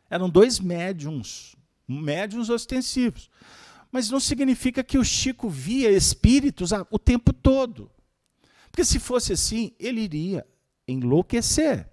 eram 0.09 0.29
dois 0.29 0.59
médiums, 0.59 1.55
médiums 1.87 2.49
ostensivos. 2.51 3.31
Mas 3.91 4.11
não 4.11 4.21
significa 4.21 4.83
que 4.83 4.99
o 4.99 5.05
Chico 5.05 5.49
via 5.49 5.91
espíritos 5.91 6.71
o 6.91 6.99
tempo 6.99 7.33
todo. 7.33 7.91
Porque 8.71 8.85
se 8.85 8.99
fosse 8.99 9.35
assim, 9.35 9.73
ele 9.79 10.01
iria 10.01 10.47
enlouquecer. 10.89 11.89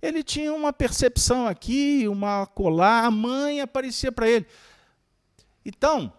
Ele 0.00 0.24
tinha 0.24 0.52
uma 0.52 0.72
percepção 0.72 1.46
aqui, 1.46 2.08
uma 2.08 2.44
colar, 2.44 3.04
a 3.04 3.10
mãe 3.10 3.60
aparecia 3.60 4.10
para 4.10 4.28
ele. 4.28 4.46
Então, 5.64 6.12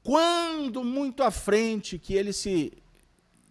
quando 0.00 0.84
muito 0.84 1.24
à 1.24 1.32
frente 1.32 1.98
que 1.98 2.14
ele 2.14 2.32
se 2.32 2.72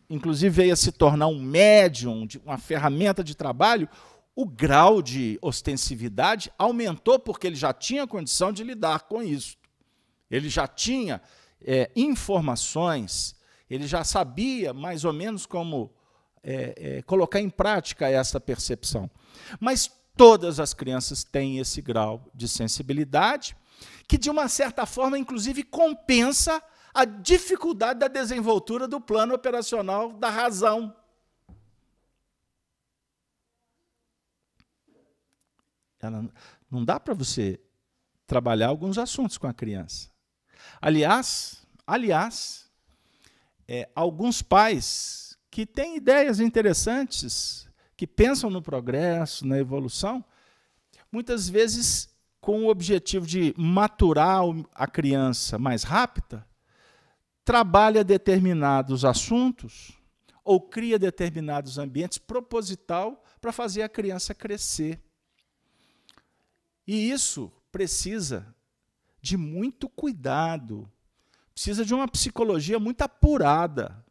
inclusive 0.10 0.50
veio 0.50 0.74
a 0.74 0.76
se 0.76 0.92
tornar 0.92 1.28
um 1.28 1.42
médium, 1.42 2.28
uma 2.46 2.58
ferramenta 2.58 3.24
de 3.24 3.36
trabalho, 3.36 3.90
o 4.36 4.46
grau 4.46 5.02
de 5.02 5.40
ostensividade 5.42 6.52
aumentou 6.58 7.18
porque 7.18 7.48
ele 7.48 7.56
já 7.56 7.72
tinha 7.72 8.06
condição 8.06 8.52
de 8.52 8.64
lidar 8.64 9.04
com 9.04 9.24
isso. 9.24 9.58
Ele 10.30 10.50
já 10.50 10.68
tinha 10.68 11.22
é, 11.62 11.90
informações, 11.96 13.36
ele 13.70 13.88
já 13.88 14.04
sabia 14.04 14.74
mais 14.74 15.06
ou 15.06 15.14
menos 15.14 15.46
como 15.46 15.94
é, 16.44 16.98
é, 16.98 17.02
colocar 17.04 17.40
em 17.40 17.50
prática 17.50 18.10
essa 18.10 18.40
percepção. 18.40 19.10
Mas 19.60 19.90
todas 20.18 20.60
as 20.60 20.74
crianças 20.74 21.24
têm 21.24 21.60
esse 21.60 21.82
grau 21.82 22.30
de 22.34 22.48
sensibilidade, 22.48 23.56
que 24.08 24.18
de 24.18 24.30
uma 24.30 24.48
certa 24.48 24.86
forma, 24.86 25.18
inclusive, 25.18 25.64
compensa 25.64 26.62
a 26.94 27.04
dificuldade 27.04 28.00
da 28.00 28.08
desenvoltura 28.08 28.88
do 28.88 29.02
plano 29.02 29.34
operacional 29.34 30.14
da 30.14 30.30
razão. 30.30 30.96
Ela, 36.06 36.30
não 36.70 36.84
dá 36.84 36.99
para 36.99 37.14
você 37.14 37.60
trabalhar 38.28 38.68
alguns 38.68 38.97
assuntos 38.97 39.38
com 39.38 39.47
a 39.47 39.53
criança. 39.53 40.10
Aliás, 40.82 41.66
aliás, 41.86 42.70
é, 43.68 43.89
alguns 43.95 44.41
pais 44.41 45.38
que 45.49 45.66
têm 45.66 45.97
ideias 45.97 46.39
interessantes, 46.39 47.68
que 47.95 48.06
pensam 48.06 48.49
no 48.49 48.62
progresso, 48.62 49.45
na 49.47 49.58
evolução, 49.58 50.24
muitas 51.12 51.47
vezes 51.47 52.10
com 52.41 52.66
o 52.66 52.70
objetivo 52.70 53.26
de 53.26 53.53
maturar 53.58 54.41
a 54.74 54.86
criança 54.86 55.58
mais 55.58 55.84
rápida, 55.84 56.45
trabalha 57.43 58.03
determinados 58.03 59.06
assuntos 59.06 59.97
ou 60.43 60.62
cria 60.62 60.99
determinados 60.99 61.78
ambientes 61.78 62.18
proposital 62.18 63.24
para 63.41 63.51
fazer 63.51 63.82
a 63.82 63.89
criança 63.89 64.34
crescer. 64.36 64.99
E 66.88 67.10
isso 67.10 67.52
precisa 67.72 68.56
de 69.22 69.38
muito 69.38 69.90
cuidado, 69.90 70.90
precisa 71.54 71.84
de 71.84 71.94
uma 71.94 72.08
psicologia 72.08 72.80
muito 72.80 73.02
apurada, 73.02 74.04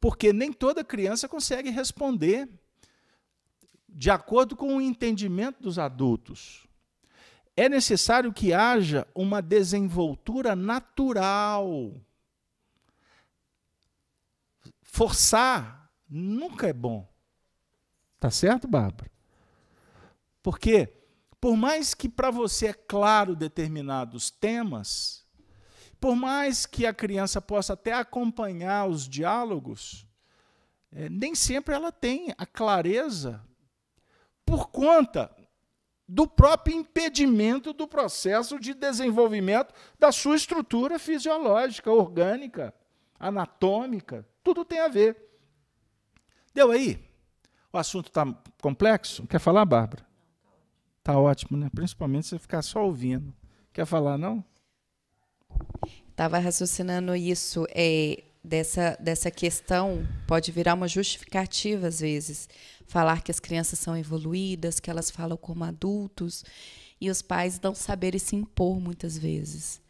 porque 0.00 0.32
nem 0.32 0.52
toda 0.52 0.82
criança 0.82 1.28
consegue 1.28 1.70
responder 1.70 2.48
de 3.88 4.10
acordo 4.10 4.56
com 4.56 4.76
o 4.76 4.80
entendimento 4.80 5.62
dos 5.62 5.78
adultos. 5.78 6.66
É 7.56 7.68
necessário 7.68 8.32
que 8.32 8.52
haja 8.52 9.06
uma 9.14 9.42
desenvoltura 9.42 10.56
natural 10.56 12.00
Forçar 14.92 15.88
nunca 16.08 16.66
é 16.66 16.72
bom. 16.72 17.08
Tá 18.18 18.28
certo, 18.28 18.66
Bárbara? 18.66 19.08
Porque, 20.42 20.92
por 21.40 21.56
mais 21.56 21.94
que 21.94 22.08
para 22.08 22.30
você 22.30 22.68
é 22.68 22.72
claro 22.72 23.34
determinados 23.34 24.30
temas, 24.30 25.24
por 25.98 26.14
mais 26.14 26.66
que 26.66 26.86
a 26.86 26.92
criança 26.92 27.40
possa 27.40 27.72
até 27.72 27.92
acompanhar 27.92 28.88
os 28.88 29.08
diálogos, 29.08 30.06
é, 30.92 31.08
nem 31.08 31.34
sempre 31.34 31.74
ela 31.74 31.90
tem 31.90 32.34
a 32.36 32.44
clareza 32.44 33.42
por 34.44 34.68
conta 34.68 35.34
do 36.06 36.26
próprio 36.26 36.76
impedimento 36.76 37.72
do 37.72 37.86
processo 37.86 38.58
de 38.58 38.74
desenvolvimento 38.74 39.72
da 39.98 40.10
sua 40.10 40.34
estrutura 40.34 40.98
fisiológica, 40.98 41.90
orgânica, 41.92 42.74
anatômica. 43.18 44.26
Tudo 44.42 44.64
tem 44.64 44.80
a 44.80 44.88
ver. 44.88 45.16
Deu 46.52 46.72
aí? 46.72 47.08
O 47.72 47.78
assunto 47.78 48.08
está 48.08 48.26
complexo? 48.60 49.24
Quer 49.28 49.38
falar, 49.38 49.64
Bárbara? 49.64 50.09
Está 51.00 51.18
ótimo, 51.18 51.56
né? 51.56 51.68
Principalmente 51.74 52.26
você 52.26 52.38
ficar 52.38 52.62
só 52.62 52.84
ouvindo. 52.84 53.34
Quer 53.72 53.86
falar, 53.86 54.18
não? 54.18 54.44
Estava 56.10 56.38
raciocinando 56.38 57.16
isso, 57.16 57.66
é, 57.70 58.22
dessa, 58.44 58.96
dessa 59.00 59.30
questão, 59.30 60.06
pode 60.26 60.52
virar 60.52 60.74
uma 60.74 60.88
justificativa, 60.88 61.86
às 61.86 62.00
vezes. 62.00 62.48
Falar 62.86 63.22
que 63.22 63.30
as 63.30 63.40
crianças 63.40 63.78
são 63.78 63.96
evoluídas, 63.96 64.78
que 64.80 64.90
elas 64.90 65.10
falam 65.10 65.36
como 65.36 65.64
adultos, 65.64 66.44
e 67.00 67.08
os 67.08 67.22
pais 67.22 67.58
não 67.60 67.74
saberem 67.74 68.18
se 68.18 68.36
impor 68.36 68.78
muitas 68.78 69.16
vezes. 69.16 69.80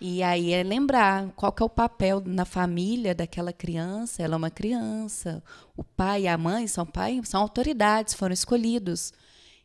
E 0.00 0.22
aí 0.22 0.52
é 0.52 0.62
lembrar 0.62 1.30
qual 1.30 1.54
é 1.58 1.64
o 1.64 1.68
papel 1.68 2.22
na 2.24 2.44
família 2.44 3.14
daquela 3.14 3.52
criança. 3.52 4.22
Ela 4.22 4.34
é 4.34 4.36
uma 4.36 4.50
criança. 4.50 5.42
O 5.76 5.82
pai 5.82 6.22
e 6.22 6.28
a 6.28 6.36
mãe 6.36 6.66
são 6.66 6.84
pai, 6.84 7.20
são 7.24 7.40
autoridades, 7.40 8.12
foram 8.12 8.34
escolhidos. 8.34 9.12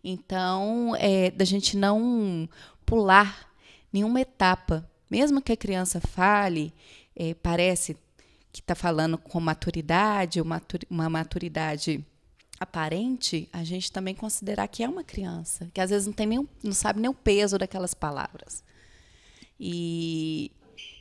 Então, 0.04 0.96
é 0.98 1.32
da 1.32 1.46
gente 1.46 1.76
não 1.76 2.48
pular 2.86 3.50
nenhuma 3.92 4.22
etapa, 4.22 4.90
mesmo 5.10 5.42
que 5.42 5.52
a 5.52 5.58
criança 5.58 6.00
fale, 6.00 6.74
é, 7.16 7.34
parece 7.34 7.98
que 8.52 8.62
está 8.62 8.76
falando 8.76 9.18
com 9.18 9.40
maturidade, 9.40 10.42
uma 10.42 11.10
maturidade 11.10 12.06
aparente, 12.60 13.48
a 13.54 13.64
gente 13.64 13.92
também 13.92 14.14
considerar 14.14 14.68
que 14.68 14.84
é 14.84 14.90
uma 14.90 15.04
criança, 15.04 15.70
que 15.74 15.80
às 15.80 15.90
vezes 15.90 16.08
não 16.08 16.14
tem 16.14 16.28
nem, 16.28 16.50
não 16.64 16.74
sabe 16.74 17.00
nem 17.00 17.10
o 17.10 17.14
peso 17.14 17.58
daquelas 17.58 17.94
palavras 17.94 18.64
e, 19.60 20.52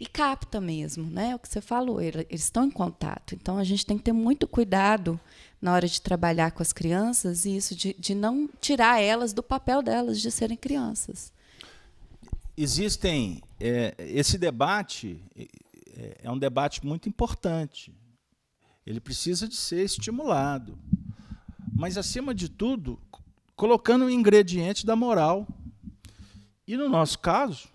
e 0.01 0.07
capta 0.07 0.61
mesmo, 0.61 1.09
né? 1.09 1.35
O 1.35 1.39
que 1.39 1.49
você 1.49 1.61
falou, 1.61 2.01
eles 2.01 2.27
estão 2.31 2.65
em 2.65 2.71
contato. 2.71 3.35
Então 3.35 3.57
a 3.57 3.65
gente 3.65 3.87
tem 3.87 3.97
que 3.97 4.05
ter 4.05 4.13
muito 4.13 4.49
cuidado 4.49 5.19
na 5.61 5.73
hora 5.73 5.89
de 5.89 6.01
trabalhar 6.01 6.53
com 6.53 6.63
as 6.63 6.73
crianças 6.73 7.45
e 7.45 7.57
isso 7.57 7.75
de, 7.75 7.95
de 7.99 8.15
não 8.15 8.49
tirar 8.61 9.01
elas 9.01 9.33
do 9.33 9.43
papel 9.43 9.83
delas 9.83 10.21
de 10.21 10.31
serem 10.31 10.57
crianças. 10.57 11.33
Existem 12.57 13.43
é, 13.61 13.95
esse 13.99 14.39
debate 14.39 15.21
é, 15.99 16.19
é 16.23 16.31
um 16.31 16.39
debate 16.39 16.85
muito 16.87 17.09
importante. 17.09 17.93
Ele 18.87 19.01
precisa 19.01 19.49
de 19.49 19.57
ser 19.57 19.85
estimulado, 19.85 20.79
mas 21.75 21.99
acima 21.99 22.35
de 22.35 22.49
tudo 22.49 22.99
colocando 23.55 24.05
o 24.05 24.11
ingrediente 24.11 24.87
da 24.87 24.95
moral. 24.95 25.47
E 26.67 26.77
no 26.77 26.89
nosso 26.89 27.19
caso, 27.19 27.69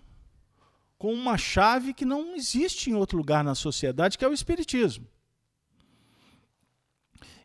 com 0.96 1.12
uma 1.12 1.36
chave 1.36 1.92
que 1.92 2.04
não 2.04 2.34
existe 2.34 2.90
em 2.90 2.94
outro 2.94 3.18
lugar 3.18 3.44
na 3.44 3.54
sociedade, 3.54 4.16
que 4.16 4.24
é 4.24 4.28
o 4.28 4.32
Espiritismo. 4.32 5.06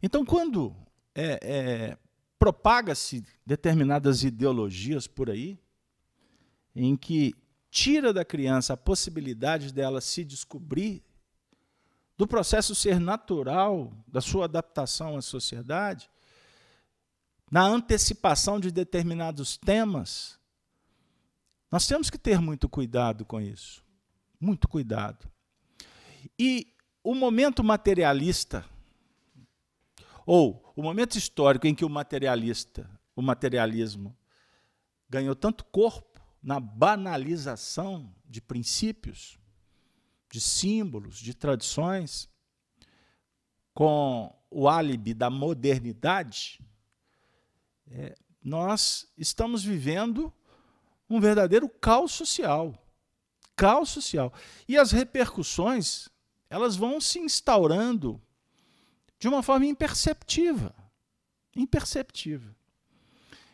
Então, 0.01 0.25
quando 0.25 0.75
é, 1.13 1.39
é, 1.41 1.97
propaga-se 2.37 3.23
determinadas 3.45 4.23
ideologias 4.23 5.07
por 5.07 5.29
aí, 5.29 5.59
em 6.75 6.95
que 6.95 7.33
tira 7.69 8.13
da 8.13 8.23
criança 8.23 8.73
a 8.73 8.77
possibilidade 8.77 9.73
dela 9.73 10.01
se 10.01 10.23
descobrir 10.23 11.03
do 12.17 12.27
processo 12.27 12.75
ser 12.75 12.99
natural, 12.99 13.93
da 14.07 14.19
sua 14.19 14.45
adaptação 14.45 15.15
à 15.15 15.21
sociedade, 15.21 16.09
na 17.49 17.63
antecipação 17.63 18.59
de 18.59 18.71
determinados 18.71 19.57
temas, 19.57 20.37
nós 21.71 21.87
temos 21.87 22.09
que 22.09 22.17
ter 22.17 22.39
muito 22.39 22.67
cuidado 22.67 23.25
com 23.25 23.39
isso. 23.39 23.83
Muito 24.39 24.67
cuidado. 24.67 25.29
E 26.37 26.73
o 27.03 27.13
momento 27.13 27.63
materialista, 27.63 28.65
ou 30.31 30.71
o 30.75 30.83
momento 30.83 31.17
histórico 31.17 31.65
em 31.65 31.73
que 31.73 31.83
o 31.83 31.89
materialista, 31.89 32.87
o 33.15 33.21
materialismo, 33.21 34.15
ganhou 35.09 35.35
tanto 35.35 35.65
corpo 35.65 36.21
na 36.39 36.59
banalização 36.59 38.13
de 38.23 38.39
princípios, 38.39 39.39
de 40.31 40.39
símbolos, 40.39 41.17
de 41.17 41.33
tradições, 41.33 42.29
com 43.73 44.31
o 44.51 44.69
álibi 44.69 45.15
da 45.15 45.31
modernidade, 45.31 46.61
é, 47.89 48.15
nós 48.43 49.11
estamos 49.17 49.63
vivendo 49.63 50.31
um 51.09 51.19
verdadeiro 51.19 51.67
caos 51.67 52.11
social. 52.11 52.75
Caos 53.55 53.89
social. 53.89 54.31
E 54.67 54.77
as 54.77 54.91
repercussões, 54.91 56.07
elas 56.51 56.75
vão 56.75 57.01
se 57.01 57.17
instaurando 57.17 58.21
de 59.19 59.27
uma 59.27 59.43
forma 59.43 59.65
imperceptível. 59.65 60.71
Imperceptível. 61.55 62.55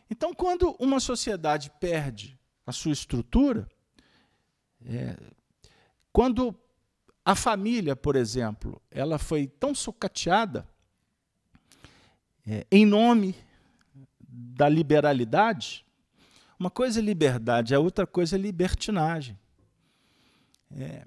Então, 0.08 0.32
quando 0.32 0.76
uma 0.78 1.00
sociedade 1.00 1.70
perde 1.80 2.38
a 2.64 2.72
sua 2.72 2.92
estrutura, 2.92 3.68
é, 4.84 5.16
quando 6.12 6.54
a 7.24 7.34
família, 7.34 7.96
por 7.96 8.14
exemplo, 8.14 8.80
ela 8.90 9.18
foi 9.18 9.48
tão 9.48 9.74
sucateada 9.74 10.66
é, 12.46 12.64
em 12.70 12.86
nome 12.86 13.34
da 14.20 14.68
liberalidade, 14.68 15.84
uma 16.58 16.70
coisa 16.70 17.00
é 17.00 17.02
liberdade, 17.02 17.74
a 17.74 17.80
outra 17.80 18.06
coisa 18.06 18.36
é 18.36 18.38
libertinagem. 18.38 19.36
É, 20.70 21.04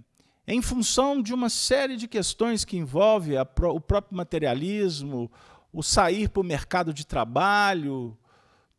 em 0.52 0.64
função 0.64 1.22
de 1.22 1.32
uma 1.32 1.48
série 1.48 1.96
de 1.96 2.08
questões 2.08 2.66
que 2.66 2.76
envolve 2.76 3.38
a, 3.38 3.44
o 3.44 3.80
próprio 3.80 4.18
materialismo, 4.18 5.32
o 5.72 5.84
sair 5.84 6.28
para 6.28 6.42
o 6.42 6.44
mercado 6.44 6.92
de 6.92 7.06
trabalho, 7.06 8.18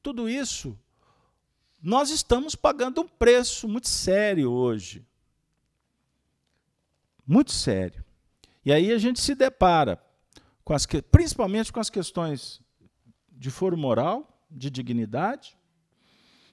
tudo 0.03 0.29
isso, 0.29 0.77
nós 1.81 2.11
estamos 2.11 2.57
pagando 2.57 3.03
um 3.03 3.07
preço 3.07 3.69
muito 3.69 3.87
sério 3.87 4.51
hoje. 4.51 5.07
Muito 7.25 7.53
sério. 7.53 8.05
E 8.65 8.73
aí 8.73 8.91
a 8.91 8.99
gente 8.99 9.21
se 9.21 9.37
depara, 9.37 10.03
com 10.65 10.75
as, 10.75 10.85
principalmente 11.13 11.73
com 11.73 11.79
as 11.79 11.89
questões 11.89 12.61
de 13.31 13.49
foro 13.49 13.77
moral, 13.77 14.45
de 14.51 14.69
dignidade, 14.71 15.57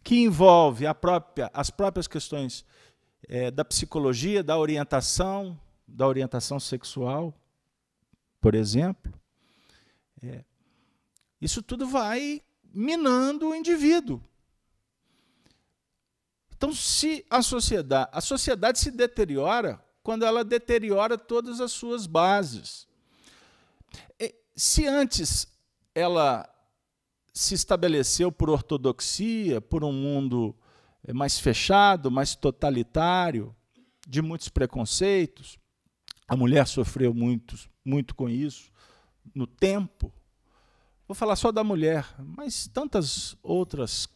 que 0.03 0.20
envolve 0.20 0.86
própria, 0.93 1.49
as 1.55 1.72
próprias 1.72 2.07
questões 2.07 2.63
é, 3.28 3.49
da 3.49 3.63
psicologia, 3.63 4.43
da 4.43 4.57
orientação, 4.57 5.59
da 5.88 6.07
orientação 6.07 6.59
sexual, 6.59 7.34
por 8.41 8.55
exemplo. 8.55 9.13
É, 10.22 10.43
isso 11.39 11.61
tudo 11.61 11.88
vai 11.88 12.41
minando 12.74 13.49
o 13.49 13.55
indivíduo. 13.55 14.22
Então, 16.55 16.74
se 16.74 17.26
a 17.30 17.41
sociedade, 17.41 18.09
a 18.11 18.20
sociedade 18.22 18.80
se 18.80 18.89
deteriora 18.89 19.84
quando 20.01 20.24
ela 20.24 20.43
deteriora 20.43 21.18
todas 21.18 21.61
as 21.61 21.72
suas 21.72 22.07
bases. 22.07 22.88
Se 24.55 24.88
antes 24.88 25.47
ela 25.93 26.49
se 27.34 27.53
estabeleceu 27.53 28.32
por 28.32 28.49
ortodoxia, 28.49 29.61
por 29.61 29.84
um 29.84 29.91
mundo 29.91 30.55
mais 31.14 31.39
fechado, 31.39 32.12
mais 32.12 32.36
totalitário, 32.36 33.55
de 34.08 34.22
muitos 34.22 34.49
preconceitos. 34.49 35.58
A 36.28 36.36
mulher 36.36 36.68
sofreu 36.68 37.14
muito, 37.14 37.58
muito 37.86 38.14
com 38.14 38.30
isso 38.30 38.72
no 39.34 39.47
tempo. 39.47 40.14
Vou 41.08 41.16
falar 41.16 41.36
só 41.36 41.51
da 41.51 41.64
mulher, 41.64 42.05
mas 42.20 42.68
tantas 42.68 43.38
outras 43.41 44.08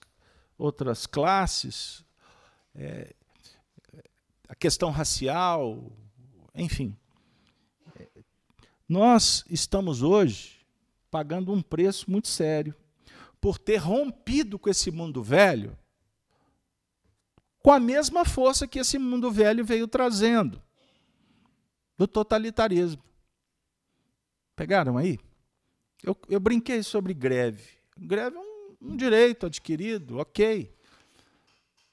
outras 0.58 1.08
classes, 1.08 2.06
é, 2.76 3.16
a 4.48 4.54
questão 4.54 4.92
racial, 4.92 5.92
enfim. 6.54 6.96
Nós 8.88 9.44
estamos 9.50 10.04
hoje 10.04 10.60
pagando 11.10 11.52
um 11.52 11.62
preço 11.64 12.12
muito 12.12 12.28
sério 12.28 12.76
por 13.40 13.58
ter 13.58 13.78
rompido 13.78 14.60
com 14.60 14.70
esse 14.70 14.92
mundo 14.92 15.24
velho 15.24 15.76
com 17.62 17.72
a 17.72 17.80
mesma 17.80 18.26
força 18.26 18.68
que 18.68 18.80
esse 18.80 18.98
mundo 18.98 19.32
velho 19.32 19.64
veio 19.64 19.88
trazendo 19.88 20.62
do 21.98 22.08
totalitarismo. 22.08 23.04
Pegaram 24.56 24.98
aí? 24.98 25.20
Eu, 26.04 26.18
eu 26.28 26.40
brinquei 26.40 26.82
sobre 26.82 27.14
greve. 27.14 27.70
Greve 27.98 28.36
é 28.36 28.40
um, 28.40 28.76
um 28.82 28.98
direito 28.98 29.46
adquirido, 29.46 30.18
ok, 30.18 30.76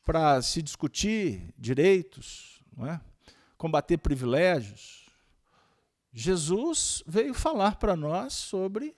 para 0.03 0.41
se 0.41 0.62
discutir 0.62 1.53
direitos, 1.59 2.62
é? 2.87 2.99
combater 3.59 3.99
privilégios. 3.99 5.07
Jesus 6.11 7.03
veio 7.07 7.35
falar 7.35 7.77
para 7.77 7.95
nós 7.95 8.33
sobre 8.33 8.97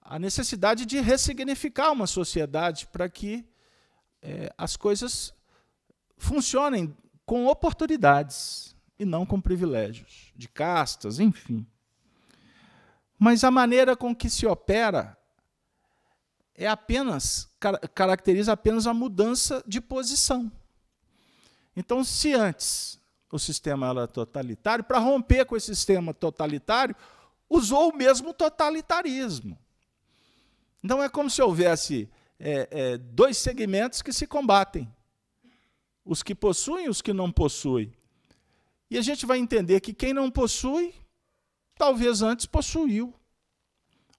a 0.00 0.18
necessidade 0.18 0.86
de 0.86 1.00
ressignificar 1.00 1.90
uma 1.90 2.06
sociedade 2.06 2.86
para 2.86 3.08
que 3.08 3.44
é, 4.22 4.52
as 4.56 4.76
coisas 4.76 5.34
funcionem 6.16 6.96
com 7.26 7.46
oportunidades 7.46 8.74
e 8.98 9.04
não 9.04 9.24
com 9.24 9.40
privilégios, 9.40 10.32
de 10.36 10.48
castas, 10.48 11.18
enfim. 11.18 11.66
Mas 13.18 13.44
a 13.44 13.50
maneira 13.50 13.96
com 13.96 14.14
que 14.14 14.28
se 14.28 14.46
opera 14.46 15.16
é 16.54 16.66
apenas 16.66 17.48
caracteriza 17.94 18.52
apenas 18.52 18.86
a 18.86 18.94
mudança 18.94 19.62
de 19.66 19.80
posição. 19.80 20.50
Então, 21.74 22.04
se 22.04 22.32
antes 22.32 23.00
o 23.32 23.38
sistema 23.38 23.88
era 23.90 24.06
totalitário, 24.06 24.84
para 24.84 24.98
romper 24.98 25.44
com 25.44 25.56
esse 25.56 25.74
sistema 25.74 26.14
totalitário, 26.14 26.94
usou 27.48 27.90
o 27.90 27.96
mesmo 27.96 28.32
totalitarismo. 28.32 29.58
Então 30.82 31.02
é 31.02 31.08
como 31.08 31.30
se 31.30 31.42
houvesse 31.42 32.08
é, 32.38 32.68
é, 32.70 32.98
dois 32.98 33.38
segmentos 33.38 34.02
que 34.02 34.12
se 34.12 34.26
combatem: 34.26 34.88
os 36.04 36.22
que 36.22 36.34
possuem 36.34 36.86
e 36.86 36.88
os 36.88 37.00
que 37.00 37.12
não 37.12 37.32
possuem. 37.32 37.92
E 38.90 38.98
a 38.98 39.02
gente 39.02 39.24
vai 39.24 39.38
entender 39.38 39.80
que 39.80 39.94
quem 39.94 40.12
não 40.12 40.30
possui, 40.30 40.94
talvez 41.76 42.22
antes 42.22 42.46
possuiu. 42.46 43.14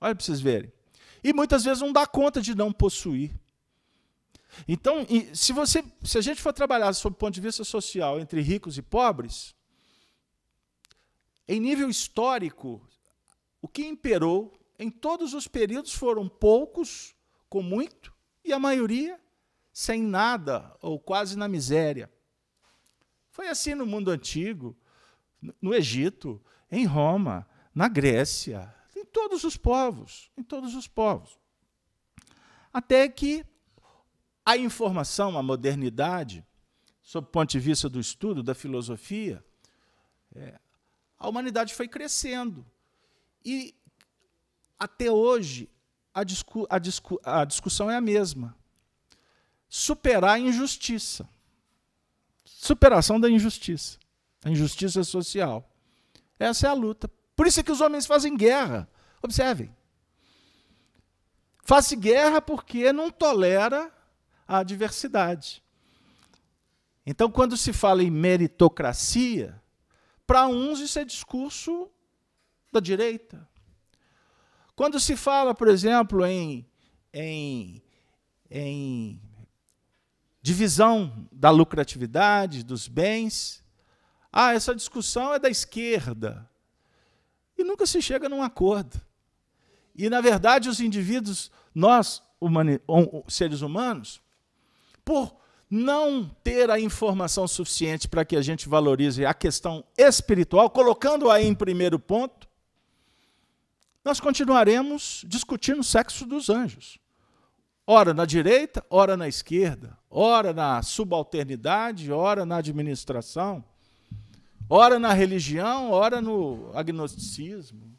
Olha 0.01 0.15
para 0.15 0.23
vocês 0.23 0.41
verem. 0.41 0.71
E 1.23 1.33
muitas 1.33 1.63
vezes 1.63 1.81
não 1.81 1.93
dá 1.93 2.05
conta 2.05 2.41
de 2.41 2.55
não 2.55 2.71
possuir. 2.71 3.33
Então, 4.67 5.05
se, 5.33 5.51
você, 5.51 5.83
se 6.03 6.17
a 6.17 6.21
gente 6.21 6.41
for 6.41 6.53
trabalhar 6.53 6.93
sob 6.93 7.13
o 7.13 7.17
ponto 7.17 7.33
de 7.33 7.41
vista 7.41 7.63
social 7.63 8.19
entre 8.19 8.41
ricos 8.41 8.77
e 8.77 8.81
pobres, 8.81 9.55
em 11.47 11.59
nível 11.59 11.89
histórico, 11.89 12.81
o 13.61 13.67
que 13.67 13.86
imperou 13.86 14.53
em 14.79 14.89
todos 14.89 15.33
os 15.33 15.47
períodos 15.47 15.93
foram 15.93 16.27
poucos 16.27 17.15
com 17.49 17.61
muito 17.61 18.13
e 18.43 18.53
a 18.53 18.59
maioria 18.59 19.19
sem 19.76 20.01
nada 20.01 20.73
ou 20.82 20.97
quase 20.97 21.38
na 21.38 21.49
miséria. 21.49 22.09
Foi 23.30 23.49
assim 23.49 23.76
no 23.76 23.86
mundo 23.86 24.09
antigo, 24.09 24.73
no 25.61 25.73
Egito, 25.76 26.41
em 26.71 26.86
Roma, 26.86 27.45
na 27.73 27.89
Grécia, 27.89 28.73
em 28.95 29.03
todos 29.03 29.43
os 29.43 29.57
povos, 29.57 30.32
em 30.38 30.43
todos 30.43 30.76
os 30.76 30.88
povos. 30.88 31.38
Até 32.71 33.09
que 33.09 33.45
a 34.45 34.55
informação, 34.55 35.38
a 35.38 35.43
modernidade, 35.43 36.45
sob 37.01 37.28
o 37.28 37.32
ponto 37.32 37.51
de 37.51 37.59
vista 37.59 37.89
do 37.89 37.99
estudo, 37.99 38.41
da 38.41 38.55
filosofia, 38.55 39.43
é, 40.34 40.57
a 41.19 41.28
humanidade 41.28 41.73
foi 41.73 41.89
crescendo. 41.89 42.65
E 43.43 43.76
até 44.80 45.11
hoje, 45.11 45.69
a, 46.13 46.23
discu 46.23 46.65
a, 46.69 46.80
discu 46.80 47.19
a 47.26 47.43
discussão 47.43 47.91
é 47.91 47.97
a 47.97 48.01
mesma. 48.01 48.55
Superar 49.68 50.36
a 50.36 50.39
injustiça. 50.39 51.28
Superação 52.43 53.20
da 53.20 53.30
injustiça. 53.30 53.97
A 54.43 54.49
injustiça 54.49 55.03
social. 55.03 55.70
Essa 56.39 56.68
é 56.68 56.70
a 56.70 56.74
luta. 56.74 57.09
Por 57.36 57.47
isso 57.47 57.59
é 57.59 57.63
que 57.63 57.72
os 57.72 57.82
homens 57.82 58.05
fazem 58.05 58.36
guerra. 58.36 58.88
Observem. 59.22 59.76
Faz 61.63 61.91
guerra 61.93 62.41
porque 62.41 62.93
não 62.93 63.09
tolera 63.09 63.91
a 64.47 64.61
diversidade. 64.63 65.63
Então, 67.05 67.30
quando 67.30 67.57
se 67.57 67.74
fala 67.74 68.03
em 68.03 68.09
meritocracia, 68.09 69.61
para 70.26 70.47
uns 70.47 70.80
isso 70.80 70.97
é 70.99 71.05
discurso 71.05 71.89
da 72.72 72.80
direita. 72.80 73.47
Quando 74.76 74.99
se 74.99 75.16
fala, 75.16 75.55
por 75.55 75.68
exemplo, 75.68 76.26
em, 76.26 76.68
em, 77.13 77.82
em 78.49 79.22
divisão 80.45 81.27
da 81.31 81.49
lucratividade, 81.49 82.63
dos 82.63 82.87
bens, 82.87 83.63
ah, 84.31 84.53
essa 84.53 84.75
discussão 84.75 85.33
é 85.33 85.39
da 85.39 85.49
esquerda. 85.49 86.47
E 87.57 87.63
nunca 87.63 87.87
se 87.87 87.99
chega 87.99 88.29
num 88.29 88.43
acordo. 88.43 89.01
E, 89.95 90.07
na 90.07 90.21
verdade, 90.21 90.69
os 90.69 90.79
indivíduos, 90.79 91.51
nós, 91.73 92.21
humani 92.39 92.79
seres 93.27 93.61
humanos, 93.61 94.21
por 95.03 95.35
não 95.67 96.29
ter 96.43 96.69
a 96.69 96.79
informação 96.79 97.47
suficiente 97.47 98.07
para 98.07 98.23
que 98.23 98.35
a 98.35 98.41
gente 98.43 98.69
valorize 98.69 99.25
a 99.25 99.33
questão 99.33 99.83
espiritual, 99.97 100.69
colocando-a 100.69 101.41
em 101.41 101.55
primeiro 101.55 101.97
ponto, 101.97 102.47
nós 104.03 104.19
continuaremos 104.19 105.25
discutindo 105.27 105.79
o 105.79 105.83
sexo 105.83 106.23
dos 106.23 106.51
anjos. 106.51 106.99
Ora 107.87 108.13
na 108.13 108.25
direita, 108.25 108.85
ora 108.91 109.17
na 109.17 109.27
esquerda, 109.27 109.97
ora 110.18 110.53
na 110.53 110.82
subalternidade, 110.82 112.09
ora 112.09 112.45
na 112.45 112.55
administração, 112.55 113.61
ora 114.70 114.97
na 114.97 115.11
religião, 115.11 115.91
ora 115.91 116.22
no 116.22 116.72
agnosticismo. 116.74 117.93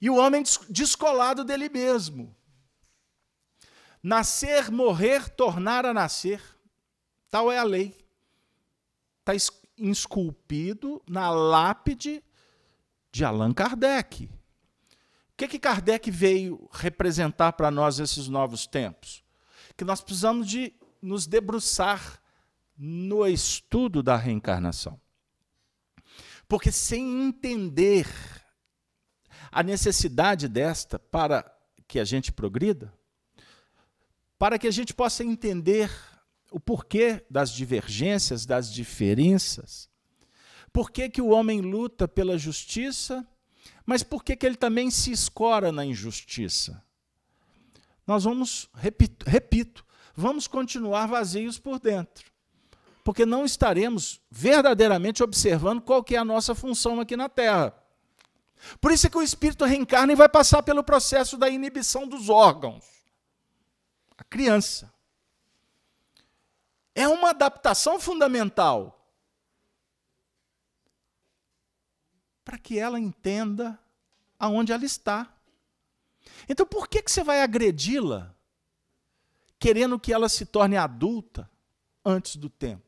E 0.00 0.08
o 0.08 0.16
homem 0.16 0.42
descolado 0.70 1.44
dele 1.44 1.68
mesmo. 1.68 2.34
Nascer, 4.02 4.70
morrer, 4.70 5.28
tornar 5.28 5.84
a 5.84 5.92
nascer. 5.92 6.42
Tal 7.30 7.52
é 7.52 7.58
a 7.58 7.62
lei. 7.62 7.94
Está 9.20 9.34
esculpido 9.76 11.02
na 11.06 11.28
lápide 11.30 12.24
de 13.12 13.24
Allan 13.26 13.52
Kardec. 13.52 14.24
O 14.24 14.30
que, 15.36 15.46
que 15.46 15.58
Kardec 15.58 16.10
veio 16.10 16.66
representar 16.72 17.52
para 17.52 17.70
nós 17.70 18.00
esses 18.00 18.26
novos 18.26 18.66
tempos? 18.66 19.21
Que 19.82 19.86
nós 19.86 20.00
precisamos 20.00 20.48
de 20.48 20.72
nos 21.02 21.26
debruçar 21.26 22.22
no 22.78 23.26
estudo 23.26 24.00
da 24.00 24.16
reencarnação. 24.16 25.00
Porque 26.46 26.70
sem 26.70 27.26
entender 27.26 28.06
a 29.50 29.60
necessidade 29.60 30.46
desta 30.46 31.00
para 31.00 31.44
que 31.88 31.98
a 31.98 32.04
gente 32.04 32.30
progrida, 32.30 32.94
para 34.38 34.56
que 34.56 34.68
a 34.68 34.70
gente 34.70 34.94
possa 34.94 35.24
entender 35.24 35.90
o 36.52 36.60
porquê 36.60 37.26
das 37.28 37.50
divergências, 37.50 38.46
das 38.46 38.72
diferenças. 38.72 39.90
Por 40.72 40.92
que, 40.92 41.08
que 41.08 41.20
o 41.20 41.30
homem 41.30 41.60
luta 41.60 42.06
pela 42.06 42.38
justiça, 42.38 43.26
mas 43.84 44.04
por 44.04 44.22
que, 44.22 44.36
que 44.36 44.46
ele 44.46 44.54
também 44.54 44.92
se 44.92 45.10
escora 45.10 45.72
na 45.72 45.84
injustiça? 45.84 46.80
Nós 48.06 48.24
vamos, 48.24 48.68
repito, 48.74 49.28
repito, 49.28 49.84
vamos 50.14 50.46
continuar 50.46 51.06
vazios 51.06 51.58
por 51.58 51.78
dentro, 51.78 52.30
porque 53.04 53.24
não 53.24 53.44
estaremos 53.44 54.20
verdadeiramente 54.30 55.22
observando 55.22 55.80
qual 55.80 56.02
que 56.02 56.16
é 56.16 56.18
a 56.18 56.24
nossa 56.24 56.54
função 56.54 57.00
aqui 57.00 57.16
na 57.16 57.28
Terra. 57.28 57.74
Por 58.80 58.92
isso 58.92 59.06
é 59.06 59.10
que 59.10 59.18
o 59.18 59.22
espírito 59.22 59.64
reencarna 59.64 60.12
e 60.12 60.16
vai 60.16 60.28
passar 60.28 60.62
pelo 60.62 60.84
processo 60.84 61.36
da 61.36 61.48
inibição 61.48 62.06
dos 62.06 62.28
órgãos 62.28 62.84
a 64.16 64.24
criança. 64.24 64.92
É 66.94 67.08
uma 67.08 67.30
adaptação 67.30 67.98
fundamental 67.98 68.98
para 72.44 72.58
que 72.58 72.78
ela 72.78 73.00
entenda 73.00 73.78
aonde 74.38 74.72
ela 74.72 74.84
está. 74.84 75.32
Então, 76.48 76.66
por 76.66 76.88
que, 76.88 77.02
que 77.02 77.10
você 77.10 77.22
vai 77.22 77.40
agredi-la 77.40 78.34
querendo 79.58 79.98
que 79.98 80.12
ela 80.12 80.28
se 80.28 80.46
torne 80.46 80.76
adulta 80.76 81.50
antes 82.04 82.36
do 82.36 82.48
tempo? 82.48 82.84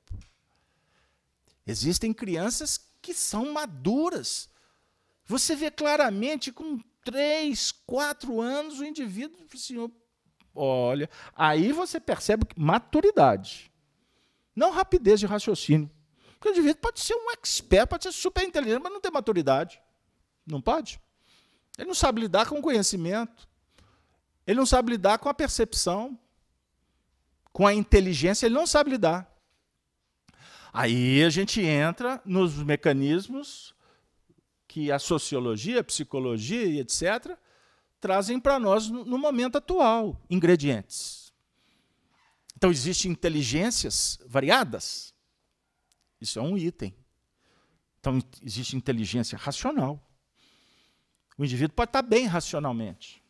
Existem 1.66 2.12
crianças 2.12 2.78
que 3.00 3.14
são 3.14 3.52
maduras. 3.52 4.48
Você 5.26 5.56
vê 5.56 5.70
claramente 5.70 6.52
com 6.52 6.78
três, 7.04 7.72
quatro 7.72 8.40
anos 8.40 8.80
o 8.80 8.84
indivíduo, 8.84 9.38
assim, 9.52 9.76
Olha, 10.54 11.10
aí 11.34 11.72
você 11.72 11.98
percebe 11.98 12.46
maturidade. 12.56 13.72
Não 14.54 14.70
rapidez 14.70 15.18
de 15.18 15.26
raciocínio. 15.26 15.90
Porque 16.34 16.48
o 16.48 16.52
indivíduo 16.52 16.80
pode 16.80 17.00
ser 17.00 17.14
um 17.14 17.30
expert, 17.32 17.88
pode 17.88 18.04
ser 18.04 18.12
super 18.12 18.44
inteligente, 18.44 18.82
mas 18.82 18.92
não 18.92 19.00
tem 19.00 19.10
maturidade. 19.10 19.82
Não 20.46 20.60
pode. 20.60 21.00
Ele 21.78 21.88
não 21.88 21.94
sabe 21.94 22.20
lidar 22.20 22.46
com 22.46 22.58
o 22.58 22.62
conhecimento. 22.62 23.48
Ele 24.46 24.58
não 24.58 24.66
sabe 24.66 24.92
lidar 24.92 25.18
com 25.18 25.28
a 25.28 25.34
percepção, 25.34 26.18
com 27.52 27.66
a 27.66 27.72
inteligência, 27.72 28.46
ele 28.46 28.54
não 28.54 28.66
sabe 28.66 28.90
lidar. 28.90 29.30
Aí 30.72 31.22
a 31.22 31.30
gente 31.30 31.60
entra 31.60 32.20
nos 32.24 32.54
mecanismos 32.56 33.74
que 34.66 34.90
a 34.90 34.98
sociologia, 34.98 35.80
a 35.80 35.84
psicologia 35.84 36.64
e 36.64 36.80
etc 36.80 37.38
trazem 38.00 38.38
para 38.38 38.58
nós 38.58 38.90
no 38.90 39.16
momento 39.16 39.56
atual 39.56 40.20
ingredientes. 40.28 41.32
Então, 42.54 42.70
existem 42.70 43.10
inteligências 43.10 44.18
variadas. 44.26 45.14
Isso 46.20 46.38
é 46.38 46.42
um 46.42 46.56
item. 46.58 46.94
Então, 47.98 48.18
existe 48.42 48.76
inteligência 48.76 49.38
racional. 49.38 50.06
O 51.36 51.44
indivíduo 51.44 51.74
pode 51.74 51.88
estar 51.88 52.02
bem 52.02 52.26
racionalmente. 52.26 53.22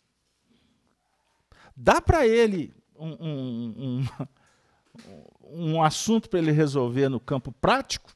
Dá 1.77 2.01
para 2.01 2.27
ele 2.27 2.73
um, 2.97 3.11
um, 3.11 3.75
um, 3.79 4.07
um 5.43 5.83
assunto 5.83 6.29
para 6.29 6.39
ele 6.39 6.53
resolver 6.53 7.09
no 7.09 7.19
campo 7.19 7.51
prático, 7.51 8.15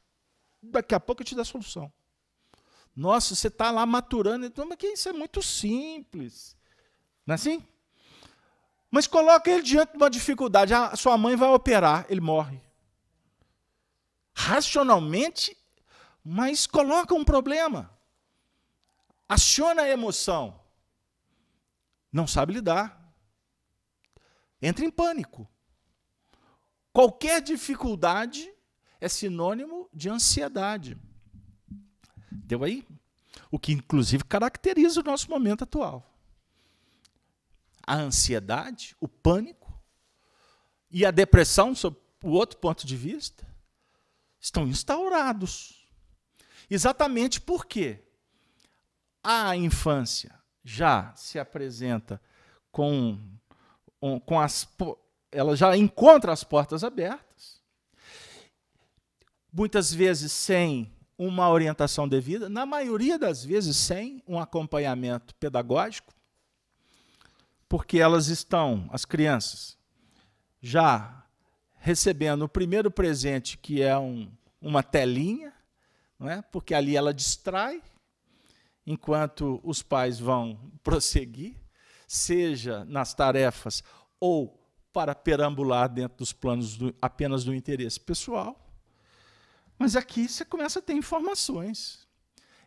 daqui 0.61 0.95
a 0.95 0.99
pouco 0.99 1.21
eu 1.21 1.25
te 1.25 1.35
dá 1.35 1.41
a 1.41 1.45
solução. 1.45 1.91
Nossa, 2.95 3.35
você 3.35 3.47
está 3.47 3.71
lá 3.71 3.85
maturando, 3.85 4.45
então, 4.45 4.67
mas 4.67 4.77
isso 4.81 5.09
é 5.09 5.13
muito 5.13 5.41
simples. 5.41 6.55
Não 7.25 7.33
é 7.33 7.35
assim? 7.35 7.63
Mas 8.91 9.07
coloca 9.07 9.49
ele 9.49 9.61
diante 9.61 9.91
de 9.91 9.97
uma 9.97 10.09
dificuldade. 10.09 10.73
A 10.73 10.95
sua 10.95 11.17
mãe 11.17 11.35
vai 11.35 11.49
operar, 11.49 12.05
ele 12.09 12.21
morre. 12.21 12.61
Racionalmente, 14.33 15.55
mas 16.23 16.65
coloca 16.65 17.13
um 17.13 17.23
problema. 17.23 17.89
Aciona 19.29 19.83
a 19.83 19.89
emoção. 19.89 20.59
Não 22.11 22.25
sabe 22.25 22.53
lidar. 22.53 23.13
Entra 24.59 24.83
em 24.83 24.89
pânico. 24.89 25.47
Qualquer 26.91 27.39
dificuldade 27.39 28.51
é 28.99 29.07
sinônimo 29.07 29.87
de 29.93 30.09
ansiedade. 30.09 30.97
Deu 32.31 32.63
aí? 32.63 32.85
O 33.51 33.59
que, 33.59 33.71
inclusive, 33.71 34.23
caracteriza 34.23 34.99
o 34.99 35.03
nosso 35.03 35.29
momento 35.29 35.63
atual. 35.63 36.11
A 37.85 37.95
ansiedade, 37.95 38.95
o 38.99 39.07
pânico 39.07 39.71
e 40.89 41.05
a 41.05 41.11
depressão, 41.11 41.75
sob 41.75 41.95
o 42.23 42.31
outro 42.31 42.57
ponto 42.57 42.85
de 42.85 42.97
vista, 42.97 43.47
estão 44.39 44.67
instaurados. 44.67 45.87
Exatamente 46.69 47.39
porque 47.39 48.03
a 49.23 49.55
infância 49.55 50.33
já 50.63 51.13
se 51.15 51.39
apresenta 51.39 52.21
com, 52.71 53.19
com 54.25 54.39
as. 54.39 54.67
Ela 55.31 55.55
já 55.55 55.75
encontra 55.75 56.31
as 56.31 56.43
portas 56.43 56.83
abertas, 56.83 57.61
muitas 59.51 59.93
vezes 59.93 60.31
sem 60.31 60.91
uma 61.17 61.49
orientação 61.49 62.07
devida, 62.07 62.47
na 62.47 62.65
maioria 62.65 63.19
das 63.19 63.43
vezes 63.43 63.75
sem 63.75 64.23
um 64.25 64.39
acompanhamento 64.39 65.35
pedagógico, 65.35 66.13
porque 67.67 67.99
elas 67.99 68.27
estão, 68.27 68.89
as 68.91 69.03
crianças, 69.03 69.77
já 70.61 71.23
recebendo 71.77 72.43
o 72.43 72.49
primeiro 72.49 72.89
presente, 72.89 73.57
que 73.57 73.81
é 73.81 73.97
um, 73.97 74.31
uma 74.61 74.81
telinha, 74.81 75.53
não 76.17 76.29
é? 76.29 76.41
porque 76.41 76.73
ali 76.73 76.95
ela 76.95 77.13
distrai, 77.13 77.81
enquanto 78.85 79.59
os 79.63 79.81
pais 79.81 80.19
vão 80.19 80.71
prosseguir, 80.83 81.55
seja 82.07 82.83
nas 82.85 83.13
tarefas 83.13 83.83
ou 84.19 84.59
para 84.91 85.13
perambular 85.13 85.87
dentro 85.87 86.17
dos 86.17 86.33
planos 86.33 86.75
do, 86.75 86.95
apenas 87.01 87.43
do 87.43 87.53
interesse 87.53 87.99
pessoal. 87.99 88.67
Mas 89.77 89.95
aqui 89.95 90.27
você 90.27 90.43
começa 90.43 90.79
a 90.79 90.81
ter 90.81 90.93
informações. 90.93 92.07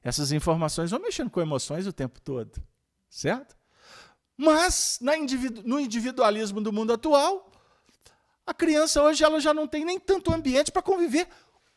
Essas 0.03 0.33
informações 0.33 0.91
vão 0.91 1.01
mexendo 1.01 1.31
com 1.31 1.41
emoções 1.41 1.87
o 1.87 1.93
tempo 1.93 2.21
todo, 2.21 2.63
certo? 3.09 3.57
Mas 4.37 4.99
individu 5.17 5.63
no 5.65 5.79
individualismo 5.79 6.61
do 6.61 6.73
mundo 6.73 6.93
atual, 6.93 7.53
a 8.47 8.53
criança 8.53 9.03
hoje 9.03 9.23
ela 9.23 9.41
já 9.41 9.55
não 9.55 9.69
tem 9.69 9.85
nem 9.85 10.01
tanto 10.01 10.33
ambiente 10.33 10.73
para 10.73 10.83
conviver 10.83 11.29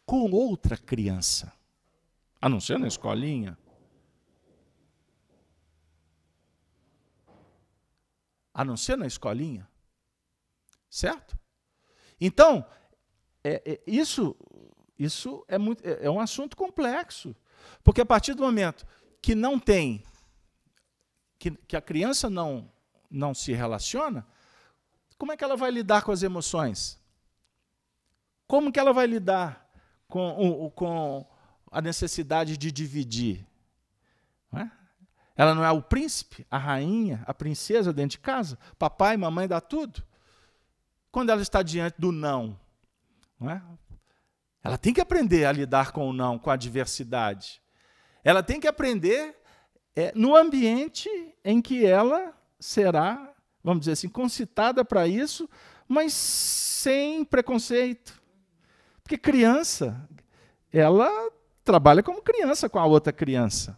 com 0.06 0.32
outra 0.32 0.78
criança, 0.78 1.52
a 2.42 2.48
não 2.48 2.60
ser 2.60 2.80
na 2.80 2.88
escolinha. 2.88 3.58
A 8.56 8.64
não 8.64 8.78
ser 8.78 8.98
na 8.98 9.06
escolinha. 9.06 9.68
Certo? 10.90 11.38
Então, 12.20 12.66
é, 13.44 13.62
é, 13.66 13.82
isso, 13.86 14.34
isso 14.98 15.44
é, 15.50 15.58
muito, 15.58 15.86
é, 15.86 16.06
é 16.06 16.10
um 16.10 16.22
assunto 16.22 16.56
complexo. 16.56 17.36
Porque 17.84 18.00
a 18.00 18.06
partir 18.06 18.34
do 18.34 18.44
momento 18.44 18.88
que 19.22 19.36
não 19.36 19.60
tem, 19.60 20.02
que, 21.38 21.52
que 21.52 21.76
a 21.76 21.82
criança 21.82 22.30
não, 22.30 22.72
não 23.12 23.34
se 23.34 23.52
relaciona, 23.52 24.26
como 25.18 25.34
é 25.34 25.38
que 25.38 25.44
ela 25.44 25.58
vai 25.58 25.70
lidar 25.70 26.04
com 26.04 26.14
as 26.14 26.24
emoções? 26.24 26.98
Como 28.48 28.72
que 28.72 28.80
ela 28.80 28.94
vai 28.94 29.06
lidar 29.06 29.70
com, 30.08 30.72
com 30.74 31.26
a 31.70 31.82
necessidade 31.82 32.56
de 32.56 32.72
dividir? 32.72 33.46
Ela 35.36 35.54
não 35.54 35.64
é 35.64 35.72
o 35.72 35.82
príncipe, 35.82 36.46
a 36.50 36.58
rainha, 36.58 37.24
a 37.28 37.34
princesa 37.34 37.92
dentro 37.92 38.12
de 38.12 38.20
casa? 38.20 38.58
Papai, 38.80 39.18
mamãe 39.18 39.48
dá 39.48 39.60
tudo? 39.60 40.04
Quando 41.12 41.30
ela 41.30 41.42
está 41.42 41.62
diante 41.62 41.96
do 42.00 42.12
não, 42.12 42.60
não 43.40 43.50
é? 43.50 43.62
ela 44.66 44.80
tem 44.80 44.92
que 44.92 45.00
aprender 45.00 45.46
a 45.46 45.52
lidar 45.52 45.92
com 45.92 46.10
o 46.10 46.14
não, 46.14 46.40
com 46.40 46.50
a 46.50 46.56
diversidade. 46.56 47.62
Ela 48.24 48.42
tem 48.42 48.60
que 48.60 48.68
aprender 48.68 49.36
é, 49.96 50.12
no 50.16 50.36
ambiente 50.36 51.08
em 51.44 51.62
que 51.62 51.86
ela 51.86 52.34
será, 52.60 53.32
vamos 53.64 53.82
dizer 53.82 53.92
assim, 53.92 54.10
concitada 54.10 54.84
para 54.84 55.08
isso, 55.08 55.48
mas 55.88 56.14
sem 56.14 57.24
preconceito. 57.24 58.20
Porque 59.04 59.20
criança, 59.20 60.10
ela 60.74 61.12
trabalha 61.64 62.02
como 62.02 62.24
criança 62.24 62.68
com 62.68 62.80
a 62.80 62.86
outra 62.86 63.14
criança. 63.14 63.78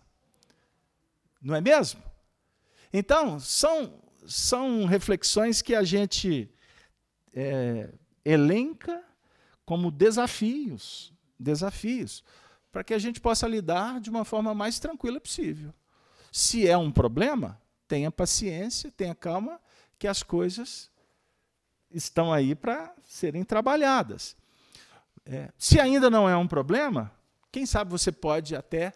Não 1.41 1.55
é 1.55 1.61
mesmo? 1.61 2.01
Então, 2.91 3.39
são, 3.39 4.01
são 4.25 4.85
reflexões 4.85 5.61
que 5.61 5.75
a 5.75 5.83
gente 5.83 6.49
é, 7.33 7.89
elenca 8.23 9.03
como 9.65 9.91
desafios, 9.91 11.13
desafios, 11.39 12.23
para 12.71 12.83
que 12.83 12.93
a 12.93 12.99
gente 12.99 13.19
possa 13.19 13.47
lidar 13.47 13.99
de 13.99 14.09
uma 14.09 14.23
forma 14.23 14.53
mais 14.53 14.79
tranquila 14.79 15.19
possível. 15.19 15.73
Se 16.31 16.67
é 16.67 16.77
um 16.77 16.91
problema, 16.91 17.61
tenha 17.87 18.11
paciência, 18.11 18.91
tenha 18.91 19.15
calma, 19.15 19.59
que 19.99 20.07
as 20.07 20.23
coisas 20.23 20.91
estão 21.91 22.31
aí 22.31 22.53
para 22.53 22.93
serem 23.03 23.43
trabalhadas. 23.43 24.35
É, 25.25 25.51
se 25.57 25.79
ainda 25.79 26.09
não 26.09 26.29
é 26.29 26.37
um 26.37 26.47
problema, 26.47 27.11
quem 27.51 27.65
sabe 27.65 27.91
você 27.91 28.11
pode 28.11 28.55
até 28.55 28.93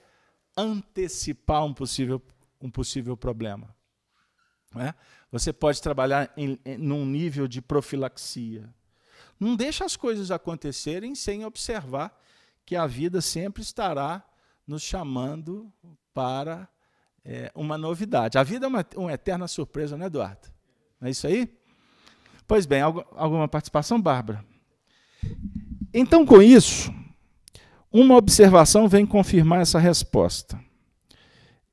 antecipar 0.56 1.66
um 1.66 1.74
possível, 1.74 2.22
um 2.62 2.70
possível 2.70 3.18
problema. 3.18 3.76
É? 4.76 4.94
Você 5.32 5.52
pode 5.52 5.82
trabalhar 5.82 6.32
em, 6.38 6.58
em, 6.66 6.78
num 6.78 7.06
nível 7.06 7.48
de 7.48 7.62
profilaxia. 7.62 8.74
Não 9.40 9.56
deixa 9.56 9.84
as 9.84 9.96
coisas 9.96 10.32
acontecerem 10.32 11.16
sem 11.16 11.46
observar 11.46 12.18
que 12.66 12.76
a 12.76 12.88
vida 12.88 13.22
sempre 13.22 13.62
estará 13.62 14.24
nos 14.66 14.82
chamando 14.82 15.72
para 16.14 16.70
é, 17.26 17.52
uma 17.54 17.78
novidade. 17.78 18.38
A 18.38 18.44
vida 18.44 18.66
é 18.66 18.70
uma, 18.70 18.86
uma, 18.96 19.12
eterna 19.12 19.48
surpresa, 19.48 19.98
não 19.98 20.06
é, 20.06 20.08
Eduardo? 20.08 20.48
Não 21.00 21.08
é 21.08 21.12
isso 21.12 21.28
aí? 21.28 21.54
Pois 22.48 22.66
bem, 22.66 22.82
alguma 22.82 23.48
participação, 23.48 24.02
Bárbara? 24.02 24.46
Então, 25.94 26.26
com 26.26 26.42
isso, 26.42 26.94
uma 27.92 28.16
observação 28.16 28.88
vem 28.88 29.06
confirmar 29.06 29.62
essa 29.62 29.80
resposta. 29.80 30.60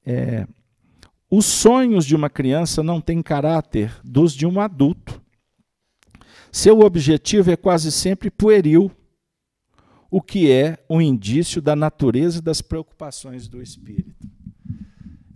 É, 0.05 0.47
os 1.31 1.45
sonhos 1.45 2.07
de 2.07 2.17
uma 2.17 2.31
criança 2.31 2.83
não 2.83 3.01
têm 3.01 3.23
caráter 3.23 3.95
dos 4.03 4.33
de 4.33 4.47
um 4.47 4.61
adulto. 4.61 5.21
Seu 6.51 6.81
objetivo 6.81 7.51
é 7.51 7.57
quase 7.57 7.93
sempre 7.93 8.31
pueril, 8.31 8.91
o 10.11 10.23
que 10.23 10.51
é 10.51 10.83
um 10.89 11.01
indício 11.01 11.61
da 11.61 11.77
natureza 11.77 12.41
das 12.41 12.63
preocupações 12.63 13.47
do 13.47 13.61
espírito. 13.61 14.27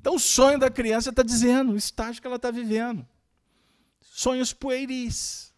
Então, 0.01 0.17
o 0.17 0.19
sonho 0.19 0.59
da 0.59 0.71
criança 0.71 1.11
está 1.11 1.23
dizendo 1.23 1.73
o 1.73 1.77
estágio 1.77 2.21
que 2.21 2.27
ela 2.27 2.37
está 2.37 2.51
vivendo. 2.51 3.07
Sonhos 4.01 4.53
pueris. 4.53 5.53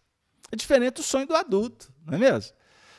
É 0.51 0.55
diferente 0.55 0.95
do 0.95 1.03
sonho 1.03 1.25
do 1.25 1.35
adulto, 1.35 1.91
não 2.05 2.15
é 2.15 2.17
mesmo? 2.17 2.53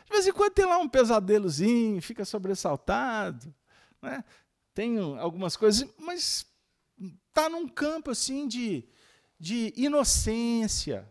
De 0.07 0.13
vez 0.13 0.27
em 0.27 0.33
quando 0.33 0.53
tem 0.53 0.65
lá 0.65 0.79
um 0.79 0.89
pesadelozinho, 0.89 2.01
fica 2.01 2.25
sobressaltado, 2.25 3.55
né? 4.01 4.25
tem 4.75 4.99
algumas 5.19 5.57
coisas, 5.57 5.89
mas 5.99 6.47
está 7.37 7.51
num 7.51 7.69
campo 7.69 8.11
assim 8.11 8.49
de, 8.49 8.83
de 9.39 9.71
inocência, 9.77 11.07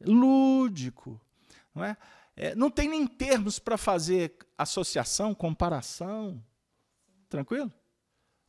lúdico. 0.00 1.20
Não, 1.74 1.84
é? 1.84 1.96
É, 2.36 2.54
não 2.54 2.70
tem 2.70 2.88
nem 2.88 3.04
termos 3.04 3.58
para 3.58 3.76
fazer 3.76 4.36
associação, 4.56 5.34
comparação. 5.34 6.40
Tranquilo? 7.28 7.72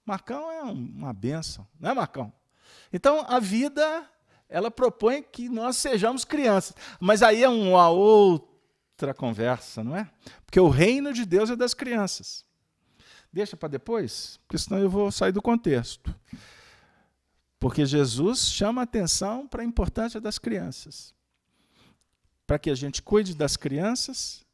Marcão 0.06 0.52
é 0.52 0.62
uma 0.62 1.12
benção, 1.12 1.68
não 1.80 1.90
é, 1.90 1.94
Marcão? 1.96 2.32
Então, 2.94 3.26
a 3.28 3.40
vida, 3.40 4.08
ela 4.48 4.70
propõe 4.70 5.24
que 5.24 5.50
nós 5.50 5.76
sejamos 5.78 6.24
crianças. 6.24 6.76
Mas 7.00 7.24
aí 7.24 7.44
é 7.44 7.50
uma 7.50 7.90
outra 7.90 9.12
conversa, 9.12 9.84
não 9.84 9.96
é? 9.96 10.10
Porque 10.46 10.60
o 10.60 10.70
reino 10.70 11.12
de 11.14 11.26
Deus 11.26 11.50
é 11.50 11.56
das 11.56 11.74
crianças. 11.74 12.46
Deixa 13.34 13.58
para 13.58 13.70
depois, 13.70 14.40
porque 14.48 14.58
senão 14.58 14.80
eu 14.80 14.90
vou 14.90 15.12
sair 15.12 15.32
do 15.32 15.42
contexto. 15.42 16.16
Porque 17.60 17.86
Jesus 17.86 18.50
chama 18.52 18.84
atenção 18.84 19.46
para 19.48 19.62
a 19.62 19.66
importância 19.66 20.22
das 20.22 20.40
crianças. 20.40 21.14
Para 22.48 22.58
que 22.58 22.70
a 22.70 22.76
gente 22.76 23.02
cuide 23.02 23.36
das 23.36 23.58
crianças, 23.58 24.46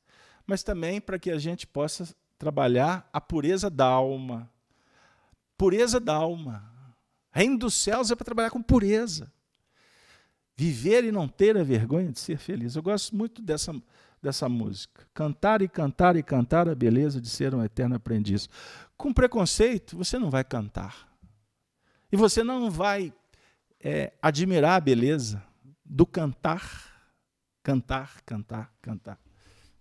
mas 0.47 0.63
também 0.63 0.99
para 0.99 1.19
que 1.19 1.29
a 1.29 1.37
gente 1.37 1.67
possa 1.67 2.07
trabalhar 2.37 3.07
a 3.13 3.21
pureza 3.21 3.69
da 3.69 3.85
alma. 3.85 4.49
Pureza 5.57 5.99
da 5.99 6.15
alma. 6.15 6.63
Reino 7.31 7.57
dos 7.59 7.75
céus 7.75 8.11
é 8.11 8.15
para 8.15 8.25
trabalhar 8.25 8.49
com 8.49 8.61
pureza. 8.61 9.31
Viver 10.57 11.03
e 11.03 11.11
não 11.11 11.27
ter 11.27 11.57
a 11.57 11.63
vergonha 11.63 12.11
de 12.11 12.19
ser 12.19 12.37
feliz. 12.37 12.75
Eu 12.75 12.83
gosto 12.83 13.15
muito 13.15 13.41
dessa, 13.41 13.73
dessa 14.21 14.49
música. 14.49 15.05
Cantar 15.13 15.61
e 15.61 15.67
cantar 15.67 16.15
e 16.15 16.23
cantar 16.23 16.67
a 16.67 16.73
beleza 16.73 17.21
de 17.21 17.29
ser 17.29 17.53
um 17.53 17.63
eterno 17.63 17.95
aprendiz. 17.95 18.49
Com 18.97 19.13
preconceito, 19.13 19.97
você 19.97 20.17
não 20.17 20.29
vai 20.29 20.43
cantar. 20.43 21.14
E 22.15 22.17
você 22.17 22.45
não 22.45 22.71
vai 22.71 23.13
é, 23.77 24.13
admirar 24.21 24.77
a 24.77 24.79
beleza 24.79 25.43
do 25.83 26.05
cantar. 26.05 27.11
Cantar, 27.61 28.21
cantar, 28.21 28.73
cantar. 28.81 29.19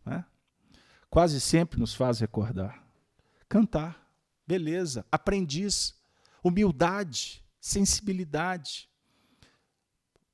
É? 0.04 0.24
Quase 1.08 1.40
sempre 1.40 1.78
nos 1.78 1.94
faz 1.94 2.18
recordar. 2.18 2.84
Cantar, 3.48 4.04
beleza, 4.44 5.06
aprendiz, 5.12 5.94
humildade, 6.42 7.40
sensibilidade. 7.60 8.90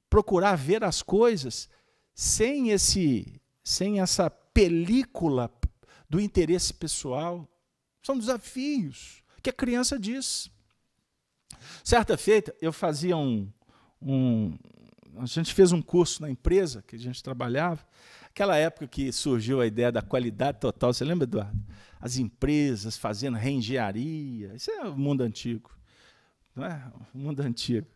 Procurar 0.09 0.57
ver 0.57 0.83
as 0.83 1.03
coisas 1.03 1.69
sem 2.15 2.71
esse 2.71 3.43
sem 3.63 4.01
essa 4.01 4.31
película 4.31 5.53
do 6.09 6.19
interesse 6.19 6.73
pessoal. 6.73 7.47
São 8.03 8.19
desafios 8.19 9.23
que 9.43 9.51
a 9.51 9.53
criança 9.53 9.99
diz. 9.99 10.51
Certa 11.85 12.17
feita, 12.17 12.55
eu 12.61 12.73
fazia 12.73 13.17
um, 13.17 13.49
um. 14.01 14.57
A 15.17 15.27
gente 15.27 15.53
fez 15.53 15.73
um 15.73 15.83
curso 15.83 16.23
na 16.23 16.31
empresa 16.31 16.83
que 16.87 16.97
a 16.97 16.99
gente 16.99 17.23
trabalhava. 17.23 17.85
Aquela 18.29 18.57
época 18.57 18.87
que 18.87 19.13
surgiu 19.13 19.61
a 19.61 19.67
ideia 19.67 19.91
da 19.91 20.03
qualidade 20.03 20.61
total, 20.61 20.93
você 20.93 21.05
lembra, 21.05 21.25
Eduardo? 21.25 21.59
As 22.01 22.17
empresas 22.17 22.97
fazendo 22.97 23.37
reengenharia. 23.37 24.55
Isso 24.55 24.71
é 24.71 24.83
o 24.85 24.97
mundo 24.97 25.23
antigo. 25.23 25.71
Não 26.55 26.65
é? 26.65 26.93
O 27.15 27.19
mundo 27.19 27.41
antigo. 27.41 27.87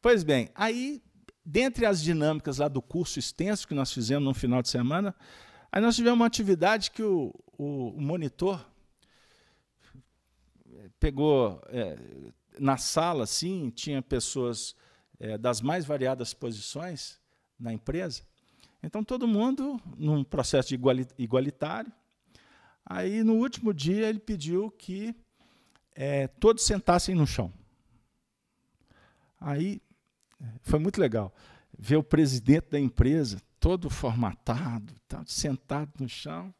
Pois 0.00 0.24
bem, 0.24 0.50
aí 0.54 1.02
dentre 1.44 1.86
as 1.86 2.02
dinâmicas 2.02 2.58
lá 2.58 2.66
do 2.66 2.82
curso 2.82 3.20
extenso 3.20 3.68
que 3.68 3.74
nós 3.74 3.92
fizemos 3.92 4.24
no 4.24 4.34
final 4.34 4.60
de 4.60 4.68
semana, 4.68 5.14
aí 5.70 5.80
nós 5.80 5.94
tivemos 5.94 6.18
uma 6.18 6.26
atividade 6.26 6.90
que 6.90 7.02
o, 7.02 7.32
o, 7.56 7.90
o 7.90 8.00
monitor 8.00 8.66
pegou 10.98 11.62
é, 11.68 11.96
na 12.58 12.76
sala, 12.76 13.24
assim, 13.24 13.70
tinha 13.70 14.00
pessoas 14.02 14.74
é, 15.18 15.36
das 15.38 15.60
mais 15.60 15.84
variadas 15.84 16.34
posições 16.34 17.20
na 17.58 17.72
empresa. 17.72 18.22
Então, 18.82 19.02
todo 19.02 19.26
mundo 19.26 19.80
num 19.96 20.22
processo 20.22 20.74
igualitário. 21.18 21.92
Aí, 22.84 23.24
no 23.24 23.34
último 23.34 23.74
dia, 23.74 24.08
ele 24.08 24.18
pediu 24.18 24.70
que 24.70 25.14
é, 25.94 26.28
todos 26.28 26.64
sentassem 26.64 27.14
no 27.14 27.26
chão. 27.26 27.52
Aí 29.40 29.80
foi 30.62 30.78
muito 30.78 31.00
legal 31.00 31.34
ver 31.78 31.96
o 31.96 32.02
presidente 32.02 32.70
da 32.70 32.80
empresa 32.80 33.40
todo 33.58 33.90
formatado, 33.90 34.94
sentado 35.26 35.92
no 35.98 36.08
chão. 36.08 36.54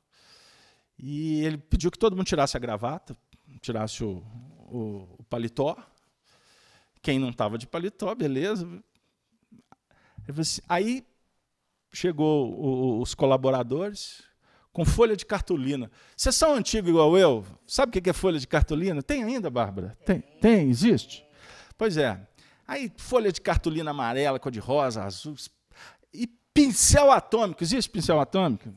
E 0.98 1.44
ele 1.44 1.58
pediu 1.58 1.90
que 1.90 1.98
todo 1.98 2.16
mundo 2.16 2.26
tirasse 2.26 2.56
a 2.56 2.60
gravata, 2.60 3.16
tirasse 3.60 4.02
o, 4.02 4.22
o 4.68 5.15
paletó. 5.28 5.76
Quem 7.02 7.18
não 7.18 7.30
estava 7.30 7.56
de 7.58 7.66
paletó, 7.66 8.14
beleza. 8.14 8.66
Assim, 10.38 10.60
aí 10.68 11.06
chegou 11.92 13.00
os 13.00 13.14
colaboradores 13.14 14.24
com 14.72 14.84
folha 14.84 15.16
de 15.16 15.24
cartolina. 15.24 15.90
Vocês 16.14 16.34
são 16.34 16.54
antigos 16.54 16.90
igual 16.90 17.16
eu? 17.16 17.46
Sabe 17.66 17.98
o 17.98 18.02
que 18.02 18.10
é 18.10 18.12
folha 18.12 18.38
de 18.38 18.46
cartolina? 18.46 19.02
Tem 19.02 19.24
ainda, 19.24 19.48
Bárbara? 19.48 19.96
Tem, 20.04 20.20
tem, 20.20 20.68
existe? 20.68 21.24
Pois 21.78 21.96
é. 21.96 22.20
Aí, 22.68 22.92
folha 22.96 23.32
de 23.32 23.40
cartolina 23.40 23.92
amarela, 23.92 24.38
cor 24.38 24.52
de 24.52 24.58
rosa, 24.58 25.04
azul. 25.04 25.36
E 26.12 26.26
pincel 26.52 27.10
atômico. 27.10 27.62
Existe 27.62 27.88
pincel 27.88 28.20
atômico? 28.20 28.68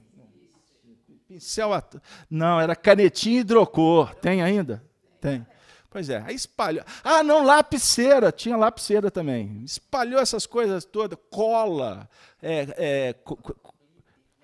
Pincel 1.27 1.73
atômico. 1.73 2.07
Não, 2.29 2.61
era 2.61 2.75
canetinha 2.75 3.41
hidrocor. 3.41 4.15
Tem 4.15 4.41
ainda? 4.41 4.83
Tem. 5.19 5.45
Pois 5.89 6.09
é, 6.09 6.23
aí 6.25 6.35
espalhou. 6.35 6.83
Ah, 7.03 7.23
não, 7.23 7.43
lapiseira, 7.43 8.31
tinha 8.31 8.55
lapiseira 8.55 9.09
também. 9.09 9.63
Espalhou 9.63 10.21
essas 10.21 10.45
coisas 10.45 10.85
todas, 10.85 11.17
cola, 11.31 12.07
é, 12.41 12.67
é, 12.77 13.13
co, 13.13 13.35
co, 13.35 13.55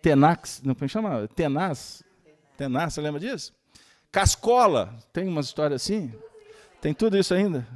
tenax, 0.02 0.62
não 0.64 0.74
como 0.74 0.89
chama? 0.89 1.28
Tenaz. 1.36 2.04
Tenaz, 2.58 2.93
você 2.93 3.02
lembra 3.02 3.20
disso? 3.20 3.54
Cascola, 4.12 4.96
tem 5.14 5.28
uma 5.28 5.41
história 5.41 5.76
assim? 5.76 6.14
Tem 6.82 6.93
tudo 6.93 7.18
isso 7.18 7.34
ainda? 7.34 7.68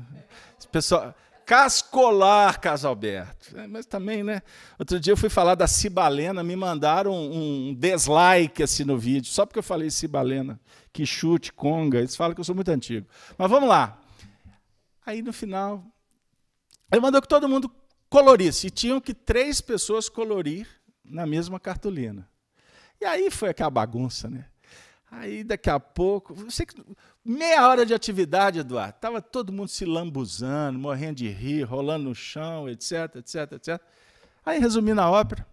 Pessoal, 0.72 1.14
Cascolar, 1.46 2.60
Casalberto. 2.62 3.58
É, 3.58 3.66
mas 3.66 3.88
também, 3.88 4.24
né? 4.24 4.44
Outro 4.78 5.00
dia 5.00 5.14
eu 5.14 5.18
fui 5.18 5.30
falar 5.30 5.56
da 5.56 5.66
Cibalena, 5.66 6.44
me 6.44 6.56
mandaram 6.56 7.12
um, 7.12 7.70
um 7.70 7.76
dislike 7.76 8.62
assim 8.62 8.84
no 8.84 8.98
vídeo, 9.00 9.32
só 9.32 9.46
porque 9.46 9.58
eu 9.58 9.64
falei 9.64 9.90
Cibalena. 9.90 10.60
Que 10.92 11.06
chute, 11.06 11.54
conga. 11.54 12.00
Eles 12.00 12.16
falam 12.16 12.34
que 12.34 12.40
eu 12.40 12.46
sou 12.46 12.56
muito 12.56 12.70
antigo. 12.70 13.08
Mas 13.38 13.50
vamos 13.50 13.70
lá. 13.70 14.00
Aí 15.06 15.22
no 15.22 15.34
final, 15.34 15.84
ele 16.92 17.02
mandou 17.02 17.22
que 17.22 17.28
todo 17.28 17.48
mundo 17.48 17.72
colorisse. 18.10 18.68
E 18.68 18.72
tinham 18.72 19.00
que 19.00 19.14
três 19.14 19.62
pessoas 19.62 20.10
colorir 20.10 20.68
na 21.04 21.26
mesma 21.26 21.60
cartolina. 21.60 22.30
E 23.00 23.06
aí 23.06 23.32
foi 23.32 23.50
aquela 23.50 23.70
bagunça, 23.70 24.30
né? 24.30 24.46
Aí 25.12 25.44
daqui 25.44 25.70
a 25.70 25.80
pouco, 25.80 26.36
você 26.36 26.66
meia 27.26 27.68
hora 27.68 27.86
de 27.86 27.94
atividade, 27.94 28.60
Eduardo, 28.60 28.96
estava 28.96 29.22
todo 29.22 29.52
mundo 29.52 29.68
se 29.68 29.84
lambuzando, 29.84 30.78
morrendo 30.78 31.16
de 31.16 31.30
rir, 31.30 31.64
rolando 31.64 32.10
no 32.10 32.16
chão, 32.16 32.70
etc, 32.70 33.16
etc, 33.16 33.54
etc. 33.54 33.82
Aí 34.46 34.60
resumindo 34.60 35.02
a 35.02 35.10
ópera, 35.10 35.48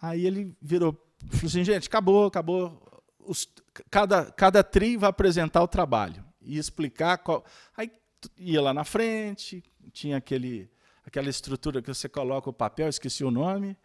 aí 0.00 0.26
ele 0.26 0.56
virou, 0.62 0.92
falou 1.28 1.46
assim, 1.46 1.64
gente, 1.64 1.88
acabou, 1.88 2.26
acabou. 2.26 3.02
Os, 3.18 3.48
cada, 3.90 4.30
cada 4.32 4.62
tri 4.62 4.96
vai 4.96 5.10
apresentar 5.10 5.62
o 5.62 5.68
trabalho 5.68 6.24
e 6.40 6.58
explicar 6.58 7.18
qual. 7.18 7.44
Aí 7.76 7.90
ia 8.36 8.60
lá 8.60 8.74
na 8.74 8.84
frente, 8.84 9.62
tinha 9.92 10.16
aquele, 10.16 10.70
aquela 11.04 11.28
estrutura 11.28 11.80
que 11.80 11.88
você 11.88 12.08
coloca 12.08 12.50
o 12.50 12.52
papel, 12.52 12.88
esqueci 12.88 13.24
o 13.24 13.30
nome. 13.30 13.76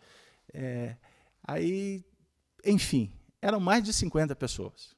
É, 0.53 0.95
aí, 1.43 2.03
enfim, 2.65 3.13
eram 3.41 3.59
mais 3.59 3.83
de 3.83 3.93
50 3.93 4.35
pessoas. 4.35 4.95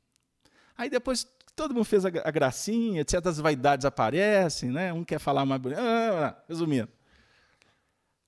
Aí 0.78 0.90
depois 0.90 1.26
todo 1.56 1.74
mundo 1.74 1.86
fez 1.86 2.06
a, 2.06 2.10
gracinha, 2.10 3.02
etc. 3.02 3.26
As 3.26 3.40
vaidades 3.40 3.86
aparecem, 3.86 4.72
né? 4.72 4.94
um 4.94 5.04
quer 5.04 5.20
falar 5.20 5.46
mais 5.46 5.60
bonito. 5.60 5.80
Ah, 5.80 6.28
ah, 6.28 6.44
resumindo. 6.48 6.90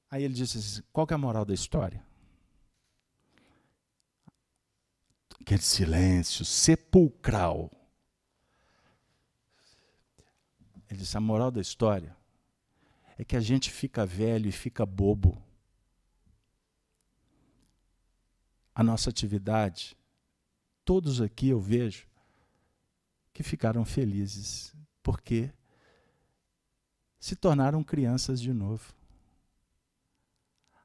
Aí 0.10 0.24
ele 0.24 0.34
disse 0.34 0.58
assim: 0.58 0.82
qual 0.92 1.08
é 1.10 1.14
a 1.14 1.18
moral 1.18 1.46
da 1.46 1.54
história? 1.54 2.04
Aquele 5.42 5.62
silêncio 5.62 6.44
sepulcral. 6.46 7.72
Ele 10.90 11.00
disse: 11.00 11.18
a 11.18 11.22
moral 11.22 11.52
da 11.52 11.62
história 11.62 12.16
é 13.18 13.24
que 13.24 13.36
a 13.36 13.42
gente 13.42 13.72
fica 13.72 14.06
velho 14.06 14.48
e 14.48 14.52
fica 14.52 14.86
bobo. 14.86 15.42
A 18.74 18.84
nossa 18.84 19.10
atividade 19.10 19.98
todos 20.90 21.22
aqui 21.22 21.50
eu 21.50 21.60
vejo 21.60 22.08
que 23.32 23.44
ficaram 23.44 23.86
felizes, 23.86 24.74
porque 25.04 25.54
se 27.20 27.36
tornaram 27.36 27.84
crianças 27.84 28.42
de 28.42 28.52
novo. 28.52 28.92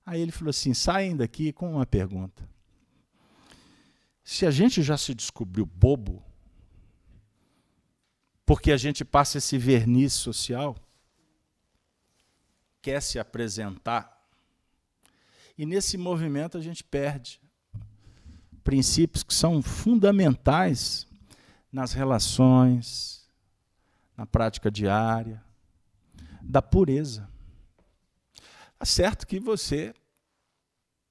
Aí 0.04 0.20
ele 0.20 0.30
falou 0.30 0.50
assim: 0.50 0.74
saem 0.74 1.16
daqui 1.16 1.54
com 1.54 1.72
uma 1.72 1.86
pergunta. 1.86 2.46
Se 4.24 4.46
a 4.46 4.50
gente 4.50 4.82
já 4.82 4.96
se 4.96 5.14
descobriu 5.14 5.66
bobo, 5.66 6.24
porque 8.46 8.72
a 8.72 8.76
gente 8.78 9.04
passa 9.04 9.36
esse 9.36 9.58
verniz 9.58 10.14
social, 10.14 10.74
quer 12.80 13.02
se 13.02 13.18
apresentar, 13.18 14.26
e 15.56 15.66
nesse 15.66 15.98
movimento 15.98 16.56
a 16.56 16.60
gente 16.62 16.82
perde 16.82 17.40
princípios 18.64 19.22
que 19.22 19.34
são 19.34 19.62
fundamentais 19.62 21.06
nas 21.70 21.92
relações, 21.92 23.28
na 24.16 24.24
prática 24.24 24.70
diária, 24.70 25.44
da 26.40 26.62
pureza. 26.62 27.28
É 28.80 28.84
certo 28.86 29.26
que 29.26 29.38
você 29.38 29.94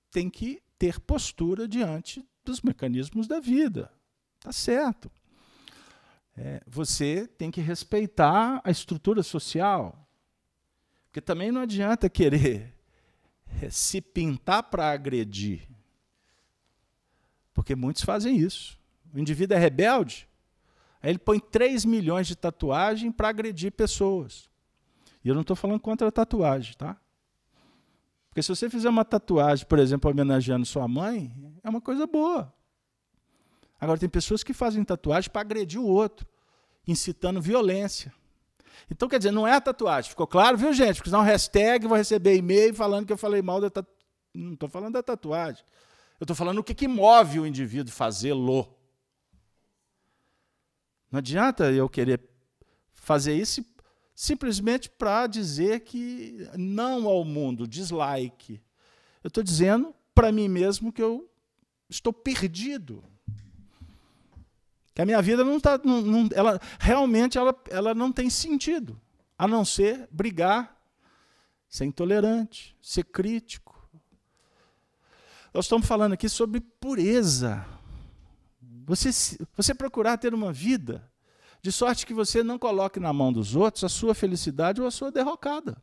tem 0.09 0.29
que 0.29 0.63
ter 0.79 0.99
postura 0.99 1.67
diante 1.67 2.27
dos 2.43 2.61
mecanismos 2.61 3.27
da 3.27 3.39
vida. 3.39 3.91
Tá 4.39 4.51
certo. 4.51 5.11
É, 6.35 6.61
você 6.67 7.27
tem 7.27 7.51
que 7.51 7.61
respeitar 7.61 8.61
a 8.63 8.71
estrutura 8.71 9.21
social. 9.23 10.07
Porque 11.05 11.21
também 11.21 11.51
não 11.51 11.61
adianta 11.61 12.09
querer 12.09 12.73
se 13.69 14.01
pintar 14.01 14.63
para 14.63 14.91
agredir. 14.91 15.67
Porque 17.53 17.75
muitos 17.75 18.03
fazem 18.03 18.37
isso. 18.37 18.79
O 19.13 19.19
indivíduo 19.19 19.55
é 19.55 19.59
rebelde, 19.59 20.27
aí 20.99 21.11
ele 21.11 21.19
põe 21.19 21.39
3 21.39 21.85
milhões 21.85 22.25
de 22.25 22.35
tatuagem 22.35 23.11
para 23.11 23.29
agredir 23.29 23.71
pessoas. 23.71 24.49
E 25.23 25.29
eu 25.29 25.35
não 25.35 25.41
estou 25.41 25.55
falando 25.55 25.79
contra 25.79 26.07
a 26.07 26.11
tatuagem, 26.11 26.73
tá? 26.75 26.99
Porque 28.33 28.41
se 28.41 28.49
você 28.49 28.67
fizer 28.67 28.89
uma 28.89 29.05
tatuagem, 29.05 29.63
por 29.63 29.77
exemplo, 29.77 30.09
homenageando 30.09 30.65
sua 30.65 30.87
mãe, 30.87 31.31
é 31.63 31.69
uma 31.69 31.79
coisa 31.79 32.07
boa. 32.07 32.51
Agora, 33.79 33.99
tem 33.99 34.09
pessoas 34.09 34.43
que 34.43 34.55
fazem 34.55 34.83
tatuagem 34.83 35.29
para 35.29 35.41
agredir 35.41 35.79
o 35.79 35.85
outro, 35.85 36.27
incitando 36.87 37.39
violência. 37.39 38.11
Então, 38.89 39.07
quer 39.07 39.19
dizer, 39.19 39.29
não 39.29 39.47
é 39.47 39.53
a 39.53 39.61
tatuagem. 39.61 40.09
Ficou 40.09 40.25
claro, 40.25 40.57
viu, 40.57 40.73
gente? 40.73 40.95
Porque 40.95 41.11
senão 41.11 41.21
hashtag, 41.21 41.85
vou 41.85 41.95
receber 41.95 42.35
e-mail 42.35 42.73
falando 42.73 43.05
que 43.05 43.13
eu 43.13 43.17
falei 43.19 43.39
mal 43.43 43.61
da 43.61 43.69
tatuagem. 43.69 44.03
Não 44.33 44.53
estou 44.53 44.67
falando 44.67 44.93
da 44.93 45.03
tatuagem. 45.03 45.63
Eu 46.19 46.23
estou 46.23 46.35
falando 46.35 46.57
o 46.57 46.63
que, 46.63 46.73
que 46.73 46.87
move 46.87 47.39
o 47.39 47.45
indivíduo 47.45 47.93
fazê-lo. 47.93 48.75
Não 51.11 51.19
adianta 51.19 51.71
eu 51.71 51.87
querer 51.87 52.19
fazer 52.95 53.35
isso 53.35 53.63
simplesmente 54.15 54.89
para 54.89 55.27
dizer 55.27 55.81
que 55.81 56.47
não 56.57 57.07
ao 57.07 57.23
mundo, 57.23 57.67
dislike. 57.67 58.61
Eu 59.23 59.27
estou 59.27 59.43
dizendo 59.43 59.93
para 60.13 60.31
mim 60.31 60.47
mesmo 60.47 60.91
que 60.91 61.01
eu 61.01 61.29
estou 61.89 62.13
perdido. 62.13 63.03
Que 64.93 65.01
a 65.01 65.05
minha 65.05 65.21
vida 65.21 65.43
não 65.43 65.57
está. 65.57 65.79
Não, 65.83 66.01
não, 66.01 66.29
ela, 66.33 66.59
realmente 66.79 67.37
ela, 67.37 67.55
ela 67.69 67.95
não 67.95 68.11
tem 68.11 68.29
sentido, 68.29 68.99
a 69.37 69.47
não 69.47 69.65
ser 69.65 70.07
brigar, 70.11 70.79
ser 71.67 71.85
intolerante, 71.85 72.77
ser 72.81 73.03
crítico 73.05 73.73
nós 75.53 75.65
estamos 75.65 75.85
falando 75.85 76.13
aqui 76.13 76.27
sobre 76.27 76.59
pureza. 76.59 77.63
Você, 78.85 79.11
você 79.55 79.75
procurar 79.75 80.17
ter 80.17 80.33
uma 80.33 80.51
vida 80.51 81.07
de 81.63 81.71
sorte 81.71 82.05
que 82.05 82.13
você 82.13 82.43
não 82.43 82.59
coloque 82.59 82.99
na 82.99 83.13
mão 83.13 83.31
dos 83.31 83.55
outros 83.55 83.85
a 83.85 83.89
sua 83.89 84.13
felicidade 84.13 84.81
ou 84.81 84.87
a 84.87 84.91
sua 84.91 85.09
derrocada. 85.09 85.81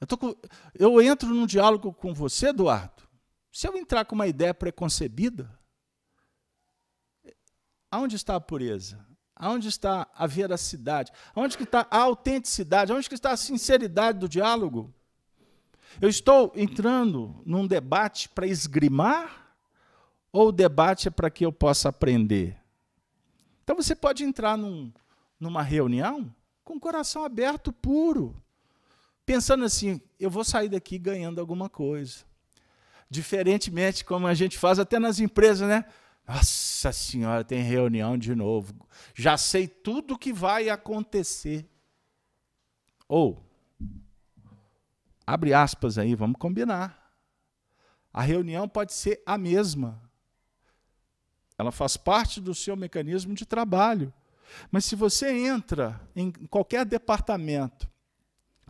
Eu, 0.00 0.18
com, 0.18 0.34
eu 0.74 1.00
entro 1.00 1.28
num 1.28 1.46
diálogo 1.46 1.92
com 1.94 2.12
você, 2.12 2.48
Eduardo. 2.48 3.04
Se 3.52 3.68
eu 3.68 3.76
entrar 3.76 4.04
com 4.04 4.16
uma 4.16 4.26
ideia 4.26 4.52
preconcebida, 4.52 5.56
aonde 7.88 8.16
está 8.16 8.34
a 8.34 8.40
pureza? 8.40 9.06
Aonde 9.36 9.68
está 9.68 10.10
a 10.12 10.26
veracidade? 10.26 11.12
Aonde 11.32 11.56
está 11.62 11.86
a 11.88 11.98
autenticidade? 11.98 12.90
Aonde 12.90 13.08
está 13.14 13.30
a 13.30 13.36
sinceridade 13.36 14.18
do 14.18 14.28
diálogo? 14.28 14.92
Eu 16.00 16.08
estou 16.08 16.52
entrando 16.56 17.40
num 17.46 17.68
debate 17.68 18.28
para 18.30 18.48
esgrimar 18.48 19.54
ou 20.32 20.48
o 20.48 20.52
debate 20.52 21.06
é 21.06 21.10
para 21.10 21.30
que 21.30 21.46
eu 21.46 21.52
possa 21.52 21.88
aprender? 21.88 22.65
Então 23.66 23.74
você 23.74 23.96
pode 23.96 24.22
entrar 24.22 24.56
num, 24.56 24.92
numa 25.40 25.60
reunião 25.60 26.32
com 26.62 26.74
o 26.74 26.80
coração 26.80 27.24
aberto, 27.24 27.72
puro, 27.72 28.40
pensando 29.24 29.64
assim: 29.64 30.00
eu 30.20 30.30
vou 30.30 30.44
sair 30.44 30.68
daqui 30.68 30.96
ganhando 30.96 31.40
alguma 31.40 31.68
coisa. 31.68 32.18
Diferentemente 33.10 34.04
como 34.04 34.28
a 34.28 34.34
gente 34.34 34.56
faz 34.56 34.78
até 34.78 35.00
nas 35.00 35.18
empresas, 35.18 35.68
né? 35.68 35.84
Nossa 36.24 36.92
senhora, 36.92 37.42
tem 37.42 37.60
reunião 37.60 38.16
de 38.16 38.36
novo. 38.36 38.72
Já 39.12 39.36
sei 39.36 39.66
tudo 39.66 40.14
o 40.14 40.18
que 40.18 40.32
vai 40.32 40.68
acontecer. 40.68 41.68
Ou 43.08 43.44
abre 45.26 45.52
aspas 45.52 45.98
aí, 45.98 46.14
vamos 46.14 46.38
combinar. 46.38 47.12
A 48.12 48.22
reunião 48.22 48.68
pode 48.68 48.92
ser 48.92 49.20
a 49.26 49.36
mesma. 49.36 50.05
Ela 51.58 51.72
faz 51.72 51.96
parte 51.96 52.40
do 52.40 52.54
seu 52.54 52.76
mecanismo 52.76 53.34
de 53.34 53.46
trabalho. 53.46 54.12
Mas 54.70 54.84
se 54.84 54.94
você 54.94 55.30
entra 55.30 56.00
em 56.14 56.30
qualquer 56.30 56.84
departamento 56.84 57.88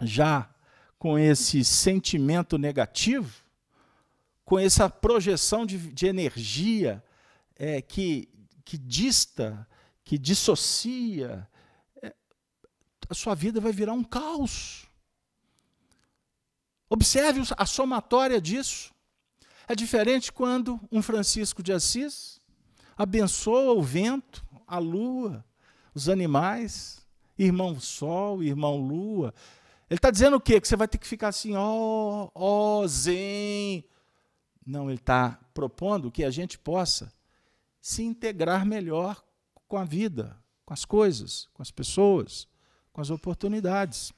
já 0.00 0.48
com 0.98 1.18
esse 1.18 1.64
sentimento 1.64 2.58
negativo, 2.58 3.44
com 4.44 4.58
essa 4.58 4.88
projeção 4.88 5.66
de, 5.66 5.78
de 5.92 6.06
energia 6.06 7.02
é, 7.56 7.82
que, 7.82 8.28
que 8.64 8.78
dista, 8.78 9.66
que 10.04 10.16
dissocia, 10.16 11.48
é, 12.02 12.14
a 13.08 13.14
sua 13.14 13.34
vida 13.34 13.60
vai 13.60 13.72
virar 13.72 13.92
um 13.92 14.04
caos. 14.04 14.86
Observe 16.88 17.42
a 17.56 17.66
somatória 17.66 18.40
disso. 18.40 18.94
É 19.66 19.74
diferente 19.74 20.32
quando 20.32 20.80
um 20.92 21.02
Francisco 21.02 21.60
de 21.62 21.72
Assis 21.72 22.35
abençoa 22.96 23.72
o 23.72 23.82
vento, 23.82 24.44
a 24.66 24.78
lua, 24.78 25.44
os 25.94 26.08
animais, 26.08 27.06
irmão 27.38 27.78
Sol, 27.78 28.42
irmão 28.42 28.76
Lua. 28.76 29.34
Ele 29.88 29.98
está 29.98 30.10
dizendo 30.10 30.36
o 30.36 30.40
quê? 30.40 30.60
Que 30.60 30.66
você 30.66 30.76
vai 30.76 30.88
ter 30.88 30.98
que 30.98 31.06
ficar 31.06 31.28
assim, 31.28 31.54
ó, 31.54 31.62
oh, 31.62 32.30
ó, 32.34 32.80
oh, 32.80 32.88
zen. 32.88 33.84
Não, 34.66 34.90
ele 34.90 34.98
está 34.98 35.38
propondo 35.54 36.10
que 36.10 36.24
a 36.24 36.30
gente 36.30 36.58
possa 36.58 37.12
se 37.80 38.02
integrar 38.02 38.66
melhor 38.66 39.24
com 39.68 39.76
a 39.76 39.84
vida, 39.84 40.36
com 40.64 40.74
as 40.74 40.84
coisas, 40.84 41.48
com 41.54 41.62
as 41.62 41.70
pessoas, 41.70 42.48
com 42.92 43.00
as 43.00 43.10
oportunidades. 43.10 44.12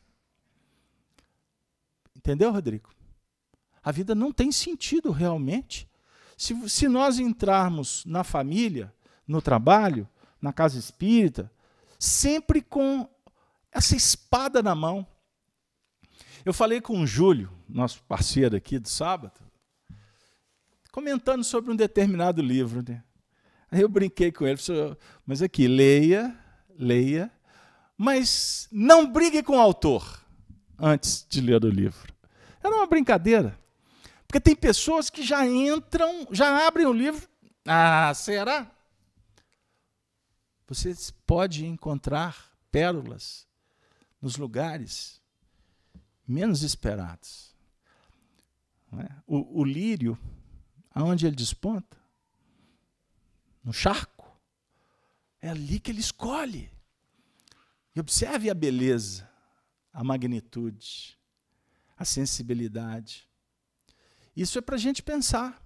Entendeu, 2.16 2.50
Rodrigo? 2.50 2.90
A 3.82 3.92
vida 3.92 4.14
não 4.14 4.32
tem 4.32 4.50
sentido 4.50 5.10
realmente. 5.10 5.87
Se, 6.38 6.68
se 6.70 6.86
nós 6.86 7.18
entrarmos 7.18 8.04
na 8.06 8.22
família, 8.22 8.94
no 9.26 9.42
trabalho, 9.42 10.08
na 10.40 10.52
casa 10.52 10.78
espírita, 10.78 11.50
sempre 11.98 12.62
com 12.62 13.08
essa 13.72 13.96
espada 13.96 14.62
na 14.62 14.72
mão. 14.72 15.04
Eu 16.44 16.54
falei 16.54 16.80
com 16.80 17.00
o 17.00 17.06
Júlio, 17.06 17.52
nosso 17.68 18.00
parceiro 18.04 18.56
aqui 18.56 18.78
do 18.78 18.88
sábado, 18.88 19.40
comentando 20.92 21.42
sobre 21.42 21.72
um 21.72 21.76
determinado 21.76 22.40
livro. 22.40 22.84
Né? 22.88 23.02
Aí 23.68 23.80
eu 23.80 23.88
brinquei 23.88 24.30
com 24.30 24.46
ele, 24.46 24.60
mas 25.26 25.42
aqui, 25.42 25.66
leia, 25.66 26.38
leia, 26.78 27.32
mas 27.96 28.68
não 28.70 29.10
brigue 29.10 29.42
com 29.42 29.56
o 29.56 29.60
autor 29.60 30.24
antes 30.78 31.26
de 31.28 31.40
ler 31.40 31.64
o 31.64 31.68
livro. 31.68 32.14
Era 32.62 32.74
uma 32.76 32.86
brincadeira. 32.86 33.58
Porque 34.28 34.40
tem 34.40 34.54
pessoas 34.54 35.08
que 35.08 35.22
já 35.22 35.46
entram, 35.46 36.28
já 36.30 36.68
abrem 36.68 36.86
o 36.86 36.92
livro. 36.92 37.26
Ah, 37.66 38.12
será? 38.14 38.70
Você 40.66 40.94
pode 41.26 41.64
encontrar 41.64 42.52
pérolas 42.70 43.48
nos 44.20 44.36
lugares 44.36 45.18
menos 46.26 46.62
esperados. 46.62 47.56
É? 48.92 49.14
O, 49.26 49.60
o 49.60 49.64
lírio, 49.64 50.18
aonde 50.90 51.26
ele 51.26 51.36
desponta? 51.36 51.96
No 53.64 53.72
charco. 53.72 54.30
É 55.40 55.48
ali 55.48 55.80
que 55.80 55.90
ele 55.90 56.00
escolhe. 56.00 56.70
E 57.94 58.00
observe 58.00 58.50
a 58.50 58.54
beleza, 58.54 59.28
a 59.92 60.04
magnitude, 60.04 61.18
a 61.96 62.04
sensibilidade. 62.04 63.27
Isso 64.38 64.56
é 64.56 64.60
para 64.60 64.76
a 64.76 64.78
gente 64.78 65.02
pensar. 65.02 65.60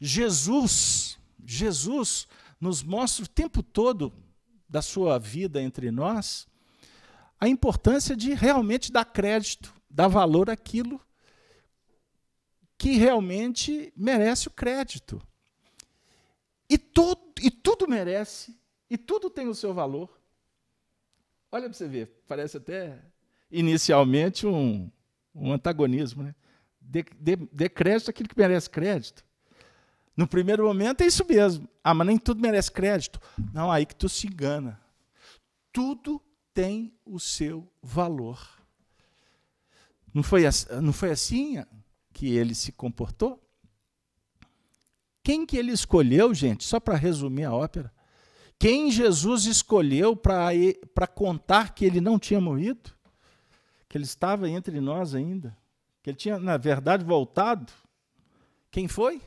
Jesus, 0.00 1.18
Jesus 1.44 2.28
nos 2.60 2.80
mostra 2.80 3.24
o 3.24 3.28
tempo 3.28 3.64
todo 3.64 4.12
da 4.68 4.80
sua 4.80 5.18
vida 5.18 5.60
entre 5.60 5.90
nós, 5.90 6.46
a 7.40 7.48
importância 7.48 8.14
de 8.14 8.32
realmente 8.32 8.92
dar 8.92 9.04
crédito, 9.06 9.74
dar 9.90 10.06
valor 10.06 10.48
àquilo 10.48 11.00
que 12.78 12.92
realmente 12.92 13.92
merece 13.96 14.46
o 14.46 14.52
crédito. 14.52 15.20
E, 16.70 16.78
tudo 16.78 17.20
e 17.42 17.50
tudo 17.50 17.88
merece, 17.88 18.56
e 18.88 18.96
tudo 18.96 19.28
tem 19.28 19.48
o 19.48 19.54
seu 19.54 19.74
valor. 19.74 20.16
Olha 21.50 21.64
para 21.64 21.72
você 21.72 21.88
ver, 21.88 22.22
parece 22.28 22.56
até 22.58 23.02
inicialmente 23.50 24.46
um, 24.46 24.88
um 25.34 25.52
antagonismo. 25.52 26.22
Né? 26.22 26.32
Dê, 26.88 27.04
dê, 27.18 27.36
dê 27.36 27.68
crédito 27.68 28.10
àquilo 28.10 28.28
que 28.28 28.38
merece 28.38 28.70
crédito. 28.70 29.24
No 30.16 30.26
primeiro 30.26 30.64
momento 30.64 31.02
é 31.02 31.06
isso 31.06 31.26
mesmo. 31.28 31.68
Ah, 31.82 31.92
mas 31.92 32.06
nem 32.06 32.16
tudo 32.16 32.40
merece 32.40 32.70
crédito. 32.70 33.20
Não, 33.52 33.70
aí 33.70 33.84
que 33.84 33.94
tu 33.94 34.08
se 34.08 34.26
engana. 34.26 34.80
Tudo 35.72 36.22
tem 36.54 36.94
o 37.04 37.18
seu 37.18 37.70
valor. 37.82 38.40
Não 40.14 40.22
foi, 40.22 40.44
não 40.80 40.92
foi 40.92 41.10
assim 41.10 41.62
que 42.12 42.34
ele 42.34 42.54
se 42.54 42.72
comportou? 42.72 43.42
Quem 45.22 45.44
que 45.44 45.56
ele 45.56 45.72
escolheu, 45.72 46.32
gente? 46.32 46.64
Só 46.64 46.80
para 46.80 46.96
resumir 46.96 47.44
a 47.44 47.52
ópera. 47.52 47.92
Quem 48.58 48.90
Jesus 48.90 49.44
escolheu 49.44 50.16
para 50.16 51.06
contar 51.14 51.74
que 51.74 51.84
ele 51.84 52.00
não 52.00 52.18
tinha 52.18 52.40
morrido? 52.40 52.90
Que 53.88 53.98
ele 53.98 54.04
estava 54.04 54.48
entre 54.48 54.80
nós 54.80 55.14
ainda? 55.14 55.54
Que 56.06 56.10
ele 56.10 56.16
tinha, 56.16 56.38
na 56.38 56.56
verdade, 56.56 57.04
voltado? 57.04 57.72
Quem 58.70 58.86
foi? 58.86 59.20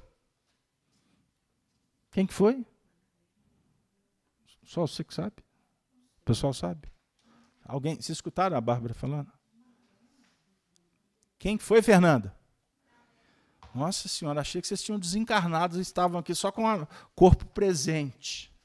Quem 2.10 2.26
que 2.26 2.34
foi? 2.34 2.66
Só 4.64 4.88
você 4.88 5.04
que 5.04 5.14
sabe. 5.14 5.36
O 6.22 6.24
pessoal 6.24 6.54
sabe. 6.54 6.90
Alguém, 7.66 8.00
se 8.00 8.14
escutaram 8.14 8.56
a 8.56 8.62
Bárbara 8.62 8.94
falando? 8.94 9.30
Quem 11.38 11.58
foi, 11.58 11.82
Fernanda? 11.82 12.34
Nossa 13.76 14.08
senhora, 14.08 14.40
achei 14.40 14.62
que 14.62 14.68
vocês 14.70 14.82
tinham 14.82 14.98
desencarnado 14.98 15.78
e 15.78 15.82
estavam 15.82 16.18
aqui 16.18 16.34
só 16.34 16.50
com 16.50 16.64
o 16.64 16.88
corpo 17.14 17.46
presente. 17.48 18.56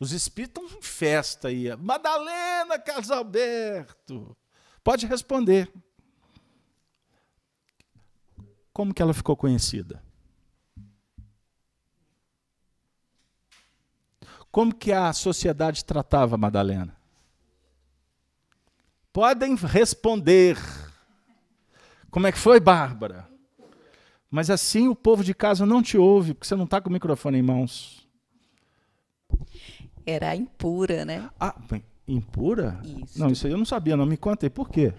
Os 0.00 0.12
espíritos 0.12 0.64
estão 0.64 0.78
em 0.78 0.82
festa 0.82 1.48
aí. 1.48 1.76
Madalena 1.76 2.78
Casalberto. 2.78 4.34
Pode 4.82 5.04
responder. 5.04 5.70
Como 8.74 8.92
que 8.92 9.00
ela 9.00 9.14
ficou 9.14 9.36
conhecida? 9.36 10.02
Como 14.50 14.74
que 14.74 14.92
a 14.92 15.12
sociedade 15.12 15.84
tratava 15.84 16.36
Madalena? 16.36 16.96
Podem 19.12 19.54
responder. 19.54 20.58
Como 22.10 22.26
é 22.26 22.32
que 22.32 22.38
foi, 22.38 22.58
Bárbara? 22.58 23.28
Mas 24.28 24.50
assim 24.50 24.88
o 24.88 24.96
povo 24.96 25.22
de 25.22 25.34
casa 25.34 25.64
não 25.64 25.80
te 25.80 25.96
ouve, 25.96 26.34
porque 26.34 26.48
você 26.48 26.56
não 26.56 26.64
está 26.64 26.80
com 26.80 26.90
o 26.90 26.92
microfone 26.92 27.38
em 27.38 27.42
mãos. 27.42 28.04
Era 30.04 30.34
impura, 30.34 31.04
né? 31.04 31.30
Ah, 31.38 31.54
impura? 32.08 32.80
Isso. 32.84 33.20
Não, 33.20 33.30
isso 33.30 33.46
aí 33.46 33.52
eu 33.52 33.58
não 33.58 33.64
sabia, 33.64 33.96
não. 33.96 34.04
Me 34.04 34.16
conta 34.16 34.46
aí, 34.46 34.50
por 34.50 34.68
quê? 34.68 34.92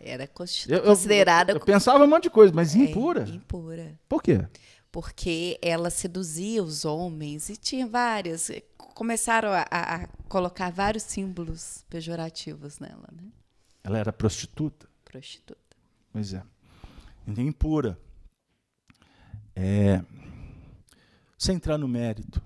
Era 0.00 0.26
considerada. 0.26 1.52
Eu, 1.52 1.56
eu, 1.56 1.64
pensava 1.64 2.04
um 2.04 2.06
monte 2.06 2.24
de 2.24 2.30
coisa, 2.30 2.52
mas 2.54 2.74
impura? 2.74 3.24
É, 3.24 3.32
impura. 3.32 3.98
Por 4.08 4.22
quê? 4.22 4.44
porque 4.90 5.58
ela 5.60 5.90
seduzia 5.90 6.62
os 6.62 6.84
homens 6.84 7.48
e 7.48 7.56
tinha 7.56 7.86
várias. 7.86 8.50
Começaram 8.76 9.50
a, 9.50 9.64
a, 9.70 10.06
colocar 10.28 10.70
vários 10.70 11.04
símbolos 11.04 11.84
pejorativos 11.88 12.78
nela. 12.78 13.08
Né? 13.12 13.30
Ela 13.84 13.98
era 13.98 14.12
prostituta? 14.12 14.88
Prostituta. 15.04 15.76
Pois 16.12 16.32
é. 16.32 16.42
Então, 17.26 17.44
impura. 17.44 17.98
É, 19.54 20.02
sem 21.36 21.56
entrar 21.56 21.76
no 21.76 21.88
mérito, 21.88 22.40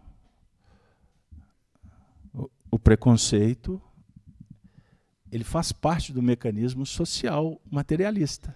o, 2.34 2.50
o 2.70 2.78
preconceito 2.78 3.80
ele 5.32 5.44
faz 5.44 5.72
parte 5.72 6.12
do 6.12 6.22
mecanismo 6.22 6.84
social 6.84 7.58
materialista. 7.70 8.54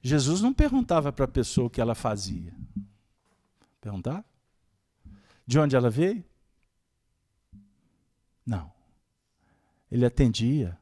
Jesus 0.00 0.40
não 0.40 0.54
perguntava 0.54 1.12
para 1.12 1.24
a 1.24 1.28
pessoa 1.28 1.66
o 1.66 1.70
que 1.70 1.80
ela 1.80 1.96
fazia. 1.96 2.54
Perguntava? 3.80 4.24
De 5.44 5.58
onde 5.58 5.74
ela 5.74 5.90
veio? 5.90 6.24
Não. 8.46 8.72
Ele 9.90 10.06
atendia 10.06 10.78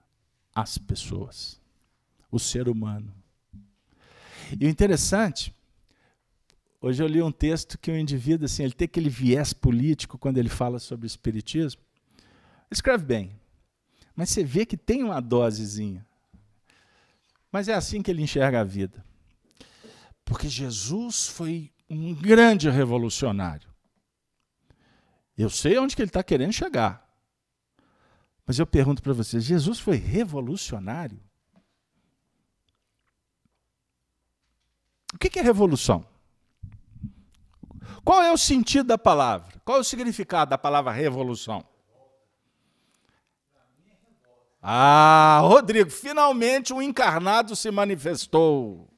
as 0.55 0.77
pessoas, 0.77 1.59
o 2.31 2.39
ser 2.39 2.69
humano. 2.69 3.11
E 4.61 4.67
o 4.67 4.69
interessante, 4.69 5.55
hoje 6.79 7.03
eu 7.03 7.07
li 7.07 7.23
um 7.23 7.33
texto 7.33 7.79
que 7.79 7.91
o 7.91 7.97
indivíduo, 7.97 8.45
assim, 8.45 8.65
ele 8.65 8.75
tem 8.75 8.85
aquele 8.85 9.09
viés 9.09 9.55
político 9.55 10.19
quando 10.19 10.37
ele 10.37 10.51
fala 10.51 10.79
sobre 10.79 11.07
espiritismo. 11.07 11.81
Escreve 12.71 13.05
bem, 13.05 13.42
mas 14.15 14.31
você 14.31 14.45
vê 14.45 14.67
que 14.67 14.77
tem 14.77 15.03
uma 15.03 15.21
dosezinha. 15.21 16.07
Mas 17.51 17.69
é 17.69 17.75
assim 17.75 18.03
que 18.03 18.11
ele 18.11 18.23
enxerga 18.23 18.61
a 18.61 18.65
vida. 18.65 19.05
Porque 20.25 20.49
Jesus 20.49 21.27
foi 21.27 21.71
um 21.89 22.15
grande 22.15 22.71
revolucionário. 22.71 23.69
Eu 25.37 25.51
sei 25.51 25.79
onde 25.79 25.95
que 25.97 26.03
ele 26.03 26.09
está 26.09 26.23
querendo 26.23 26.53
chegar. 26.53 27.07
Mas 28.47 28.59
eu 28.59 28.67
pergunto 28.67 29.03
para 29.03 29.13
vocês: 29.13 29.45
Jesus 29.45 29.79
foi 29.79 29.97
revolucionário? 29.97 31.21
O 35.15 35.19
que 35.19 35.39
é 35.39 35.43
revolução? 35.43 36.07
Qual 38.05 38.23
é 38.23 38.33
o 38.33 38.39
sentido 38.39 38.87
da 38.87 38.99
palavra? 38.99 39.61
Qual 39.65 39.79
é 39.79 39.81
o 39.81 39.85
significado 39.85 40.51
da 40.51 40.59
palavra 40.59 40.91
revolução? 40.91 41.65
Ah, 44.63 45.41
Rodrigo, 45.43 45.91
finalmente 45.91 46.73
um 46.73 46.81
encarnado 46.81 47.57
se 47.57 47.69
manifestou. 47.71 48.89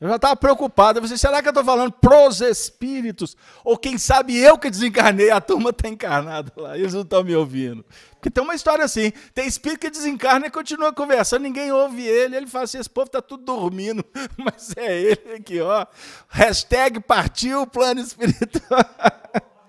Eu 0.00 0.08
já 0.08 0.16
estava 0.16 0.36
preocupado. 0.36 0.98
Eu 0.98 1.02
falei, 1.02 1.16
será 1.16 1.40
que 1.40 1.48
eu 1.48 1.50
estou 1.50 1.64
falando 1.64 1.92
pros 1.92 2.40
espíritos? 2.40 3.36
Ou 3.64 3.78
quem 3.78 3.96
sabe 3.96 4.36
eu 4.36 4.58
que 4.58 4.70
desencarnei, 4.70 5.30
a 5.30 5.40
turma 5.40 5.70
está 5.70 5.88
encarnada 5.88 6.52
lá, 6.56 6.76
eles 6.76 6.92
não 6.92 7.00
estão 7.02 7.24
me 7.24 7.34
ouvindo. 7.34 7.84
Porque 8.12 8.30
tem 8.30 8.44
uma 8.44 8.54
história 8.54 8.84
assim: 8.84 9.10
tem 9.32 9.46
espírito 9.46 9.80
que 9.80 9.90
desencarna 9.90 10.46
e 10.46 10.50
continua 10.50 10.92
conversando, 10.92 11.42
ninguém 11.42 11.72
ouve 11.72 12.02
ele. 12.06 12.36
Ele 12.36 12.46
fala 12.46 12.64
assim: 12.64 12.78
esse 12.78 12.90
povo 12.90 13.06
está 13.06 13.22
tudo 13.22 13.44
dormindo, 13.44 14.04
mas 14.36 14.74
é 14.76 15.00
ele 15.00 15.34
aqui, 15.36 15.60
ó. 15.60 15.86
Hashtag 16.28 17.00
partiu 17.00 17.66
plano 17.66 18.00
espiritual. 18.00 18.80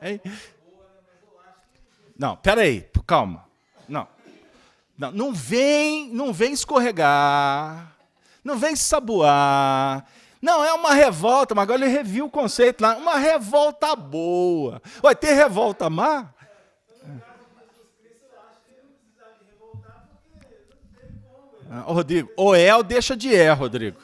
Não, 2.19 2.35
peraí, 2.35 2.85
calma. 3.05 3.45
Não. 3.88 4.16
Não, 4.98 5.11
não 5.11 5.34
vem, 5.34 6.10
não 6.10 6.34
vem 6.34 6.53
escorregar. 6.53 7.95
Não 8.44 8.57
vem 8.57 8.76
saboar. 8.76 10.06
Não, 10.41 10.64
é 10.64 10.74
uma 10.74 10.94
revolta, 10.94 11.53
mas 11.53 11.64
agora 11.64 11.84
ele 11.84 11.91
reviu 11.91 12.26
o 12.26 12.30
conceito 12.30 12.82
lá. 12.82 12.95
Uma 12.95 13.18
revolta 13.18 13.95
boa. 13.95 14.82
Vai 15.02 15.15
ter 15.15 15.34
revolta 15.34 15.90
má? 15.90 16.34
Ah, 21.69 21.82
Rodrigo, 21.82 22.32
ou 22.38 22.56
é 22.56 22.74
ou 22.74 22.82
deixa 22.82 23.15
de 23.15 23.36
é, 23.36 23.52
Rodrigo. 23.52 23.99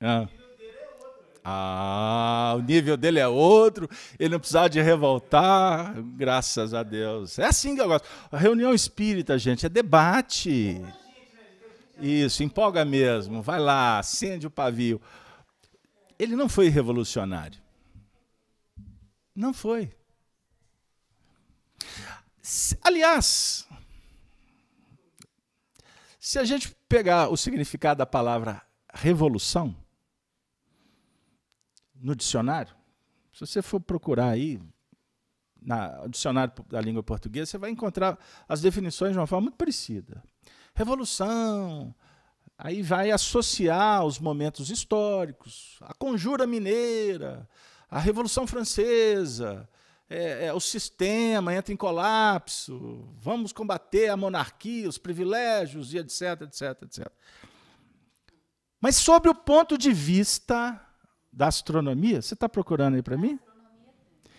Ah. 0.00 0.26
Ah, 1.50 2.54
o 2.58 2.60
nível 2.60 2.94
dele 2.94 3.18
é 3.18 3.26
outro, 3.26 3.88
ele 4.18 4.28
não 4.28 4.38
precisava 4.38 4.68
de 4.68 4.82
revoltar, 4.82 5.94
graças 6.14 6.74
a 6.74 6.82
Deus. 6.82 7.38
É 7.38 7.46
assim 7.46 7.74
que 7.74 7.80
eu 7.80 7.88
gosto. 7.88 8.06
A 8.30 8.36
reunião 8.36 8.74
espírita, 8.74 9.38
gente, 9.38 9.64
é 9.64 9.68
debate. 9.70 10.78
Isso, 11.98 12.42
empolga 12.42 12.84
mesmo. 12.84 13.40
Vai 13.40 13.58
lá, 13.58 13.98
acende 13.98 14.46
o 14.46 14.50
pavio. 14.50 15.00
Ele 16.18 16.36
não 16.36 16.50
foi 16.50 16.68
revolucionário. 16.68 17.58
Não 19.34 19.54
foi. 19.54 19.90
Aliás, 22.82 23.66
se 26.20 26.38
a 26.38 26.44
gente 26.44 26.76
pegar 26.86 27.30
o 27.30 27.38
significado 27.38 27.98
da 27.98 28.06
palavra 28.06 28.60
revolução 28.92 29.74
no 32.00 32.14
dicionário, 32.14 32.74
se 33.32 33.40
você 33.40 33.62
for 33.62 33.80
procurar 33.80 34.30
aí 34.30 34.60
no 35.60 36.08
dicionário 36.08 36.52
da 36.68 36.80
língua 36.80 37.02
portuguesa, 37.02 37.46
você 37.50 37.58
vai 37.58 37.70
encontrar 37.70 38.18
as 38.48 38.60
definições 38.60 39.12
de 39.12 39.18
uma 39.18 39.26
forma 39.26 39.42
muito 39.42 39.56
parecida 39.56 40.22
revolução, 40.78 41.92
aí 42.56 42.82
vai 42.82 43.10
associar 43.10 44.04
os 44.04 44.20
momentos 44.20 44.70
históricos, 44.70 45.76
a 45.80 45.92
conjura 45.92 46.46
mineira, 46.46 47.48
a 47.90 47.98
Revolução 47.98 48.46
Francesa, 48.46 49.68
é, 50.08 50.46
é, 50.46 50.54
o 50.54 50.60
sistema 50.60 51.52
entra 51.52 51.74
em 51.74 51.76
colapso, 51.76 53.12
vamos 53.20 53.52
combater 53.52 54.08
a 54.08 54.16
monarquia, 54.16 54.88
os 54.88 54.98
privilégios 54.98 55.92
e 55.92 55.98
etc, 55.98 56.42
etc, 56.42 56.82
etc. 56.82 57.08
Mas 58.80 58.94
sobre 58.94 59.28
o 59.28 59.34
ponto 59.34 59.76
de 59.76 59.92
vista 59.92 60.80
da 61.32 61.48
astronomia, 61.48 62.20
você 62.20 62.34
está 62.34 62.48
procurando 62.48 62.94
aí 62.94 63.02
para 63.02 63.16
mim? 63.16 63.38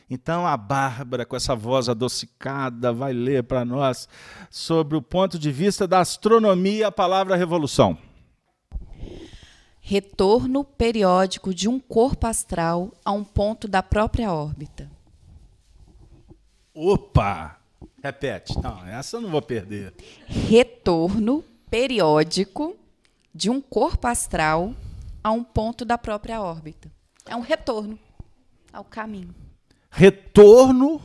Então 0.09 0.45
a 0.45 0.57
Bárbara, 0.57 1.25
com 1.25 1.35
essa 1.35 1.55
voz 1.55 1.87
adocicada, 1.87 2.91
vai 2.91 3.13
ler 3.13 3.43
para 3.43 3.63
nós 3.63 4.09
sobre 4.49 4.97
o 4.97 5.01
ponto 5.01 5.37
de 5.37 5.51
vista 5.51 5.87
da 5.87 5.99
astronomia 5.99 6.87
a 6.87 6.91
palavra 6.91 7.35
revolução. 7.35 7.97
Retorno 9.79 10.63
periódico 10.63 11.53
de 11.53 11.67
um 11.67 11.79
corpo 11.79 12.25
astral 12.25 12.91
a 13.05 13.11
um 13.11 13.23
ponto 13.23 13.67
da 13.67 13.83
própria 13.83 14.31
órbita. 14.31 14.89
Opa! 16.73 17.59
Repete. 18.01 18.57
Não, 18.61 18.85
essa 18.87 19.17
eu 19.17 19.21
não 19.21 19.29
vou 19.29 19.41
perder. 19.41 19.93
Retorno 20.27 21.43
periódico 21.69 22.75
de 23.33 23.49
um 23.49 23.61
corpo 23.61 24.07
astral 24.07 24.73
a 25.23 25.31
um 25.31 25.43
ponto 25.43 25.85
da 25.85 25.97
própria 25.97 26.41
órbita. 26.41 26.91
É 27.25 27.35
um 27.35 27.41
retorno 27.41 27.99
ao 28.71 28.83
caminho 28.83 29.33
retorno 29.89 31.01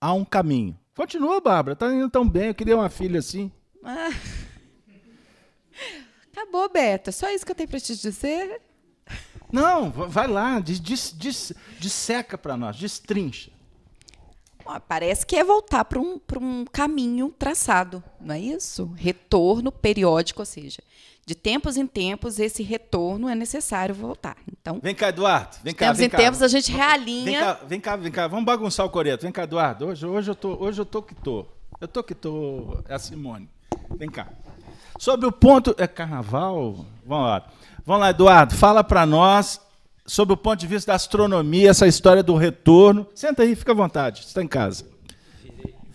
a 0.00 0.12
um 0.12 0.24
caminho. 0.24 0.78
Continua, 0.94 1.40
Bárbara, 1.40 1.72
está 1.74 1.92
indo 1.92 2.10
tão 2.10 2.28
bem, 2.28 2.48
eu 2.48 2.54
queria 2.54 2.76
uma 2.76 2.88
filha 2.88 3.18
assim. 3.18 3.50
Ah. 3.84 4.10
Acabou, 6.32 6.68
Beta. 6.68 7.10
Só 7.12 7.30
isso 7.30 7.44
que 7.44 7.52
eu 7.52 7.56
tenho 7.56 7.68
para 7.68 7.80
te 7.80 7.96
dizer? 7.96 8.60
Não, 9.50 9.90
vai 9.90 10.26
lá, 10.26 10.60
dis, 10.60 10.80
dis, 10.80 11.52
disseca 11.78 12.36
para 12.36 12.56
nós, 12.56 12.76
destrincha. 12.76 13.50
Parece 14.86 15.24
que 15.24 15.34
é 15.34 15.42
voltar 15.42 15.86
para 15.86 15.98
um, 15.98 16.20
um 16.42 16.64
caminho 16.66 17.34
traçado, 17.38 18.04
não 18.20 18.34
é 18.34 18.40
isso? 18.40 18.92
Retorno 18.94 19.72
periódico, 19.72 20.42
ou 20.42 20.46
seja, 20.46 20.82
de 21.28 21.34
tempos 21.34 21.76
em 21.76 21.86
tempos, 21.86 22.38
esse 22.38 22.62
retorno 22.62 23.28
é 23.28 23.34
necessário 23.34 23.94
voltar. 23.94 24.34
Então, 24.50 24.80
vem 24.82 24.94
cá, 24.94 25.10
Eduardo. 25.10 25.58
Vem 25.62 25.74
cá, 25.74 25.84
tempos 25.84 25.98
vem 25.98 26.06
em 26.06 26.10
cá. 26.10 26.16
tempos 26.16 26.40
a 26.40 26.48
gente 26.48 26.72
realinha. 26.72 27.22
Vem 27.22 27.38
cá, 27.38 27.60
vem 27.66 27.80
cá, 27.80 27.96
vem 27.96 28.12
cá. 28.12 28.26
Vamos 28.26 28.46
bagunçar 28.46 28.86
o 28.86 28.88
coreto. 28.88 29.24
Vem 29.24 29.30
cá, 29.30 29.42
Eduardo. 29.42 29.88
Hoje, 29.88 30.06
hoje 30.06 30.30
eu 30.30 30.34
tô, 30.34 30.56
hoje 30.58 30.80
eu 30.80 30.86
tô 30.86 31.02
que 31.02 31.14
tô. 31.14 31.44
Eu 31.78 31.86
tô 31.86 32.02
que 32.02 32.14
tô. 32.14 32.78
É 32.88 32.94
a 32.94 32.98
Simone. 32.98 33.46
Vem 33.90 34.08
cá. 34.08 34.26
Sobre 34.98 35.26
o 35.26 35.32
ponto 35.32 35.74
é 35.76 35.86
carnaval. 35.86 36.86
Vamos 37.04 37.26
lá. 37.26 37.46
Vamos 37.84 38.00
lá, 38.00 38.08
Eduardo. 38.08 38.54
Fala 38.54 38.82
para 38.82 39.04
nós 39.04 39.60
sobre 40.06 40.32
o 40.32 40.36
ponto 40.36 40.58
de 40.58 40.66
vista 40.66 40.92
da 40.92 40.96
astronomia, 40.96 41.68
essa 41.68 41.86
história 41.86 42.22
do 42.22 42.36
retorno. 42.36 43.06
Senta 43.14 43.42
aí, 43.42 43.54
fica 43.54 43.72
à 43.72 43.74
vontade. 43.74 44.22
Você 44.22 44.28
está 44.28 44.42
em 44.42 44.48
casa. 44.48 44.86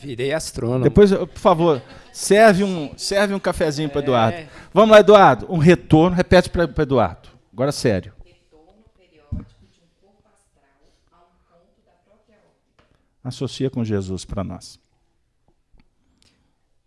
Virei 0.03 0.33
astrônomo. 0.33 0.83
Depois, 0.83 1.11
por 1.11 1.39
favor, 1.39 1.81
serve 2.11 2.61
um, 2.61 2.91
serve 2.97 3.33
um 3.33 3.39
cafezinho 3.39 3.89
para 3.89 4.01
Eduardo. 4.01 4.37
É. 4.37 4.49
Vamos 4.73 4.91
lá, 4.91 4.99
Eduardo. 4.99 5.45
Um 5.49 5.57
retorno. 5.57 6.13
Repete 6.13 6.49
para 6.49 6.65
Eduardo. 6.81 7.29
Agora 7.53 7.71
sério. 7.71 8.13
Retorno 8.25 8.83
periódico 8.97 9.61
de 9.71 9.79
um 9.79 10.05
corpo 10.05 10.27
astral 10.33 10.91
a 11.13 11.17
um 11.19 11.57
ponto 11.57 11.85
da 11.85 11.93
própria 12.03 12.35
órbita. 12.35 12.83
Associa 13.23 13.69
com 13.69 13.81
Jesus 13.81 14.25
para 14.25 14.43
nós. 14.43 14.77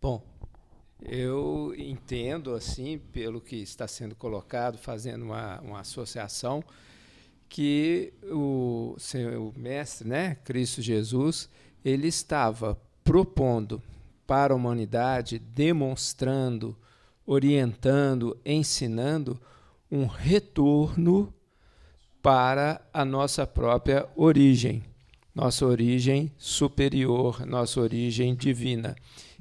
Bom, 0.03 0.23
eu 1.03 1.75
entendo, 1.79 2.53
assim, 2.55 2.99
pelo 2.99 3.41
que 3.41 3.57
está 3.57 3.89
sendo 3.89 4.15
colocado, 4.15 4.77
fazendo 4.77 5.25
uma, 5.25 5.59
uma 5.63 5.81
associação, 5.81 6.63
que 7.49 8.13
o, 8.25 8.95
o 9.39 9.59
mestre, 9.59 10.07
né, 10.07 10.37
Cristo 10.45 10.83
Jesus, 10.83 11.49
ele 11.85 12.09
estava 12.09 12.79
propondo 13.07 13.81
para 14.27 14.53
a 14.53 14.57
humanidade, 14.57 15.39
demonstrando, 15.39 16.77
orientando, 17.24 18.37
ensinando 18.45 19.41
um 19.89 20.07
retorno 20.07 21.33
para 22.20 22.85
a 22.93 23.05
nossa 23.05 23.47
própria 23.47 24.09
origem, 24.16 24.83
nossa 25.33 25.65
origem 25.65 26.33
superior, 26.37 27.47
nossa 27.47 27.81
origem 27.81 28.35
divina. 28.35 28.97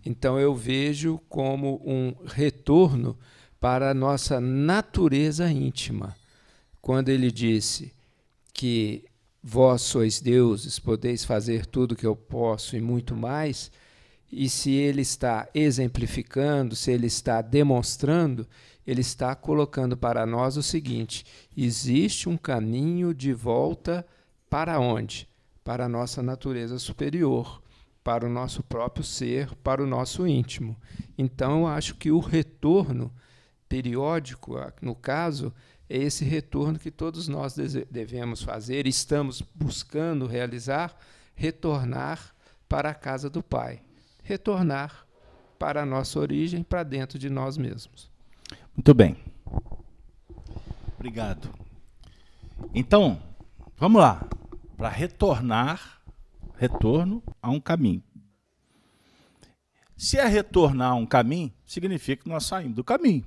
Então 0.06 0.40
eu 0.40 0.54
vejo 0.54 1.20
como 1.28 1.82
um 1.84 2.14
retorno 2.24 3.18
para 3.60 3.90
a 3.90 3.94
nossa 3.96 4.40
natureza 4.40 5.50
íntima. 5.50 6.16
Quando 6.80 7.10
ele 7.10 7.32
disse 7.32 7.92
que 8.54 9.06
Vós 9.48 9.84
sois 9.84 10.20
deuses, 10.20 10.80
podeis 10.80 11.24
fazer 11.24 11.68
tudo 11.68 11.96
que 11.96 12.08
eu 12.08 12.16
posso 12.16 12.76
e 12.76 12.82
muito 12.82 13.16
mais. 13.16 13.72
E 14.32 14.50
se 14.50 14.72
ele 14.72 15.04
está 15.04 15.48
exemplificando, 15.54 16.76
se 16.76 16.90
ele 16.90 17.06
está 17.06 17.44
demonstrando, 17.44 18.48
ele 18.88 19.02
está 19.02 19.36
colocando 19.36 19.96
para 19.96 20.26
nós 20.26 20.58
o 20.58 20.64
seguinte: 20.64 21.24
existe 21.56 22.28
um 22.28 22.36
caminho 22.36 23.14
de 23.14 23.34
volta 23.34 24.04
para 24.50 24.80
onde? 24.80 25.30
Para 25.64 25.86
a 25.86 25.90
nossa 25.90 26.24
natureza 26.24 26.80
superior, 26.80 27.62
para 28.04 28.26
o 28.26 28.30
nosso 28.30 28.64
próprio 28.64 29.04
ser, 29.04 29.54
para 29.58 29.84
o 29.84 29.86
nosso 29.86 30.26
íntimo. 30.26 30.76
Então, 31.16 31.60
eu 31.60 31.68
acho 31.68 31.94
que 31.94 32.10
o 32.10 32.18
retorno 32.18 33.14
periódico, 33.70 34.56
no 34.82 34.96
caso, 34.96 35.54
é 35.90 35.98
esse 35.98 36.26
retorno 36.26 36.80
que 36.80 36.90
todos 36.90 37.28
nós 37.28 37.56
devemos 37.56 38.42
fazer, 38.42 38.88
estamos 38.88 39.42
buscando 39.54 40.26
realizar, 40.26 40.98
retornar 41.36 42.34
para 42.68 42.90
a 42.90 42.96
casa 42.96 43.30
do 43.30 43.44
Pai, 43.44 43.82
retornar 44.24 45.06
para 45.60 45.84
a 45.84 45.86
nossa 45.86 46.20
origem, 46.20 46.64
para 46.64 46.84
dentro 46.84 47.20
de 47.20 47.30
nós 47.30 47.58
mesmos. 47.58 48.10
Muito 48.76 48.94
bem. 48.94 49.16
Obrigado. 50.96 51.50
Então, 52.74 53.22
vamos 53.78 54.02
lá. 54.02 54.28
Para 54.76 54.90
retornar, 54.90 56.02
retorno 56.58 57.24
a 57.42 57.50
um 57.50 57.60
caminho. 57.60 58.04
Se 59.96 60.18
é 60.18 60.26
retornar 60.26 60.92
a 60.92 60.96
um 60.96 61.06
caminho, 61.06 61.54
significa 61.66 62.24
que 62.24 62.30
nós 62.30 62.46
saímos 62.46 62.76
do 62.76 62.84
caminho. 62.84 63.26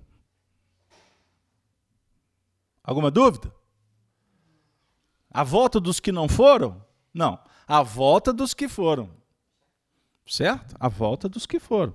Alguma 2.89 3.11
dúvida? 3.11 3.55
A 5.31 5.45
volta 5.45 5.79
dos 5.79 6.01
que 6.01 6.11
não 6.11 6.27
foram? 6.27 6.83
Não. 7.13 7.39
A 7.67 7.83
volta 7.83 8.33
dos 8.33 8.55
que 8.55 8.67
foram. 8.67 9.11
Certo? 10.27 10.75
A 10.81 10.89
volta 10.89 11.29
dos 11.29 11.45
que 11.45 11.61
foram. 11.61 11.95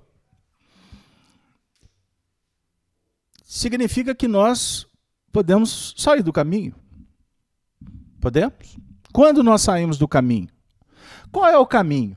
Significa 3.44 4.14
que 4.14 4.28
nós 4.28 4.86
podemos 5.32 5.96
sair 5.98 6.22
do 6.22 6.32
caminho. 6.32 6.76
Podemos? 8.22 8.78
Quando 9.12 9.42
nós 9.42 9.64
saímos 9.64 9.98
do 9.98 10.08
caminho? 10.08 10.50
Qual 11.32 11.48
é 11.48 11.58
o 11.58 11.66
caminho? 11.66 12.16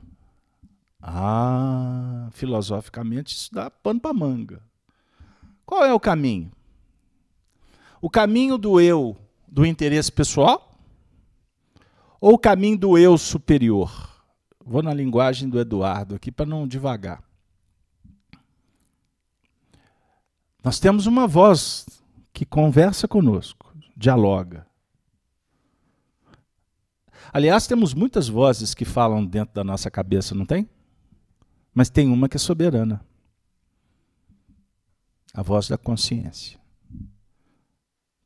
Ah, 1.01 2.29
filosoficamente 2.31 3.33
isso 3.33 3.51
dá 3.51 3.71
pano 3.71 3.99
para 3.99 4.13
manga. 4.13 4.61
Qual 5.65 5.83
é 5.83 5.91
o 5.91 5.99
caminho? 5.99 6.51
O 8.01 8.09
caminho 8.09 8.57
do 8.57 8.79
eu, 8.79 9.17
do 9.47 9.65
interesse 9.65 10.11
pessoal? 10.11 10.79
Ou 12.19 12.33
o 12.33 12.39
caminho 12.39 12.77
do 12.77 12.97
eu 12.97 13.17
superior? 13.17 14.23
Vou 14.65 14.83
na 14.83 14.93
linguagem 14.93 15.47
do 15.49 15.59
Eduardo 15.59 16.15
aqui 16.15 16.31
para 16.31 16.45
não 16.45 16.67
devagar. 16.67 17.23
Nós 20.63 20.79
temos 20.79 21.05
uma 21.05 21.27
voz 21.27 21.85
que 22.33 22.45
conversa 22.45 23.07
conosco, 23.07 23.73
dialoga. 23.95 24.67
Aliás, 27.31 27.67
temos 27.67 27.93
muitas 27.93 28.27
vozes 28.27 28.73
que 28.73 28.85
falam 28.85 29.25
dentro 29.25 29.55
da 29.55 29.63
nossa 29.63 29.89
cabeça, 29.89 30.35
não 30.35 30.45
tem? 30.45 30.69
Mas 31.73 31.89
tem 31.89 32.09
uma 32.09 32.27
que 32.27 32.37
é 32.37 32.39
soberana 32.39 33.01
a 35.33 35.43
voz 35.43 35.67
da 35.67 35.77
consciência. 35.77 36.59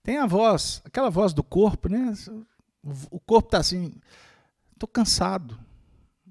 Tem 0.03 0.17
a 0.17 0.25
voz, 0.25 0.81
aquela 0.83 1.09
voz 1.09 1.33
do 1.33 1.43
corpo, 1.43 1.87
né? 1.87 2.13
O 3.11 3.19
corpo 3.19 3.47
está 3.47 3.59
assim, 3.59 3.93
estou 4.73 4.87
cansado. 4.87 5.59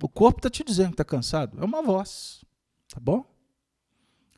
O 0.02 0.09
corpo 0.09 0.38
está 0.38 0.51
te 0.51 0.64
dizendo 0.64 0.88
que 0.88 0.94
está 0.94 1.05
cansado. 1.05 1.60
É 1.60 1.64
uma 1.64 1.82
voz, 1.82 2.44
tá 2.88 2.98
bom? 2.98 3.24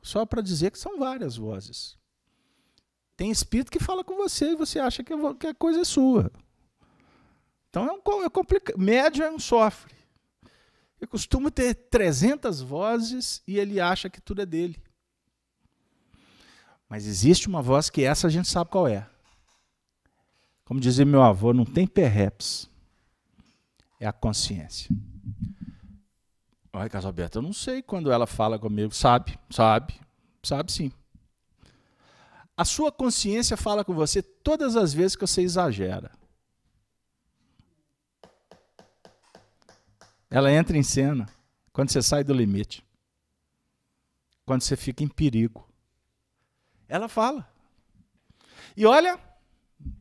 Só 0.02 0.26
para 0.26 0.42
dizer 0.42 0.70
que 0.70 0.78
são 0.78 0.98
várias 0.98 1.36
vozes. 1.36 1.96
Tem 3.16 3.30
espírito 3.30 3.70
que 3.70 3.78
fala 3.78 4.02
com 4.02 4.16
você 4.16 4.50
e 4.50 4.56
você 4.56 4.78
acha 4.78 5.04
que 5.04 5.12
a 5.12 5.54
coisa 5.54 5.80
é 5.80 5.84
sua. 5.84 6.30
Então 7.70 7.86
é, 7.86 7.92
um, 7.92 8.24
é 8.24 8.28
complicado. 8.28 8.78
Médio 8.78 9.24
é 9.24 9.30
um 9.30 9.38
sofre. 9.38 9.94
Eu 11.00 11.09
costumo 11.09 11.50
ter 11.50 11.74
300 11.74 12.60
vozes 12.60 13.42
e 13.46 13.59
ele 13.59 13.80
acha 13.80 14.10
que 14.10 14.20
tudo 14.20 14.42
é 14.42 14.46
dele. 14.46 14.82
Mas 16.88 17.06
existe 17.06 17.48
uma 17.48 17.62
voz 17.62 17.88
que 17.88 18.04
essa 18.04 18.26
a 18.26 18.30
gente 18.30 18.48
sabe 18.48 18.70
qual 18.70 18.86
é. 18.86 19.09
Como 20.72 20.80
dizia 20.80 21.04
meu 21.04 21.22
avô, 21.22 21.52
não 21.52 21.66
tem 21.66 21.86
perreps. 21.86 22.66
É 24.00 24.06
a 24.06 24.12
consciência. 24.12 24.88
Olha, 26.72 26.88
Casalberto, 26.88 27.36
eu 27.36 27.42
não 27.42 27.52
sei 27.52 27.82
quando 27.82 28.10
ela 28.10 28.26
fala 28.26 28.58
comigo. 28.58 28.90
Sabe, 28.94 29.38
sabe, 29.50 30.00
sabe 30.42 30.72
sim. 30.72 30.90
A 32.56 32.64
sua 32.64 32.90
consciência 32.90 33.54
fala 33.54 33.84
com 33.84 33.92
você 33.92 34.22
todas 34.22 34.74
as 34.74 34.94
vezes 34.94 35.14
que 35.14 35.26
você 35.26 35.42
exagera. 35.42 36.10
Ela 40.30 40.50
entra 40.50 40.78
em 40.78 40.82
cena 40.82 41.28
quando 41.70 41.90
você 41.90 42.00
sai 42.00 42.24
do 42.24 42.32
limite. 42.32 42.82
Quando 44.46 44.62
você 44.62 44.74
fica 44.74 45.04
em 45.04 45.08
perigo. 45.08 45.68
Ela 46.88 47.08
fala. 47.08 47.46
E 48.74 48.86
olha, 48.86 49.20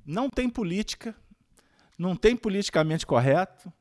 não 0.06 0.30
tem 0.30 0.49
política, 0.49 1.16
não 1.98 2.16
tem 2.16 2.36
politicamente 2.36 3.06
correto, 3.06 3.72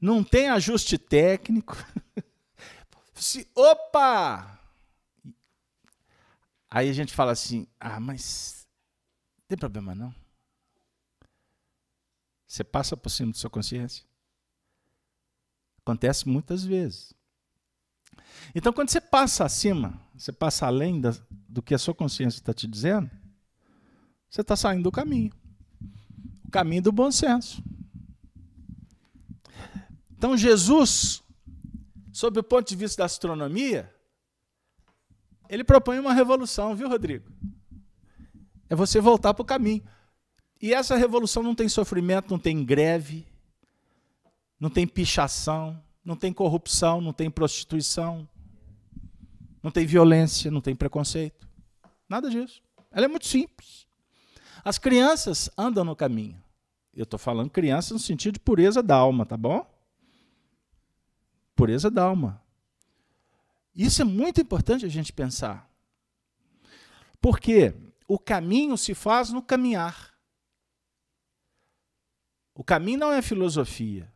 não 0.00 0.22
tem 0.22 0.48
ajuste 0.48 0.98
técnico. 0.98 1.76
Se, 3.14 3.48
opa! 3.54 4.60
Aí 6.70 6.90
a 6.90 6.92
gente 6.92 7.14
fala 7.14 7.32
assim: 7.32 7.66
ah, 7.80 7.98
mas 7.98 8.66
não 9.38 9.44
tem 9.48 9.58
problema 9.58 9.94
não. 9.94 10.14
Você 12.46 12.62
passa 12.62 12.96
por 12.96 13.10
cima 13.10 13.32
da 13.32 13.38
sua 13.38 13.50
consciência. 13.50 14.04
Acontece 15.80 16.28
muitas 16.28 16.64
vezes. 16.64 17.12
Então, 18.54 18.72
quando 18.72 18.90
você 18.90 19.00
passa 19.00 19.44
acima, 19.44 20.00
você 20.14 20.32
passa 20.32 20.66
além 20.66 21.00
da, 21.00 21.14
do 21.30 21.62
que 21.62 21.74
a 21.74 21.78
sua 21.78 21.94
consciência 21.94 22.38
está 22.38 22.52
te 22.52 22.66
dizendo, 22.66 23.10
você 24.36 24.42
está 24.42 24.54
saindo 24.54 24.84
do 24.84 24.92
caminho 24.92 25.32
o 26.46 26.50
caminho 26.50 26.82
do 26.82 26.92
bom 26.92 27.10
senso. 27.10 27.62
Então, 30.16 30.36
Jesus, 30.36 31.22
sob 32.12 32.40
o 32.40 32.42
ponto 32.42 32.68
de 32.68 32.76
vista 32.76 33.02
da 33.02 33.06
astronomia, 33.06 33.92
ele 35.48 35.64
propõe 35.64 35.98
uma 35.98 36.14
revolução, 36.14 36.74
viu, 36.74 36.88
Rodrigo? 36.88 37.30
É 38.68 38.74
você 38.74 39.00
voltar 39.00 39.34
para 39.34 39.42
o 39.42 39.46
caminho. 39.46 39.82
E 40.60 40.72
essa 40.72 40.96
revolução 40.96 41.42
não 41.42 41.54
tem 41.54 41.68
sofrimento, 41.68 42.30
não 42.30 42.38
tem 42.38 42.64
greve, 42.64 43.26
não 44.58 44.70
tem 44.70 44.86
pichação, 44.86 45.82
não 46.02 46.16
tem 46.16 46.32
corrupção, 46.32 47.00
não 47.00 47.12
tem 47.12 47.30
prostituição, 47.30 48.26
não 49.62 49.70
tem 49.70 49.84
violência, 49.84 50.50
não 50.50 50.60
tem 50.60 50.74
preconceito. 50.74 51.46
Nada 52.08 52.30
disso. 52.30 52.62
Ela 52.90 53.04
é 53.04 53.08
muito 53.08 53.26
simples. 53.26 53.85
As 54.66 54.78
crianças 54.78 55.48
andam 55.56 55.84
no 55.84 55.94
caminho. 55.94 56.42
Eu 56.92 57.04
estou 57.04 57.20
falando 57.20 57.48
crianças 57.48 57.92
no 57.92 58.00
sentido 58.00 58.34
de 58.34 58.40
pureza 58.40 58.82
da 58.82 58.96
alma, 58.96 59.24
tá 59.24 59.36
bom? 59.36 59.64
Pureza 61.54 61.88
da 61.88 62.02
alma. 62.02 62.42
Isso 63.72 64.02
é 64.02 64.04
muito 64.04 64.40
importante 64.40 64.84
a 64.84 64.88
gente 64.88 65.12
pensar. 65.12 65.70
Porque 67.20 67.74
o 68.08 68.18
caminho 68.18 68.76
se 68.76 68.92
faz 68.92 69.30
no 69.30 69.40
caminhar. 69.40 70.12
O 72.52 72.64
caminho 72.64 72.98
não 72.98 73.12
é 73.12 73.22
filosofia. 73.22 74.12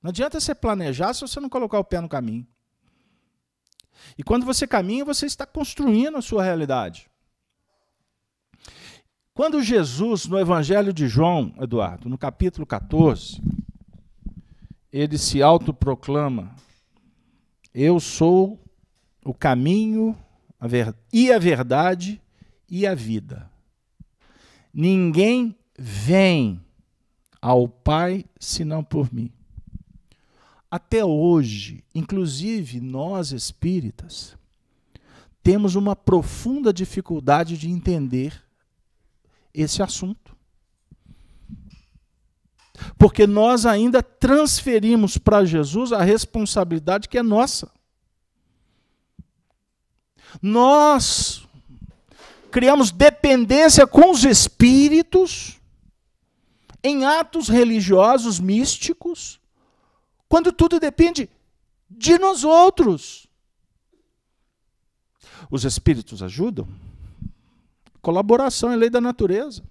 Não 0.00 0.10
adianta 0.10 0.38
você 0.38 0.54
planejar 0.54 1.12
se 1.12 1.22
você 1.22 1.40
não 1.40 1.48
colocar 1.48 1.80
o 1.80 1.84
pé 1.84 2.00
no 2.00 2.08
caminho. 2.08 2.46
E 4.16 4.22
quando 4.22 4.46
você 4.46 4.64
caminha, 4.64 5.04
você 5.04 5.26
está 5.26 5.44
construindo 5.44 6.16
a 6.16 6.22
sua 6.22 6.44
realidade. 6.44 7.10
Quando 9.38 9.62
Jesus, 9.62 10.26
no 10.26 10.36
Evangelho 10.36 10.92
de 10.92 11.06
João, 11.06 11.54
Eduardo, 11.60 12.08
no 12.08 12.18
capítulo 12.18 12.66
14, 12.66 13.40
ele 14.92 15.16
se 15.16 15.40
autoproclama: 15.40 16.56
Eu 17.72 18.00
sou 18.00 18.60
o 19.24 19.32
caminho 19.32 20.18
a 20.58 20.66
e 21.12 21.30
a 21.30 21.38
verdade 21.38 22.20
e 22.68 22.84
a 22.84 22.96
vida. 22.96 23.48
Ninguém 24.74 25.54
vem 25.78 26.60
ao 27.40 27.68
Pai 27.68 28.24
senão 28.40 28.82
por 28.82 29.14
mim 29.14 29.30
até 30.68 31.04
hoje, 31.04 31.84
inclusive 31.94 32.80
nós 32.80 33.30
espíritas, 33.30 34.36
temos 35.44 35.76
uma 35.76 35.94
profunda 35.94 36.72
dificuldade 36.72 37.56
de 37.56 37.70
entender 37.70 38.47
esse 39.52 39.82
assunto. 39.82 40.36
Porque 42.96 43.26
nós 43.26 43.66
ainda 43.66 44.02
transferimos 44.02 45.18
para 45.18 45.44
Jesus 45.44 45.92
a 45.92 46.02
responsabilidade 46.02 47.08
que 47.08 47.18
é 47.18 47.22
nossa. 47.22 47.70
Nós 50.40 51.46
criamos 52.50 52.90
dependência 52.90 53.86
com 53.86 54.10
os 54.10 54.24
espíritos 54.24 55.58
em 56.82 57.04
atos 57.04 57.48
religiosos 57.48 58.38
místicos 58.38 59.40
quando 60.28 60.52
tudo 60.52 60.78
depende 60.78 61.28
de 61.90 62.18
nós 62.18 62.44
outros. 62.44 63.26
Os 65.50 65.64
espíritos 65.64 66.22
ajudam? 66.22 66.68
Colaboração 68.08 68.72
é 68.72 68.76
lei 68.76 68.88
da 68.88 69.02
natureza. 69.02 69.62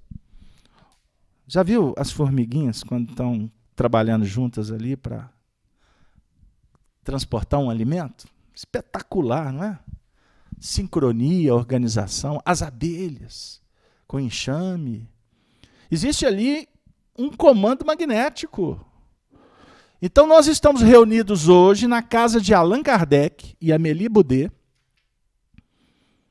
Já 1.48 1.64
viu 1.64 1.96
as 1.98 2.12
formiguinhas 2.12 2.84
quando 2.84 3.10
estão 3.10 3.52
trabalhando 3.76 4.26
juntas 4.26 4.72
ali 4.72 4.96
para 4.96 5.28
transportar 7.04 7.60
um 7.60 7.68
alimento? 7.68 8.28
Espetacular, 8.54 9.52
não 9.52 9.64
é? 9.64 9.80
Sincronia, 10.60 11.56
organização, 11.56 12.40
as 12.46 12.62
abelhas 12.62 13.60
com 14.06 14.20
enxame. 14.20 15.10
Existe 15.90 16.24
ali 16.24 16.70
um 17.18 17.32
comando 17.32 17.84
magnético. 17.84 18.80
Então 20.00 20.28
nós 20.28 20.46
estamos 20.46 20.84
reunidos 20.84 21.50
hoje 21.50 21.88
na 21.88 22.04
casa 22.04 22.40
de 22.40 22.54
Allan 22.54 22.84
Kardec 22.84 23.58
e 23.60 23.74
Amélie 23.74 24.08
Boudet 24.08 24.52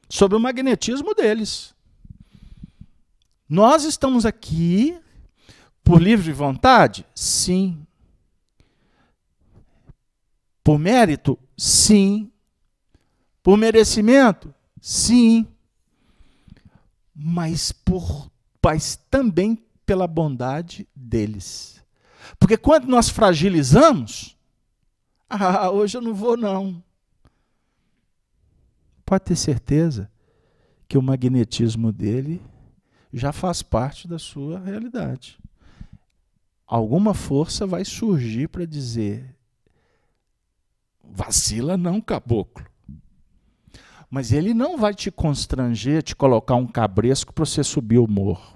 sobre 0.09 0.37
o 0.37 0.41
magnetismo 0.41 1.13
deles. 1.13 1.75
Nós 3.49 3.85
estamos 3.85 4.27
aqui 4.27 4.99
por 5.85 6.03
livre 6.03 6.33
vontade? 6.33 7.07
Sim. 7.15 7.87
Por 10.65 10.79
mérito? 10.79 11.39
Sim. 11.57 12.31
Por 13.43 13.57
merecimento? 13.57 14.53
Sim. 14.81 15.47
Mas 17.15 17.71
por 17.73 18.31
mas 18.67 18.97
também 19.09 19.65
pela 19.87 20.09
bondade 20.09 20.89
deles. 20.93 21.81
Porque 22.37 22.57
quando 22.57 22.87
nós 22.89 23.09
fragilizamos, 23.09 24.37
ah, 25.31 25.71
hoje 25.71 25.97
eu 25.97 26.03
não 26.03 26.13
vou 26.13 26.37
não. 26.37 26.83
Pode 29.05 29.23
ter 29.27 29.37
certeza 29.37 30.11
que 30.89 30.99
o 30.99 31.03
magnetismo 31.03 31.93
dele 31.93 32.43
já 33.13 33.33
faz 33.33 33.63
parte 33.63 34.07
da 34.07 34.19
sua 34.19 34.59
realidade 34.59 35.39
alguma 36.67 37.15
força 37.15 37.67
vai 37.67 37.85
surgir 37.85 38.49
para 38.49 38.67
dizer: 38.67 39.35
vacila 41.03 41.77
não, 41.77 42.01
caboclo. 42.01 42.67
Mas 44.11 44.33
ele 44.33 44.55
não 44.55 44.79
vai 44.79 44.95
te 44.95 45.11
constranger, 45.11 46.03
te 46.03 46.15
colocar 46.15 46.55
um 46.55 46.67
cabresco 46.67 47.33
para 47.33 47.45
você 47.45 47.63
subir 47.63 47.99
o 47.99 48.07
morro. 48.07 48.55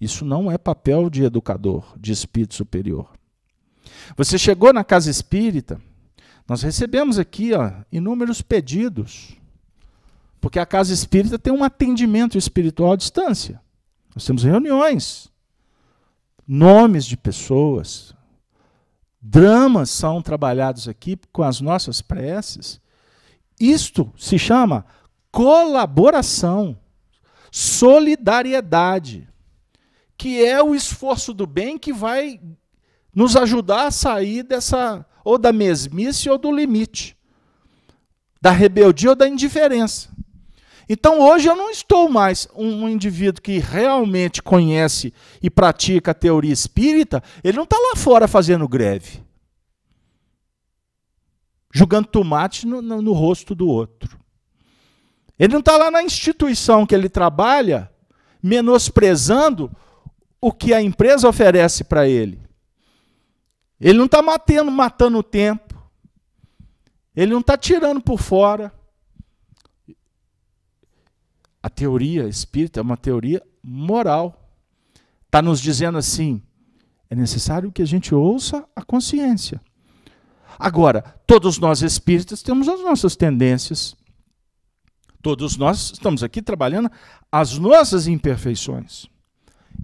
Isso 0.00 0.24
não 0.24 0.50
é 0.50 0.56
papel 0.56 1.10
de 1.10 1.24
educador, 1.24 1.94
de 1.98 2.12
espírito 2.12 2.54
superior. 2.54 3.10
Você 4.16 4.38
chegou 4.38 4.72
na 4.72 4.84
casa 4.84 5.10
espírita, 5.10 5.80
nós 6.48 6.62
recebemos 6.62 7.18
aqui 7.18 7.52
ó, 7.52 7.72
inúmeros 7.92 8.40
pedidos, 8.40 9.36
porque 10.40 10.58
a 10.58 10.66
casa 10.66 10.92
espírita 10.92 11.38
tem 11.38 11.52
um 11.52 11.64
atendimento 11.64 12.38
espiritual 12.38 12.92
à 12.92 12.96
distância. 12.96 13.60
Nós 14.14 14.24
temos 14.24 14.42
reuniões 14.42 15.30
nomes 16.52 17.06
de 17.06 17.16
pessoas. 17.16 18.12
Dramas 19.22 19.88
são 19.88 20.20
trabalhados 20.20 20.88
aqui 20.88 21.16
com 21.30 21.44
as 21.44 21.60
nossas 21.60 22.02
preces. 22.02 22.80
Isto 23.60 24.12
se 24.18 24.36
chama 24.36 24.84
colaboração, 25.30 26.76
solidariedade, 27.52 29.28
que 30.18 30.44
é 30.44 30.60
o 30.60 30.74
esforço 30.74 31.32
do 31.32 31.46
bem 31.46 31.78
que 31.78 31.92
vai 31.92 32.40
nos 33.14 33.36
ajudar 33.36 33.86
a 33.86 33.90
sair 33.92 34.42
dessa 34.42 35.06
ou 35.24 35.38
da 35.38 35.52
mesmice 35.52 36.28
ou 36.28 36.36
do 36.36 36.50
limite, 36.50 37.16
da 38.40 38.50
rebeldia 38.50 39.10
ou 39.10 39.16
da 39.16 39.28
indiferença. 39.28 40.10
Então 40.92 41.20
hoje 41.20 41.48
eu 41.48 41.54
não 41.54 41.70
estou 41.70 42.08
mais 42.08 42.48
um 42.52 42.88
indivíduo 42.88 43.40
que 43.40 43.58
realmente 43.58 44.42
conhece 44.42 45.14
e 45.40 45.48
pratica 45.48 46.10
a 46.10 46.14
teoria 46.14 46.52
espírita, 46.52 47.22
ele 47.44 47.56
não 47.56 47.62
está 47.62 47.76
lá 47.78 47.94
fora 47.94 48.26
fazendo 48.26 48.66
greve, 48.66 49.22
jogando 51.72 52.08
tomate 52.08 52.66
no, 52.66 52.82
no, 52.82 53.00
no 53.00 53.12
rosto 53.12 53.54
do 53.54 53.68
outro. 53.68 54.18
Ele 55.38 55.52
não 55.52 55.60
está 55.60 55.76
lá 55.76 55.92
na 55.92 56.02
instituição 56.02 56.84
que 56.84 56.92
ele 56.92 57.08
trabalha, 57.08 57.88
menosprezando 58.42 59.70
o 60.40 60.50
que 60.50 60.74
a 60.74 60.82
empresa 60.82 61.28
oferece 61.28 61.84
para 61.84 62.08
ele. 62.08 62.42
Ele 63.80 63.96
não 63.96 64.06
está 64.06 64.20
matando, 64.20 64.72
matando 64.72 65.18
o 65.18 65.22
tempo. 65.22 65.80
Ele 67.14 67.30
não 67.30 67.40
está 67.42 67.56
tirando 67.56 68.00
por 68.00 68.20
fora. 68.20 68.72
A 71.62 71.68
teoria 71.68 72.26
espírita 72.26 72.80
é 72.80 72.82
uma 72.82 72.96
teoria 72.96 73.42
moral. 73.62 74.50
Está 75.26 75.42
nos 75.42 75.60
dizendo 75.60 75.98
assim: 75.98 76.42
é 77.08 77.14
necessário 77.14 77.72
que 77.72 77.82
a 77.82 77.86
gente 77.86 78.14
ouça 78.14 78.64
a 78.74 78.82
consciência. 78.82 79.60
Agora, 80.58 81.02
todos 81.26 81.58
nós 81.58 81.82
espíritas 81.82 82.42
temos 82.42 82.68
as 82.68 82.80
nossas 82.82 83.16
tendências. 83.16 83.96
Todos 85.22 85.56
nós 85.56 85.92
estamos 85.92 86.22
aqui 86.22 86.40
trabalhando 86.40 86.90
as 87.30 87.58
nossas 87.58 88.06
imperfeições. 88.06 89.06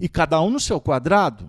E 0.00 0.08
cada 0.08 0.40
um 0.40 0.50
no 0.50 0.60
seu 0.60 0.80
quadrado. 0.80 1.48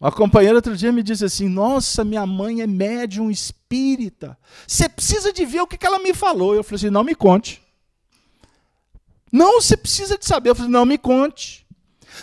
A 0.00 0.10
companheira 0.10 0.56
outro 0.56 0.76
dia 0.76 0.90
me 0.90 1.02
disse 1.02 1.24
assim: 1.24 1.48
Nossa, 1.48 2.02
minha 2.02 2.24
mãe 2.26 2.62
é 2.62 2.66
médium 2.66 3.30
espírita. 3.30 4.36
Você 4.66 4.88
precisa 4.88 5.32
de 5.32 5.44
ver 5.44 5.60
o 5.60 5.66
que 5.66 5.84
ela 5.84 5.98
me 5.98 6.14
falou. 6.14 6.54
Eu 6.54 6.64
falei 6.64 6.76
assim: 6.76 6.90
Não 6.90 7.04
me 7.04 7.14
conte. 7.14 7.59
Não, 9.30 9.60
você 9.60 9.76
precisa 9.76 10.18
de 10.18 10.24
saber. 10.26 10.50
Eu 10.50 10.54
falei, 10.54 10.70
não 10.70 10.84
me 10.84 10.98
conte. 10.98 11.66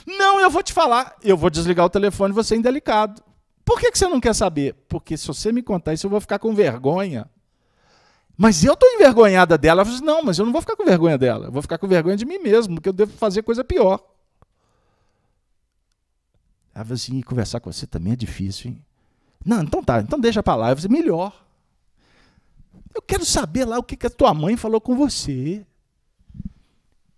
Não, 0.06 0.40
eu 0.40 0.50
vou 0.50 0.64
te 0.64 0.74
falar. 0.74 1.16
Eu 1.24 1.38
vou 1.38 1.50
desligar 1.50 1.86
o 1.86 1.90
telefone, 1.90 2.34
você 2.34 2.56
é 2.56 2.58
indelicado. 2.58 3.22
Por 3.68 3.80
que, 3.80 3.92
que 3.92 3.98
você 3.98 4.08
não 4.08 4.22
quer 4.22 4.34
saber? 4.34 4.74
Porque 4.88 5.18
se 5.18 5.28
você 5.28 5.52
me 5.52 5.62
contar 5.62 5.94
isso, 5.94 6.06
eu 6.06 6.10
vou 6.10 6.22
ficar 6.22 6.40
com 6.40 6.56
vergonha. 6.56 7.30
Mas 8.38 8.64
eu 8.64 8.74
estou 8.74 8.90
envergonhada 8.90 9.58
dela. 9.58 9.82
Eu 9.82 9.86
falei, 9.86 10.02
não, 10.02 10.24
mas 10.24 10.40
eu 10.40 10.46
não 10.46 10.54
vou 10.54 10.62
ficar 10.62 10.78
com 10.78 10.86
vergonha 10.86 11.18
dela. 11.18 11.48
Eu 11.48 11.52
vou 11.52 11.62
ficar 11.62 11.78
com 11.78 11.88
vergonha 11.88 12.16
de 12.16 12.26
mim 12.26 12.38
mesmo, 12.38 12.76
porque 12.76 12.88
eu 12.88 12.94
devo 12.94 13.12
fazer 13.18 13.42
coisa 13.42 13.66
pior. 13.66 14.02
Ela 16.74 16.86
falou 16.86 16.96
assim, 16.96 17.20
conversar 17.22 17.60
com 17.60 17.70
você 17.70 17.86
também 17.86 18.14
é 18.14 18.16
difícil, 18.16 18.70
hein? 18.72 18.82
Não, 19.44 19.64
então 19.64 19.84
tá, 19.84 20.00
então 20.00 20.18
deixa 20.18 20.42
para 20.42 20.56
lá. 20.56 20.70
Eu 20.72 20.78
falei, 20.78 21.02
melhor. 21.02 21.34
Eu 22.96 23.02
quero 23.02 23.26
saber 23.26 23.66
lá 23.66 23.78
o 23.78 23.84
que, 23.84 23.98
que 23.98 24.08
a 24.08 24.10
tua 24.10 24.34
mãe 24.34 24.56
falou 24.56 24.80
com 24.80 24.96
você. 24.96 25.67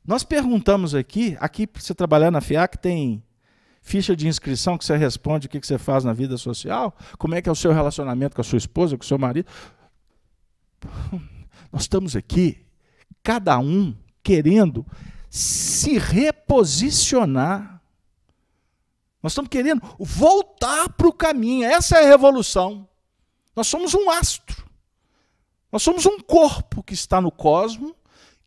Nós 0.10 0.24
perguntamos 0.24 0.96
aqui, 0.96 1.38
aqui 1.40 1.68
para 1.68 1.80
você 1.80 1.94
trabalhar 1.94 2.32
na 2.32 2.42
FIAC 2.42 2.80
tem 2.80 3.24
ficha 3.80 4.16
de 4.16 4.28
inscrição 4.28 4.76
que 4.76 4.84
você 4.84 4.98
responde 4.98 5.46
o 5.46 5.50
que 5.52 5.62
você 5.62 5.78
faz 5.78 6.04
na 6.04 6.14
vida 6.14 6.36
social, 6.36 6.98
como 7.20 7.36
é 7.36 7.44
que 7.44 7.48
é 7.48 7.52
o 7.52 7.56
seu 7.56 7.72
relacionamento 7.72 8.34
com 8.34 8.42
a 8.42 8.44
sua 8.44 8.58
esposa, 8.58 8.98
com 8.98 9.04
o 9.04 9.06
seu 9.06 9.20
marido. 9.20 9.48
Nós 11.72 11.84
estamos 11.84 12.16
aqui, 12.16 12.66
cada 13.22 13.60
um 13.60 13.96
querendo 14.24 14.84
se 15.30 16.00
reposicionar. 16.00 17.80
Nós 19.22 19.34
estamos 19.34 19.50
querendo 19.50 19.80
voltar 20.00 20.90
para 20.90 21.08
o 21.08 21.14
caminho. 21.14 21.66
Essa 21.66 22.00
é 22.00 22.06
a 22.06 22.10
revolução. 22.10 22.90
Nós 23.56 23.68
somos 23.68 23.94
um 23.94 24.10
astro. 24.10 24.66
Nós 25.72 25.84
somos 25.84 26.08
um 26.08 26.20
corpo 26.20 26.82
que 26.82 26.96
está 26.96 27.22
no 27.22 27.32
cosmos 27.32 27.99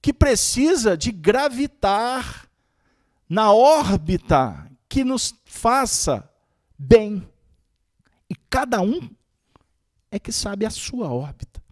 que 0.03 0.13
precisa 0.13 0.97
de 0.97 1.13
gravitar 1.13 2.49
na 3.29 3.53
órbita 3.53 4.69
que 4.89 5.05
nos 5.05 5.33
faça 5.45 6.29
bem. 6.77 7.27
E 8.29 8.35
cada 8.35 8.81
um 8.83 9.09
é 10.11 10.19
que 10.19 10.33
sabe 10.33 10.67
a 10.67 10.71
sua 10.71 11.09
órbita. 11.09 11.63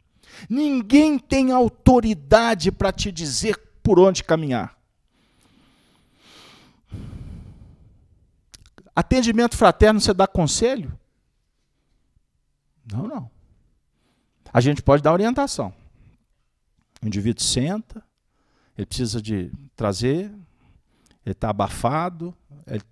Ninguém 0.49 1.19
tem 1.19 1.51
autoridade 1.51 2.71
para 2.71 2.93
te 2.93 3.11
dizer 3.11 3.59
por 3.83 3.99
onde 3.99 4.23
caminhar. 4.23 4.79
Atendimento 8.95 9.57
fraterno, 9.57 10.01
você 10.01 10.15
dá 10.15 10.27
conselho? 10.27 10.97
Não, 12.91 13.09
não. 13.09 13.31
A 14.53 14.61
gente 14.61 14.83
pode 14.83 15.03
dar 15.03 15.13
orientação. 15.13 15.75
O 17.03 17.07
indivíduo 17.07 17.43
senta, 17.43 18.05
ele 18.81 18.87
precisa 18.87 19.21
de 19.21 19.53
trazer, 19.77 20.33
ele 21.25 21.33
está 21.33 21.51
abafado, 21.51 22.35
ele 22.67 22.83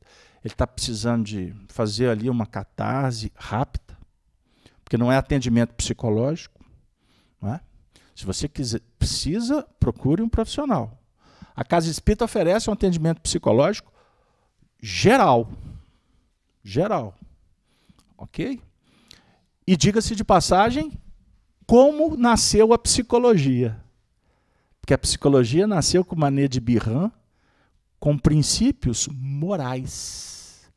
está 0.45 0.67
precisando 0.67 1.25
de 1.25 1.55
fazer 1.69 2.11
ali 2.11 2.29
uma 2.29 2.45
catarse 2.45 3.33
rápida, 3.35 3.97
porque 4.85 4.99
não 4.99 5.11
é 5.11 5.17
atendimento 5.17 5.73
psicológico. 5.75 6.63
Não 7.41 7.55
é? 7.55 7.61
Se 8.15 8.27
você 8.27 8.47
quiser, 8.47 8.83
precisa, 8.99 9.67
procure 9.81 10.21
um 10.21 10.29
profissional. 10.29 11.03
A 11.57 11.65
Casa 11.65 11.91
Espírita 11.91 12.27
oferece 12.27 12.69
um 12.69 12.75
atendimento 12.75 13.23
psicológico 13.23 13.91
geral. 14.83 15.51
Geral. 16.63 17.15
Ok? 18.19 18.61
E 19.67 19.75
diga-se 19.75 20.15
de 20.15 20.23
passagem, 20.23 20.93
como 21.67 22.15
nasceu 22.15 22.75
a 22.75 22.79
psicologia. 22.79 23.83
Porque 24.89 24.95
a 24.95 24.99
psicologia 24.99 25.67
nasceu 25.67 26.03
com 26.03 26.17
maneira 26.17 26.49
de 26.49 26.59
Birran, 26.59 27.11
com 28.01 28.17
princípios 28.17 29.07
morais. 29.13 30.73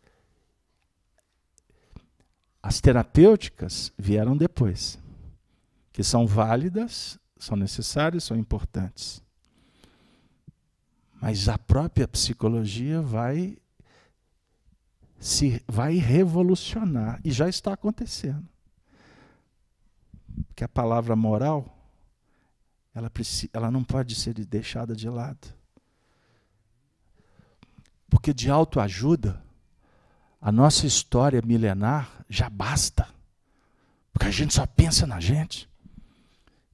As 2.61 2.81
terapêuticas 2.81 3.93
vieram 3.97 4.35
depois, 4.35 4.99
que 5.93 6.03
são 6.03 6.27
válidas, 6.27 7.17
são 7.37 7.55
necessárias, 7.55 8.25
são 8.25 8.35
importantes. 8.35 9.23
Mas 11.21 11.47
a 11.47 11.57
própria 11.57 12.05
psicologia 12.05 13.01
vai 13.01 13.57
se 15.21 15.63
vai 15.65 15.95
revolucionar 15.95 17.21
e 17.23 17.31
já 17.31 17.47
está 17.47 17.71
acontecendo. 17.71 18.45
Porque 20.47 20.65
a 20.65 20.67
palavra 20.67 21.15
moral 21.15 21.80
ela, 22.93 23.09
precisa, 23.09 23.49
ela 23.53 23.71
não 23.71 23.83
pode 23.83 24.15
ser 24.15 24.33
deixada 24.33 24.95
de 24.95 25.09
lado. 25.09 25.47
Porque 28.09 28.33
de 28.33 28.49
autoajuda, 28.49 29.41
a 30.41 30.51
nossa 30.51 30.85
história 30.85 31.41
milenar 31.41 32.25
já 32.29 32.49
basta. 32.49 33.07
Porque 34.11 34.27
a 34.27 34.31
gente 34.31 34.53
só 34.53 34.65
pensa 34.65 35.07
na 35.07 35.19
gente. 35.19 35.69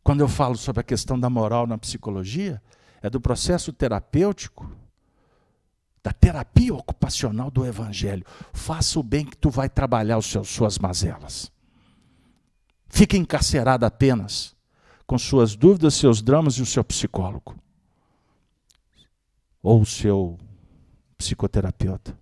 Quando 0.04 0.22
eu 0.22 0.28
falo 0.28 0.58
sobre 0.58 0.82
a 0.82 0.84
questão 0.84 1.20
da 1.20 1.30
moral 1.30 1.68
na 1.68 1.78
psicologia, 1.78 2.62
é 3.02 3.10
do 3.10 3.22
processo 3.22 3.72
terapêutico, 3.72 4.72
da 6.02 6.12
terapia 6.12 6.74
ocupacional 6.74 7.52
do 7.52 7.66
evangelho. 7.66 8.26
Faça 8.54 9.00
o 9.00 9.04
bem 9.04 9.26
que 9.26 9.38
tu 9.38 9.50
vai 9.52 9.70
trabalhar 9.70 10.18
os 10.18 10.26
seus, 10.26 10.50
suas 10.50 10.80
mazelas. 10.80 11.52
Fique 12.90 13.18
encarcerado 13.18 13.86
apenas 13.86 14.57
com 15.08 15.18
suas 15.18 15.56
dúvidas, 15.56 15.94
seus 15.94 16.22
dramas 16.22 16.56
e 16.56 16.62
o 16.62 16.66
seu 16.66 16.84
psicólogo. 16.84 17.56
Ou 19.64 19.82
o 19.82 19.86
seu 19.86 20.38
psicoterapeuta. 21.18 22.18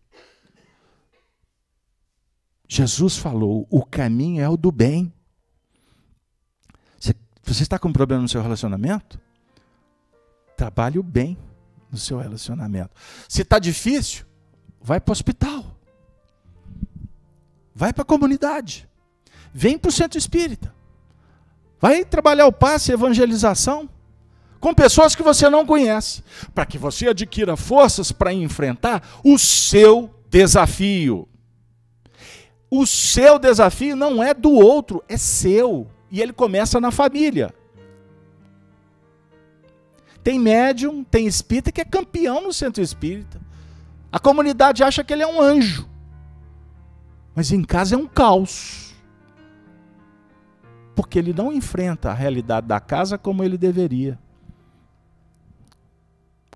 Jesus 2.67 3.17
falou: 3.17 3.67
o 3.69 3.83
caminho 3.83 4.41
é 4.41 4.47
o 4.47 4.55
do 4.55 4.71
bem. 4.71 5.11
Você 7.43 7.61
está 7.61 7.77
com 7.77 7.89
um 7.89 7.93
problema 7.93 8.23
no 8.23 8.29
seu 8.29 8.41
relacionamento? 8.41 9.19
Trabalhe 10.57 10.97
o 10.97 11.03
bem 11.03 11.37
no 11.91 11.97
seu 11.97 12.17
relacionamento. 12.17 12.89
Se 13.29 13.43
está 13.43 13.59
difícil, 13.59 14.25
vai 14.81 14.99
para 14.99 15.11
o 15.11 15.13
hospital. 15.13 15.79
Vai 17.73 17.93
para 17.93 18.01
a 18.01 18.05
comunidade. 18.05 18.89
Vem 19.53 19.77
para 19.77 19.89
o 19.89 19.91
centro 19.91 20.17
espírita. 20.17 20.73
Vai 21.79 22.05
trabalhar 22.05 22.47
o 22.47 22.51
passe, 22.51 22.91
evangelização, 22.91 23.89
com 24.59 24.73
pessoas 24.73 25.15
que 25.15 25.21
você 25.21 25.49
não 25.49 25.65
conhece, 25.65 26.23
para 26.53 26.65
que 26.65 26.77
você 26.77 27.09
adquira 27.09 27.55
forças 27.55 28.11
para 28.11 28.33
enfrentar 28.33 29.03
o 29.23 29.37
seu 29.37 30.09
desafio. 30.29 31.27
O 32.69 32.85
seu 32.85 33.37
desafio 33.37 33.95
não 33.95 34.23
é 34.23 34.33
do 34.33 34.51
outro, 34.51 35.03
é 35.07 35.17
seu. 35.17 35.87
E 36.09 36.21
ele 36.21 36.33
começa 36.33 36.79
na 36.79 36.91
família. 36.91 37.53
Tem 40.23 40.39
médium, 40.39 41.03
tem 41.03 41.27
espírita 41.27 41.71
que 41.71 41.81
é 41.81 41.85
campeão 41.85 42.41
no 42.41 42.51
centro 42.51 42.81
espírita. 42.81 43.39
A 44.11 44.19
comunidade 44.19 44.83
acha 44.83 45.03
que 45.03 45.13
ele 45.13 45.21
é 45.21 45.27
um 45.27 45.39
anjo. 45.39 45.87
Mas 47.35 47.51
em 47.51 47.63
casa 47.63 47.95
é 47.95 47.97
um 47.97 48.07
caos 48.07 48.84
porque 50.95 51.19
ele 51.19 51.33
não 51.33 51.51
enfrenta 51.51 52.09
a 52.09 52.13
realidade 52.13 52.67
da 52.67 52.79
casa 52.79 53.17
como 53.17 53.43
ele 53.43 53.57
deveria. 53.57 54.17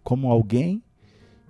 Como 0.04 0.32
alguém 0.32 0.82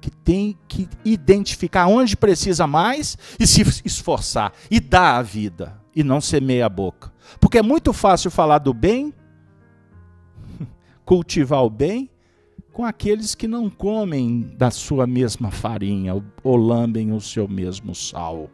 que 0.01 0.09
tem 0.09 0.57
que 0.67 0.87
identificar 1.03 1.87
onde 1.87 2.17
precisa 2.17 2.65
mais 2.65 3.17
e 3.39 3.45
se 3.45 3.61
esforçar 3.85 4.53
e 4.71 4.79
dar 4.79 5.17
a 5.17 5.21
vida 5.21 5.79
e 5.95 6.03
não 6.03 6.21
semeia 6.21 6.65
a 6.65 6.69
boca. 6.69 7.11
Porque 7.39 7.57
é 7.57 7.61
muito 7.61 7.93
fácil 7.93 8.31
falar 8.31 8.59
do 8.59 8.73
bem, 8.73 9.13
cultivar 11.05 11.63
o 11.63 11.69
bem 11.69 12.09
com 12.71 12.85
aqueles 12.85 13.35
que 13.35 13.47
não 13.47 13.69
comem 13.69 14.53
da 14.57 14.71
sua 14.71 15.05
mesma 15.05 15.51
farinha 15.51 16.13
ou 16.43 16.55
lambem 16.55 17.11
o 17.11 17.19
seu 17.19 17.47
mesmo 17.47 17.93
sal. 17.93 18.49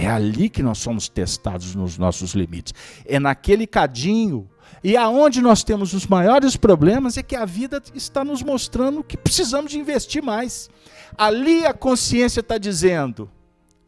É 0.00 0.06
ali 0.06 0.48
que 0.48 0.62
nós 0.62 0.78
somos 0.78 1.08
testados 1.08 1.74
nos 1.74 1.98
nossos 1.98 2.32
limites. 2.32 2.72
É 3.04 3.18
naquele 3.18 3.66
cadinho. 3.66 4.48
E 4.84 4.96
aonde 4.96 5.42
nós 5.42 5.64
temos 5.64 5.92
os 5.92 6.06
maiores 6.06 6.56
problemas 6.56 7.18
é 7.18 7.22
que 7.24 7.34
a 7.34 7.44
vida 7.44 7.82
está 7.92 8.24
nos 8.24 8.40
mostrando 8.40 9.02
que 9.02 9.16
precisamos 9.16 9.74
investir 9.74 10.22
mais. 10.22 10.70
Ali 11.16 11.66
a 11.66 11.74
consciência 11.74 12.38
está 12.38 12.58
dizendo 12.58 13.28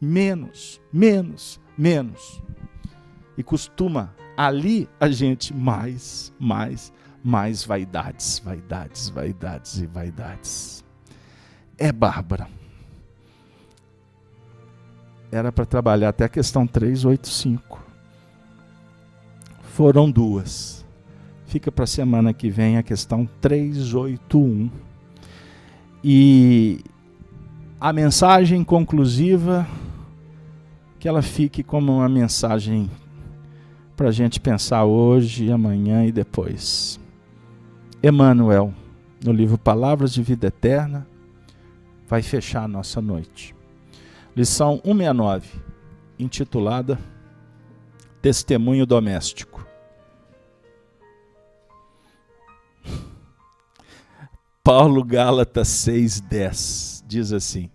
menos, 0.01 0.81
menos, 0.91 1.61
menos. 1.77 2.41
E 3.37 3.41
costuma 3.41 4.13
ali 4.35 4.89
a 4.99 5.07
gente 5.07 5.53
mais, 5.53 6.33
mais, 6.37 6.91
mais 7.23 7.63
vaidades, 7.63 8.37
vaidades, 8.43 9.07
vaidades 9.07 9.77
e 9.77 9.87
vaidades. 9.87 10.83
É 11.77 11.89
Bárbara 11.89 12.49
era 15.31 15.51
para 15.51 15.65
trabalhar 15.65 16.09
até 16.09 16.25
a 16.25 16.29
questão 16.29 16.67
385. 16.67 17.81
Foram 19.61 20.11
duas. 20.11 20.85
Fica 21.45 21.71
para 21.71 21.85
a 21.85 21.87
semana 21.87 22.33
que 22.33 22.49
vem 22.49 22.77
a 22.77 22.83
questão 22.83 23.27
381. 23.39 24.69
E 26.03 26.81
a 27.79 27.93
mensagem 27.93 28.63
conclusiva, 28.63 29.65
que 30.99 31.07
ela 31.07 31.21
fique 31.21 31.63
como 31.63 31.97
uma 31.97 32.09
mensagem 32.09 32.89
para 33.95 34.09
a 34.09 34.11
gente 34.11 34.39
pensar 34.39 34.83
hoje, 34.83 35.51
amanhã 35.51 36.05
e 36.05 36.11
depois. 36.11 36.99
Emmanuel, 38.03 38.73
no 39.23 39.31
livro 39.31 39.57
Palavras 39.57 40.13
de 40.13 40.23
Vida 40.23 40.47
Eterna, 40.47 41.07
vai 42.07 42.21
fechar 42.21 42.63
a 42.63 42.67
nossa 42.67 43.01
noite. 43.01 43.55
Lição 44.33 44.79
169, 44.85 45.61
intitulada 46.17 46.97
Testemunho 48.21 48.85
Doméstico. 48.85 49.67
Paulo 54.63 55.03
Gálatas 55.03 55.67
6,10 55.67 57.03
diz 57.05 57.33
assim: 57.33 57.69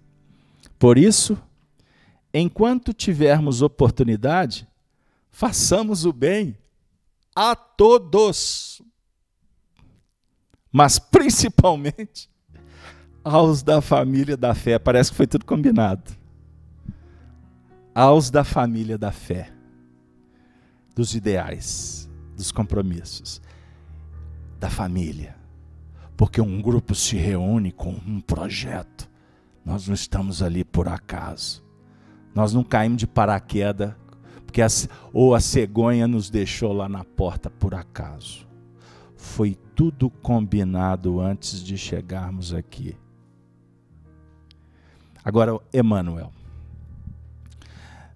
Por 0.79 0.97
isso, 0.97 1.37
enquanto 2.33 2.95
tivermos 2.95 3.61
oportunidade, 3.61 4.67
façamos 5.31 6.07
o 6.07 6.13
bem 6.13 6.57
a 7.35 7.55
todos, 7.55 8.81
mas 10.73 10.99
principalmente 10.99 12.31
aos 13.23 13.63
da 13.63 13.83
família 13.83 14.39
da 14.39 14.55
fé. 14.55 14.79
Parece 14.79 15.11
que 15.11 15.19
foi 15.19 15.27
tudo 15.27 15.45
combinado 15.45 16.25
aos 17.97 18.29
da 18.29 18.45
família 18.45 18.99
da 18.99 19.11
fé, 19.11 19.51
dos 20.95 21.15
ideais, 21.15 22.11
dos 22.37 22.53
compromissos, 22.53 23.41
da 24.61 24.69
família. 24.69 25.35
Porque 26.15 26.39
um 26.39 26.61
grupo 26.61 26.95
se 26.95 27.17
reúne 27.17 27.73
com 27.73 27.93
um 28.07 28.21
projeto. 28.21 29.09
Nós 29.65 29.89
não 29.89 29.95
estamos 29.95 30.43
ali 30.43 30.63
por 30.63 30.89
acaso. 30.89 31.65
Nós 32.35 32.53
não 32.53 32.63
caímos 32.63 32.99
de 32.99 33.07
paraquedas, 33.07 33.95
porque 34.45 34.61
a, 34.61 34.67
ou 35.11 35.35
a 35.35 35.41
cegonha 35.41 36.07
nos 36.07 36.29
deixou 36.29 36.75
lá 36.75 36.91
na 36.91 37.03
porta 37.03 37.49
por 37.49 37.75
acaso. 37.75 38.47
Foi 39.17 39.57
tudo 39.75 40.11
combinado 40.11 41.19
antes 41.19 41.65
de 41.65 41.79
chegarmos 41.79 42.53
aqui. 42.53 42.95
Agora, 45.25 45.59
Emmanuel. 45.73 46.36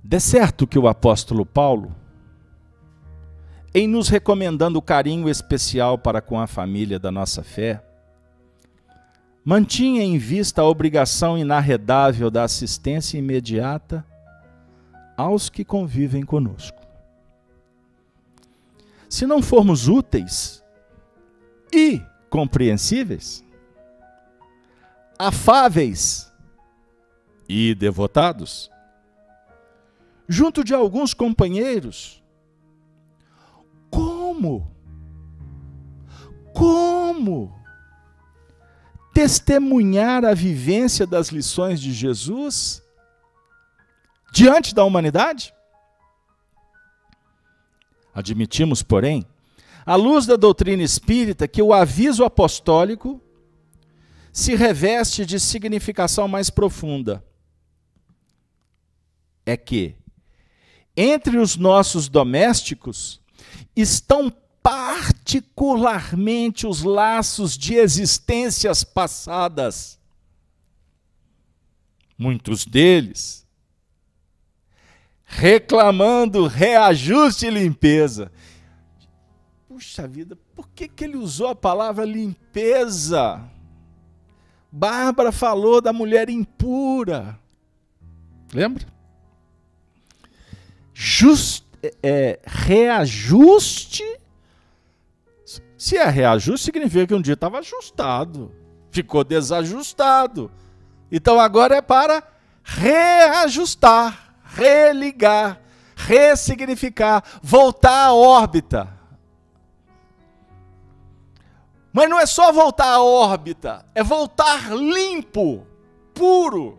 De 0.02 0.18
certo 0.18 0.66
que 0.66 0.78
o 0.78 0.89
apóstolo 0.89 1.44
Paulo, 1.44 1.94
em 3.74 3.86
nos 3.86 4.09
recomendando 4.09 4.81
carinho 4.81 5.28
especial 5.28 5.98
para 5.98 6.20
com 6.20 6.40
a 6.40 6.47
família 6.47 6.98
da 6.98 7.10
nossa 7.12 7.43
fé, 7.43 7.85
mantinha 9.44 10.02
em 10.02 10.18
vista 10.18 10.62
a 10.62 10.68
obrigação 10.68 11.39
inarredável 11.39 12.31
da 12.31 12.44
assistência 12.44 13.18
imediata 13.18 14.05
aos 15.16 15.48
que 15.51 15.64
convivem 15.64 16.22
conosco. 16.22 16.81
Se 19.09 19.27
não 19.27 19.43
formos 19.43 19.86
úteis 19.86 20.64
e 21.72 22.01
compreensíveis, 22.31 23.44
afáveis 25.18 26.32
e 27.48 27.74
devotados, 27.74 28.70
junto 30.31 30.65
de 30.65 30.73
alguns 30.73 31.12
companheiros, 31.12 32.23
como 33.90 34.70
como? 36.52 37.59
Testemunhar 39.12 40.24
a 40.24 40.35
vivência 40.35 41.07
das 41.07 41.28
lições 41.28 41.81
de 41.81 41.93
Jesus 41.93 42.82
diante 44.32 44.74
da 44.74 44.85
humanidade? 44.85 45.55
Admitimos, 48.15 48.82
porém, 48.82 49.24
à 49.86 49.94
luz 49.94 50.27
da 50.27 50.36
doutrina 50.36 50.82
espírita, 50.82 51.48
que 51.48 51.62
o 51.62 51.73
aviso 51.73 52.24
apostólico 52.24 53.20
se 54.32 54.55
reveste 54.55 55.24
de 55.24 55.40
significação 55.40 56.28
mais 56.28 56.51
profunda. 56.51 57.24
É 59.44 59.57
que, 59.57 59.97
entre 61.01 61.39
os 61.39 61.56
nossos 61.56 62.09
domésticos, 62.09 63.20
estão 63.74 64.31
particularmente 64.62 66.66
os 66.66 66.82
laços 66.82 67.56
de 67.56 67.74
existências 67.74 68.85
passadas. 68.85 69.98
Muitos 72.18 72.66
deles 72.66 73.40
reclamando 75.31 76.48
reajuste 76.48 77.47
e 77.47 77.51
limpeza. 77.51 78.32
Puxa 79.68 80.09
vida, 80.09 80.36
por 80.55 80.68
que, 80.68 80.89
que 80.89 81.05
ele 81.05 81.16
usou 81.16 81.47
a 81.47 81.55
palavra 81.55 82.05
limpeza? 82.05 83.40
Bárbara 84.70 85.31
falou 85.31 85.81
da 85.81 85.93
mulher 85.93 86.28
impura. 86.28 87.39
Lembra? 88.52 88.86
Just, 91.02 91.64
é, 91.82 91.94
é, 92.02 92.40
reajuste. 92.44 94.05
Se 95.78 95.97
é 95.97 96.05
reajuste, 96.05 96.66
significa 96.66 97.06
que 97.06 97.14
um 97.14 97.22
dia 97.22 97.32
estava 97.32 97.59
ajustado, 97.59 98.55
ficou 98.90 99.24
desajustado. 99.24 100.51
Então 101.10 101.40
agora 101.40 101.77
é 101.77 101.81
para 101.81 102.22
reajustar 102.62 104.31
religar, 104.55 105.60
ressignificar, 105.97 107.24
voltar 107.43 108.09
à 108.09 108.12
órbita. 108.12 108.89
Mas 111.93 112.09
não 112.09 112.20
é 112.20 112.27
só 112.27 112.52
voltar 112.52 112.93
à 112.93 113.02
órbita, 113.02 113.85
é 113.94 114.02
voltar 114.02 114.70
limpo, 114.74 115.66
puro. 116.14 116.78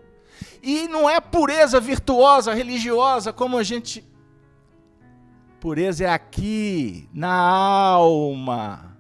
E 0.64 0.88
não 0.88 1.10
é 1.10 1.20
pureza 1.20 1.80
virtuosa, 1.80 2.54
religiosa, 2.54 3.34
como 3.34 3.58
a 3.58 3.64
gente. 3.64 4.11
Pureza 5.62 6.04
é 6.04 6.10
aqui, 6.10 7.08
na 7.14 7.32
alma. 7.32 8.98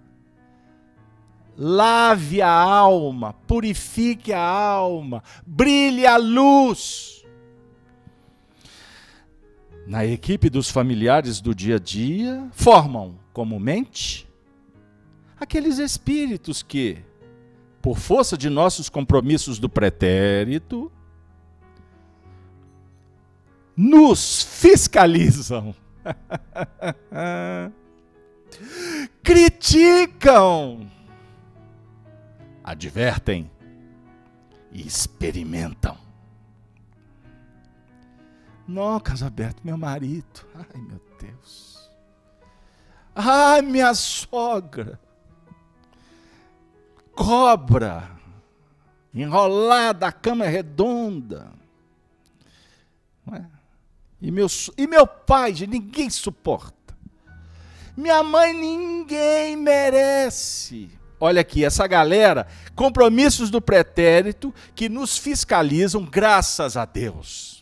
Lave 1.58 2.42
a 2.42 2.50
alma, 2.50 3.34
purifique 3.34 4.32
a 4.32 4.42
alma, 4.42 5.22
brilhe 5.46 6.08
a 6.08 6.16
luz 6.16 7.22
na 9.92 10.06
equipe 10.06 10.50
dos 10.50 10.70
familiares 10.70 11.42
do 11.42 11.54
dia 11.54 11.76
a 11.76 11.80
dia 11.80 12.48
formam 12.54 13.20
comumente 13.34 14.28
aqueles 15.40 15.80
espíritos 15.80 16.64
que, 16.64 17.00
por 17.82 17.98
força 17.98 18.38
de 18.38 18.50
nossos 18.50 18.88
compromissos 18.88 19.60
do 19.60 19.68
pretérito, 19.68 20.92
nos 23.76 24.44
fiscalizam, 24.44 25.76
criticam, 29.24 30.90
advertem 32.64 33.50
e 34.72 34.86
experimentam. 34.86 35.98
Não, 38.68 39.00
Casaberto, 39.00 39.66
meu 39.66 39.78
marido. 39.78 40.46
Ai, 40.56 40.82
meu 40.82 41.02
Deus. 41.20 41.90
Ai, 43.14 43.62
minha 43.62 43.94
sogra. 43.94 45.00
Cobra. 47.14 48.10
Enrolada, 49.14 50.08
a 50.08 50.12
cama 50.12 50.46
é 50.46 50.50
redonda. 50.50 51.52
É? 53.34 53.61
E, 54.22 54.30
meu, 54.30 54.48
e 54.78 54.88
meu 54.88 55.08
pai, 55.08 55.54
ninguém 55.68 56.10
suporta. 56.10 56.76
Minha 57.98 58.24
mãe, 58.24 58.54
ninguém 58.54 59.56
merece. 59.56 60.90
Olha 61.20 61.42
aqui, 61.42 61.64
essa 61.64 61.86
galera, 61.88 62.48
compromissos 62.76 63.50
do 63.50 63.62
pretérito 63.62 64.54
que 64.76 64.90
nos 64.90 65.18
fiscalizam, 65.18 66.04
graças 66.06 66.78
a 66.78 66.86
Deus 66.86 67.62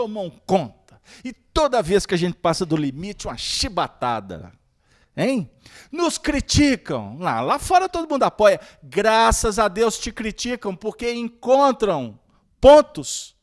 tomam 0.00 0.32
conta. 0.46 0.98
E 1.22 1.30
toda 1.30 1.82
vez 1.82 2.06
que 2.06 2.14
a 2.14 2.18
gente 2.18 2.34
passa 2.34 2.64
do 2.64 2.74
limite, 2.74 3.26
uma 3.26 3.36
chibatada. 3.36 4.50
Hein? 5.14 5.50
Nos 5.92 6.16
criticam. 6.16 7.18
Lá, 7.18 7.42
lá 7.42 7.58
fora 7.58 7.86
todo 7.86 8.08
mundo 8.08 8.22
apoia. 8.22 8.58
Graças 8.82 9.58
a 9.58 9.68
Deus 9.68 9.98
te 9.98 10.10
criticam, 10.10 10.74
porque 10.74 11.12
encontram 11.12 12.18
pontos 12.58 13.36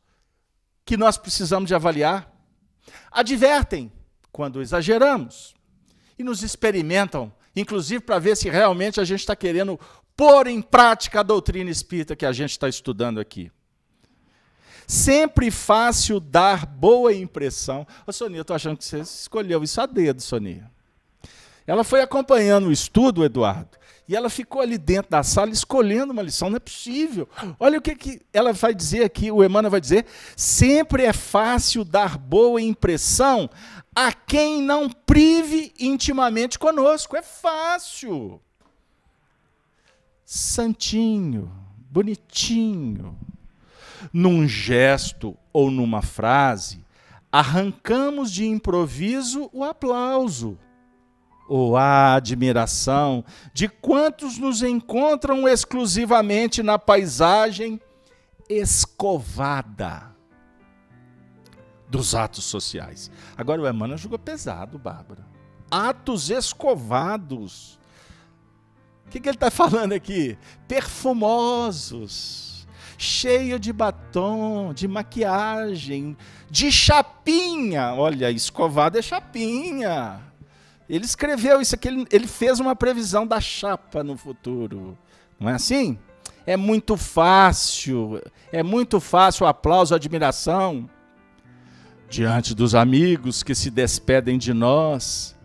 que 0.87 0.95
nós 0.95 1.17
precisamos 1.17 1.67
de 1.67 1.75
avaliar. 1.75 2.33
Advertem 3.11 3.91
quando 4.31 4.61
exageramos. 4.61 5.53
E 6.17 6.23
nos 6.23 6.41
experimentam, 6.41 7.31
inclusive 7.55 7.99
para 7.99 8.17
ver 8.17 8.37
se 8.37 8.49
realmente 8.49 8.99
a 8.99 9.03
gente 9.03 9.19
está 9.19 9.35
querendo 9.35 9.77
pôr 10.15 10.47
em 10.47 10.61
prática 10.61 11.19
a 11.19 11.23
doutrina 11.23 11.69
espírita 11.69 12.15
que 12.15 12.25
a 12.25 12.31
gente 12.31 12.51
está 12.51 12.69
estudando 12.69 13.19
aqui. 13.19 13.51
Sempre 14.87 15.51
fácil 15.51 16.19
dar 16.21 16.65
boa 16.65 17.13
impressão. 17.13 17.85
Ô, 18.07 18.13
Sonia, 18.13 18.37
eu 18.37 18.41
estou 18.41 18.55
achando 18.55 18.77
que 18.77 18.85
você 18.85 18.99
escolheu 18.99 19.61
isso 19.61 19.81
a 19.81 19.85
dedo, 19.85 20.21
Sonia. 20.21 20.71
Ela 21.67 21.83
foi 21.83 22.01
acompanhando 22.01 22.67
o 22.67 22.71
estudo, 22.71 23.25
Eduardo, 23.25 23.76
e 24.07 24.15
ela 24.15 24.29
ficou 24.29 24.61
ali 24.61 24.77
dentro 24.77 25.11
da 25.11 25.21
sala 25.21 25.51
escolhendo 25.51 26.13
uma 26.13 26.21
lição. 26.21 26.49
Não 26.49 26.55
é 26.55 26.61
possível. 26.61 27.27
Olha 27.59 27.77
o 27.77 27.81
que, 27.81 27.93
que 27.93 28.21
ela 28.31 28.53
vai 28.53 28.73
dizer 28.73 29.03
aqui, 29.03 29.29
o 29.29 29.43
Emmanuel 29.43 29.71
vai 29.71 29.81
dizer. 29.81 30.05
Sempre 30.35 31.03
é 31.03 31.11
fácil 31.11 31.83
dar 31.83 32.17
boa 32.17 32.61
impressão 32.61 33.49
a 33.93 34.13
quem 34.13 34.61
não 34.61 34.89
prive 34.89 35.73
intimamente 35.77 36.57
conosco. 36.57 37.17
É 37.17 37.21
fácil. 37.21 38.41
Santinho, 40.23 41.51
bonitinho, 41.89 43.17
num 44.13 44.47
gesto 44.47 45.37
ou 45.51 45.69
numa 45.69 46.01
frase, 46.01 46.85
arrancamos 47.29 48.31
de 48.31 48.45
improviso 48.45 49.49
o 49.51 49.65
aplauso 49.65 50.57
ou 51.47 51.77
a 51.77 52.15
admiração 52.15 53.23
de 53.53 53.67
quantos 53.69 54.37
nos 54.37 54.61
encontram 54.61 55.47
exclusivamente 55.47 56.61
na 56.61 56.77
paisagem 56.77 57.79
escovada 58.49 60.15
dos 61.89 62.13
atos 62.13 62.43
sociais. 62.43 63.09
Agora 63.37 63.61
o 63.61 63.67
Emmanuel 63.67 63.97
jogou 63.97 64.19
pesado, 64.19 64.77
Bárbara. 64.77 65.25
Atos 65.71 66.29
escovados. 66.29 67.79
O 69.05 69.09
que, 69.09 69.19
que 69.19 69.29
ele 69.29 69.37
está 69.37 69.49
falando 69.49 69.93
aqui? 69.93 70.37
Perfumosos 70.67 72.47
cheio 72.97 73.59
de 73.59 73.71
batom, 73.71 74.73
de 74.73 74.87
maquiagem, 74.87 76.17
de 76.49 76.71
chapinha. 76.71 77.93
Olha, 77.93 78.31
escovado 78.31 78.97
é 78.97 79.01
chapinha. 79.01 80.19
Ele 80.89 81.05
escreveu 81.05 81.59
isso 81.59 81.75
aqui, 81.75 81.87
ele, 81.87 82.05
ele 82.11 82.27
fez 82.27 82.59
uma 82.59 82.75
previsão 82.75 83.27
da 83.27 83.41
chapa 83.41 84.03
no 84.03 84.15
futuro. 84.15 84.97
Não 85.39 85.49
é 85.49 85.53
assim? 85.53 85.97
É 86.45 86.55
muito 86.55 86.95
fácil, 86.95 88.21
é 88.51 88.63
muito 88.63 88.99
fácil 88.99 89.45
o 89.45 89.49
aplauso, 89.49 89.93
a 89.93 89.97
admiração 89.97 90.89
diante 92.09 92.55
dos 92.55 92.73
amigos 92.73 93.43
que 93.43 93.53
se 93.53 93.69
despedem 93.69 94.37
de 94.37 94.53
nós. 94.53 95.35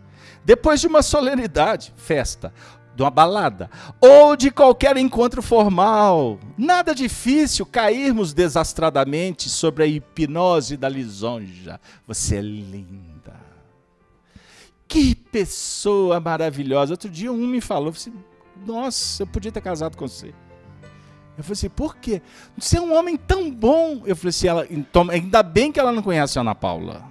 Depois 0.45 0.81
de 0.81 0.87
uma 0.87 1.01
solenidade, 1.01 1.93
festa, 1.95 2.53
de 2.95 3.01
uma 3.01 3.09
balada 3.09 3.69
ou 3.99 4.35
de 4.35 4.51
qualquer 4.51 4.97
encontro 4.97 5.41
formal. 5.41 6.39
Nada 6.57 6.93
difícil 6.93 7.65
cairmos 7.65 8.33
desastradamente 8.33 9.49
sobre 9.49 9.83
a 9.83 9.87
hipnose 9.87 10.77
da 10.77 10.89
lisonja. 10.89 11.79
Você 12.07 12.37
é 12.37 12.41
linda. 12.41 13.12
Que 14.87 15.15
pessoa 15.15 16.19
maravilhosa. 16.19 16.93
Outro 16.93 17.09
dia 17.09 17.31
um 17.31 17.47
me 17.47 17.61
falou, 17.61 17.89
assim, 17.89 18.13
nossa, 18.65 19.23
eu 19.23 19.27
podia 19.27 19.51
ter 19.51 19.61
casado 19.61 19.97
com 19.97 20.07
você. 20.07 20.33
Eu 21.37 21.43
falei 21.43 21.53
assim, 21.53 21.69
por 21.69 21.95
quê? 21.97 22.21
Você 22.57 22.77
é 22.77 22.81
um 22.81 22.95
homem 22.95 23.17
tão 23.17 23.49
bom. 23.49 24.03
Eu 24.05 24.15
falei 24.15 24.29
assim, 24.29 24.47
ela, 24.47 24.67
então, 24.69 25.09
ainda 25.09 25.41
bem 25.41 25.71
que 25.71 25.79
ela 25.79 25.91
não 25.91 26.03
conhece 26.03 26.37
a 26.37 26.41
Ana 26.41 26.53
Paula. 26.53 27.03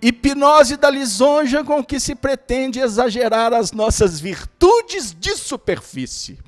hipnose 0.00 0.76
da 0.76 0.90
lisonja 0.90 1.62
com 1.62 1.84
que 1.84 2.00
se 2.00 2.16
pretende 2.16 2.80
exagerar 2.80 3.52
as 3.52 3.70
nossas 3.70 4.18
virtudes 4.18 5.14
de 5.14 5.36
superfície. 5.36 6.40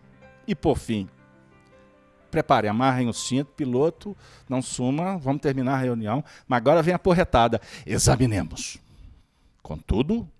E 0.44 0.56
por 0.56 0.76
fim, 0.76 1.08
prepare, 2.32 2.66
amarrem 2.66 3.08
o 3.08 3.12
cinto, 3.12 3.52
piloto, 3.52 4.16
não 4.48 4.60
suma, 4.60 5.16
vamos 5.16 5.40
terminar 5.40 5.74
a 5.74 5.82
reunião, 5.82 6.24
mas 6.48 6.56
agora 6.56 6.82
vem 6.82 6.92
a 6.92 6.98
porretada. 6.98 7.60
Examinemos. 7.86 8.83
Contudo, 9.64 10.30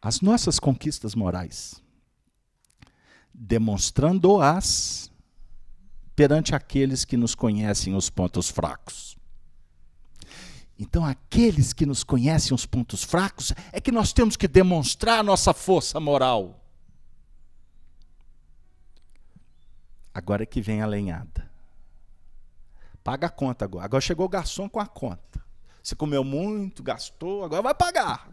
as 0.00 0.22
nossas 0.22 0.58
conquistas 0.58 1.14
morais, 1.14 1.82
demonstrando-as 3.32 5.12
perante 6.14 6.54
aqueles 6.54 7.04
que 7.04 7.14
nos 7.14 7.34
conhecem 7.34 7.94
os 7.94 8.08
pontos 8.08 8.48
fracos. 8.48 9.18
Então, 10.78 11.04
aqueles 11.04 11.74
que 11.74 11.84
nos 11.84 12.02
conhecem 12.02 12.54
os 12.54 12.64
pontos 12.64 13.04
fracos 13.04 13.52
é 13.70 13.82
que 13.82 13.92
nós 13.92 14.14
temos 14.14 14.34
que 14.34 14.48
demonstrar 14.48 15.18
a 15.18 15.22
nossa 15.22 15.52
força 15.52 16.00
moral. 16.00 16.64
Agora 20.14 20.42
é 20.42 20.46
que 20.46 20.62
vem 20.62 20.80
a 20.80 20.86
lenhada. 20.86 21.50
Paga 23.04 23.26
a 23.26 23.30
conta 23.30 23.66
agora. 23.66 23.84
Agora 23.84 24.00
chegou 24.00 24.24
o 24.24 24.30
garçom 24.30 24.70
com 24.70 24.80
a 24.80 24.86
conta. 24.86 25.45
Você 25.86 25.94
comeu 25.94 26.24
muito, 26.24 26.82
gastou, 26.82 27.44
agora 27.44 27.62
vai 27.62 27.72
pagar. 27.72 28.28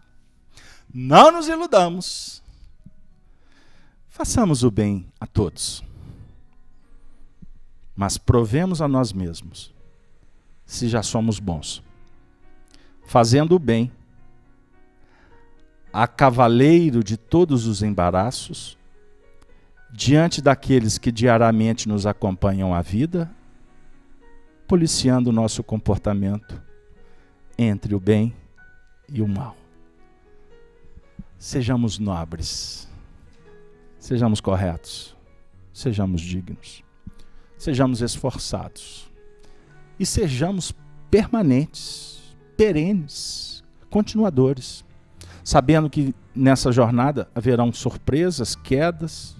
Não 0.91 1.31
nos 1.31 1.47
iludamos. 1.47 2.41
Façamos 4.07 4.63
o 4.63 4.71
bem 4.71 5.05
a 5.19 5.27
todos. 5.27 5.84
Mas 7.95 8.17
provemos 8.17 8.81
a 8.81 8.88
nós 8.88 9.13
mesmos 9.13 9.71
se 10.65 10.88
já 10.89 11.03
somos 11.03 11.38
bons. 11.38 11.84
Fazendo 13.05 13.53
o 13.53 13.59
bem, 13.59 13.91
a 15.93 16.07
cavaleiro 16.07 17.03
de 17.03 17.17
todos 17.17 17.67
os 17.67 17.84
embaraços, 17.84 18.75
diante 19.91 20.41
daqueles 20.41 20.97
que 20.97 21.11
diariamente 21.11 21.88
nos 21.88 22.07
acompanham 22.07 22.73
a 22.73 22.81
vida, 22.81 23.30
policiando 24.67 25.30
o 25.30 25.34
nosso 25.34 25.63
comportamento 25.63 26.72
entre 27.57 27.93
o 27.93 27.99
bem 27.99 28.34
e 29.09 29.21
o 29.21 29.27
mal. 29.27 29.55
Sejamos 31.38 31.99
nobres, 31.99 32.88
sejamos 33.99 34.39
corretos, 34.39 35.15
sejamos 35.73 36.21
dignos, 36.21 36.84
sejamos 37.57 38.01
esforçados 38.01 39.11
e 39.99 40.05
sejamos 40.05 40.73
permanentes, 41.11 42.35
perenes, 42.55 43.63
continuadores, 43.89 44.84
sabendo 45.43 45.89
que 45.89 46.15
nessa 46.34 46.71
jornada 46.71 47.30
haverão 47.35 47.71
surpresas, 47.71 48.55
quedas, 48.55 49.35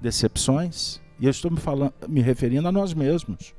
decepções, 0.00 1.00
e 1.18 1.26
eu 1.26 1.30
estou 1.30 1.50
me, 1.50 1.58
falando, 1.58 1.94
me 2.08 2.20
referindo 2.20 2.68
a 2.68 2.72
nós 2.72 2.92
mesmos. 2.92 3.54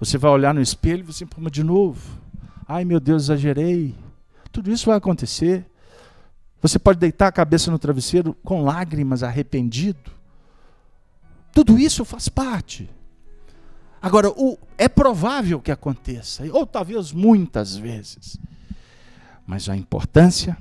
Você 0.00 0.18
vai 0.18 0.30
olhar 0.30 0.52
no 0.52 0.60
espelho 0.60 1.00
e 1.00 1.12
você 1.12 1.24
fala 1.26 1.50
de 1.50 1.62
novo. 1.62 2.20
Ai 2.66 2.84
meu 2.84 3.00
Deus, 3.00 3.24
exagerei. 3.24 3.94
Tudo 4.50 4.70
isso 4.70 4.86
vai 4.86 4.96
acontecer. 4.96 5.66
Você 6.60 6.78
pode 6.78 6.98
deitar 6.98 7.26
a 7.26 7.32
cabeça 7.32 7.70
no 7.70 7.78
travesseiro 7.78 8.34
com 8.44 8.62
lágrimas, 8.62 9.22
arrependido. 9.22 10.12
Tudo 11.52 11.78
isso 11.78 12.04
faz 12.04 12.28
parte. 12.28 12.88
Agora, 14.00 14.30
o, 14.30 14.58
é 14.78 14.88
provável 14.88 15.60
que 15.60 15.70
aconteça, 15.70 16.44
ou 16.52 16.66
talvez 16.66 17.12
muitas 17.12 17.76
vezes. 17.76 18.38
Mas 19.46 19.68
a 19.68 19.76
importância 19.76 20.56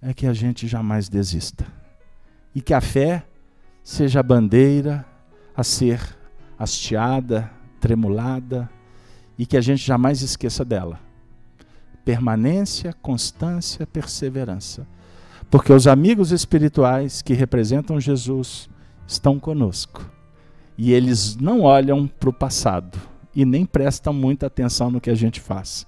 é 0.00 0.14
que 0.14 0.26
a 0.26 0.32
gente 0.32 0.66
jamais 0.66 1.08
desista. 1.08 1.66
E 2.54 2.60
que 2.60 2.74
a 2.74 2.80
fé 2.80 3.24
seja 3.82 4.20
a 4.20 4.22
bandeira 4.22 5.06
a 5.56 5.62
ser 5.62 6.16
hasteada, 6.58 7.50
tremulada, 7.80 8.68
e 9.40 9.46
que 9.46 9.56
a 9.56 9.60
gente 9.62 9.82
jamais 9.82 10.20
esqueça 10.20 10.66
dela. 10.66 11.00
Permanência, 12.04 12.92
constância, 12.92 13.86
perseverança. 13.86 14.86
Porque 15.50 15.72
os 15.72 15.86
amigos 15.86 16.30
espirituais 16.30 17.22
que 17.22 17.32
representam 17.32 17.98
Jesus 17.98 18.68
estão 19.06 19.40
conosco. 19.40 20.04
E 20.76 20.92
eles 20.92 21.36
não 21.36 21.62
olham 21.62 22.06
para 22.06 22.28
o 22.28 22.34
passado 22.34 22.98
e 23.34 23.46
nem 23.46 23.64
prestam 23.64 24.12
muita 24.12 24.46
atenção 24.46 24.90
no 24.90 25.00
que 25.00 25.08
a 25.08 25.14
gente 25.14 25.40
faz. 25.40 25.86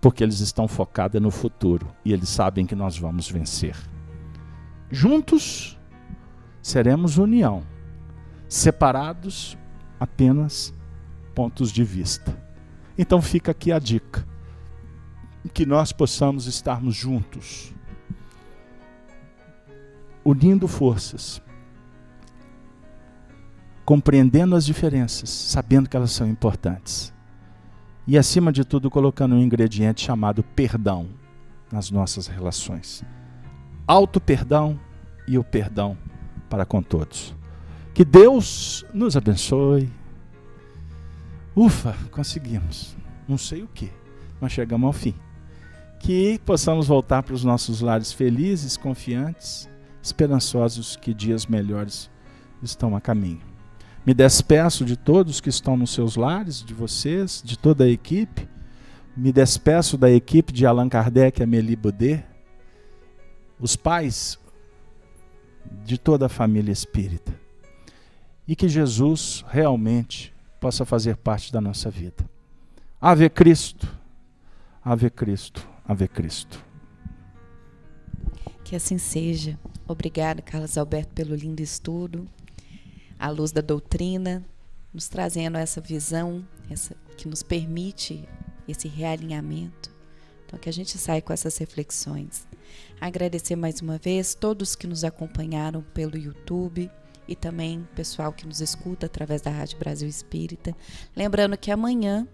Porque 0.00 0.24
eles 0.24 0.40
estão 0.40 0.66
focados 0.66 1.22
no 1.22 1.30
futuro 1.30 1.86
e 2.04 2.12
eles 2.12 2.28
sabem 2.28 2.66
que 2.66 2.74
nós 2.74 2.98
vamos 2.98 3.30
vencer. 3.30 3.76
Juntos, 4.90 5.78
seremos 6.60 7.18
união, 7.18 7.62
separados 8.48 9.56
apenas 10.00 10.74
pontos 11.34 11.70
de 11.70 11.84
vista. 11.84 12.36
Então 12.96 13.20
fica 13.20 13.50
aqui 13.50 13.72
a 13.72 13.78
dica: 13.78 14.26
que 15.52 15.66
nós 15.66 15.92
possamos 15.92 16.46
estarmos 16.46 16.94
juntos, 16.94 17.72
unindo 20.24 20.68
forças, 20.68 21.42
compreendendo 23.84 24.54
as 24.54 24.64
diferenças, 24.64 25.28
sabendo 25.28 25.88
que 25.88 25.96
elas 25.96 26.12
são 26.12 26.28
importantes. 26.28 27.12
E 28.06 28.18
acima 28.18 28.52
de 28.52 28.64
tudo, 28.64 28.90
colocando 28.90 29.34
um 29.34 29.40
ingrediente 29.40 30.04
chamado 30.04 30.42
perdão 30.42 31.08
nas 31.70 31.90
nossas 31.90 32.26
relações. 32.26 33.04
Auto 33.86 34.20
perdão 34.20 34.78
e 35.26 35.38
o 35.38 35.44
perdão 35.44 35.96
para 36.50 36.64
com 36.64 36.82
todos. 36.82 37.34
Que 37.94 38.04
Deus 38.04 38.84
nos 38.92 39.16
abençoe. 39.16 39.90
Ufa, 41.54 41.94
conseguimos. 42.10 42.96
Não 43.28 43.36
sei 43.36 43.62
o 43.62 43.68
que, 43.68 43.90
mas 44.40 44.52
chegamos 44.52 44.86
ao 44.86 44.92
fim. 44.92 45.14
Que 46.00 46.40
possamos 46.44 46.88
voltar 46.88 47.22
para 47.22 47.34
os 47.34 47.44
nossos 47.44 47.80
lares 47.80 48.12
felizes, 48.12 48.76
confiantes, 48.76 49.68
esperançosos 50.02 50.96
que 50.96 51.12
dias 51.12 51.46
melhores 51.46 52.10
estão 52.62 52.96
a 52.96 53.00
caminho. 53.00 53.42
Me 54.04 54.14
despeço 54.14 54.84
de 54.84 54.96
todos 54.96 55.40
que 55.40 55.48
estão 55.48 55.76
nos 55.76 55.92
seus 55.92 56.16
lares, 56.16 56.64
de 56.64 56.74
vocês, 56.74 57.42
de 57.44 57.56
toda 57.56 57.84
a 57.84 57.88
equipe. 57.88 58.48
Me 59.16 59.30
despeço 59.30 59.96
da 59.96 60.10
equipe 60.10 60.52
de 60.52 60.66
Allan 60.66 60.88
Kardec 60.88 61.40
e 61.40 61.44
Amélie 61.44 61.76
Baudet. 61.76 62.24
Os 63.60 63.76
pais, 63.76 64.38
de 65.84 65.98
toda 65.98 66.26
a 66.26 66.30
família 66.30 66.72
espírita. 66.72 67.38
E 68.48 68.56
que 68.56 68.68
Jesus 68.68 69.44
realmente 69.48 70.31
possa 70.62 70.84
fazer 70.84 71.16
parte 71.16 71.52
da 71.52 71.60
nossa 71.60 71.90
vida. 71.90 72.24
Ave 73.00 73.28
Cristo, 73.28 73.92
Ave 74.84 75.10
Cristo, 75.10 75.68
Ave 75.84 76.06
Cristo. 76.06 76.64
Que 78.62 78.76
assim 78.76 78.96
seja. 78.96 79.58
Obrigada, 79.88 80.40
Carlos 80.40 80.78
Alberto, 80.78 81.12
pelo 81.14 81.34
lindo 81.34 81.60
estudo, 81.60 82.28
à 83.18 83.28
luz 83.28 83.50
da 83.50 83.60
doutrina, 83.60 84.44
nos 84.94 85.08
trazendo 85.08 85.58
essa 85.58 85.80
visão 85.80 86.46
essa, 86.70 86.94
que 87.16 87.26
nos 87.26 87.42
permite 87.42 88.28
esse 88.68 88.86
realinhamento. 88.86 89.90
Então, 90.46 90.60
que 90.60 90.68
a 90.68 90.72
gente 90.72 90.96
saia 90.96 91.20
com 91.20 91.32
essas 91.32 91.58
reflexões. 91.58 92.46
Agradecer 93.00 93.56
mais 93.56 93.80
uma 93.80 93.98
vez 93.98 94.32
todos 94.32 94.76
que 94.76 94.86
nos 94.86 95.02
acompanharam 95.02 95.82
pelo 95.92 96.16
YouTube 96.16 96.88
e 97.26 97.36
também 97.36 97.86
pessoal 97.94 98.32
que 98.32 98.46
nos 98.46 98.60
escuta 98.60 99.06
através 99.06 99.40
da 99.40 99.50
Rádio 99.50 99.78
Brasil 99.78 100.08
Espírita. 100.08 100.74
Lembrando 101.14 101.56
que 101.56 101.70
amanhã, 101.70 102.26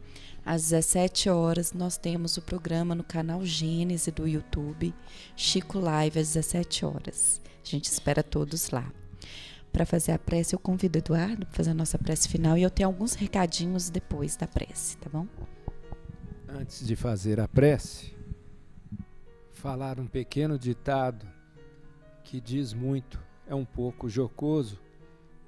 às 0.44 0.70
17 0.70 1.28
horas, 1.28 1.72
nós 1.72 1.96
temos 1.96 2.36
o 2.36 2.42
programa 2.42 2.94
no 2.94 3.04
canal 3.04 3.44
Gênese 3.44 4.10
do 4.10 4.26
YouTube, 4.26 4.94
Chico 5.36 5.78
Live, 5.78 6.18
às 6.18 6.28
17 6.28 6.84
horas. 6.84 7.40
A 7.62 7.66
gente 7.68 7.84
espera 7.84 8.22
todos 8.22 8.70
lá. 8.70 8.90
Para 9.72 9.84
fazer 9.84 10.12
a 10.12 10.18
prece, 10.18 10.54
eu 10.54 10.58
convido 10.58 10.98
o 10.98 11.00
Eduardo 11.00 11.46
para 11.46 11.54
fazer 11.54 11.70
a 11.70 11.74
nossa 11.74 11.98
prece 11.98 12.28
final 12.28 12.56
e 12.56 12.62
eu 12.62 12.70
tenho 12.70 12.88
alguns 12.88 13.14
recadinhos 13.14 13.90
depois 13.90 14.36
da 14.36 14.46
prece, 14.46 14.96
tá 14.96 15.10
bom? 15.10 15.26
Antes 16.48 16.86
de 16.86 16.96
fazer 16.96 17.38
a 17.38 17.46
prece, 17.46 18.16
falar 19.52 20.00
um 20.00 20.06
pequeno 20.06 20.58
ditado 20.58 21.26
que 22.24 22.40
diz 22.40 22.72
muito, 22.72 23.22
é 23.48 23.54
um 23.54 23.64
pouco 23.64 24.08
jocoso, 24.10 24.78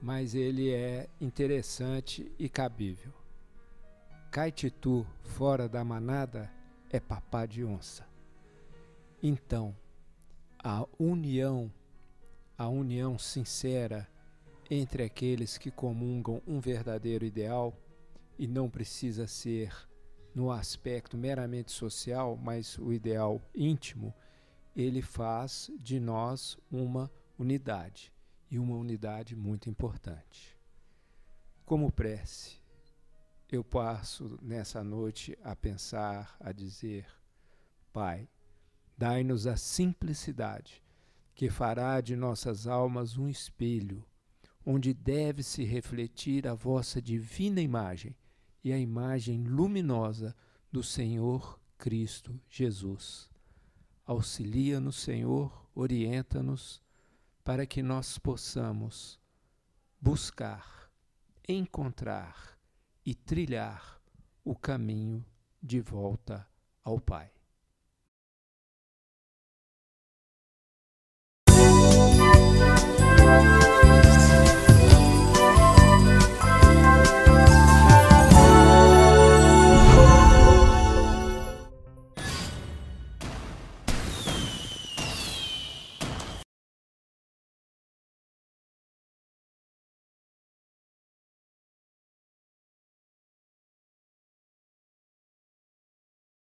mas 0.01 0.35
ele 0.35 0.73
é 0.73 1.07
interessante 1.21 2.33
e 2.39 2.49
cabível. 2.49 3.13
Caititu 4.31 5.07
fora 5.23 5.69
da 5.69 5.85
manada 5.85 6.51
é 6.91 6.99
papá 6.99 7.45
de 7.45 7.63
onça. 7.63 8.09
Então, 9.23 9.77
a 10.59 10.87
união, 10.99 11.71
a 12.57 12.69
união 12.69 13.19
sincera 13.19 14.09
entre 14.71 15.03
aqueles 15.03 15.59
que 15.59 15.71
comungam 15.71 16.41
um 16.47 16.59
verdadeiro 16.59 17.27
ideal 17.27 17.77
e 18.39 18.47
não 18.47 18.71
precisa 18.71 19.27
ser 19.27 19.75
no 20.35 20.51
aspecto 20.51 21.19
meramente 21.19 21.71
social, 21.73 22.39
mas 22.43 22.79
o 22.79 22.93
ideal 22.93 23.43
íntimo, 23.55 24.15
ele 24.75 25.03
faz 25.03 25.71
de 25.79 26.01
nós 26.01 26.57
uma 26.71 27.11
unidade 27.41 28.13
e 28.51 28.59
uma 28.59 28.77
unidade 28.77 29.35
muito 29.35 29.71
importante. 29.71 30.59
Como 31.65 31.91
prece, 31.91 32.59
eu 33.51 33.65
passo 33.65 34.39
nessa 34.43 34.85
noite 34.85 35.39
a 35.43 35.57
pensar, 35.57 36.37
a 36.39 36.53
dizer: 36.53 37.07
Pai, 37.95 38.29
dai-nos 38.97 39.47
a 39.47 39.57
simplicidade 39.57 40.83
que 41.35 41.49
fará 41.49 42.03
de 42.03 42.15
nossas 42.15 42.67
almas 42.67 43.17
um 43.17 43.27
espelho, 43.27 44.05
onde 44.65 44.93
deve 44.93 45.43
se 45.43 45.65
refletir 45.65 46.47
a 46.47 46.53
vossa 46.53 47.01
divina 47.01 47.63
imagem 47.63 48.15
e 48.63 48.71
a 48.71 48.79
imagem 48.79 49.45
luminosa 49.45 50.37
do 50.71 50.83
Senhor 50.83 51.59
Cristo 51.79 52.39
Jesus. 52.51 53.31
Auxilia-nos, 54.05 54.97
Senhor, 54.97 55.67
orienta-nos 55.75 56.83
para 57.45 57.67
que 57.67 57.83
nós 57.83 58.19
possamos 58.19 59.19
buscar, 60.01 60.91
encontrar 61.49 62.59
e 63.05 63.15
trilhar 63.15 64.01
o 64.45 64.55
caminho 64.55 65.25
de 65.63 65.81
volta 65.81 66.47
ao 66.83 67.01
Pai. 67.01 67.40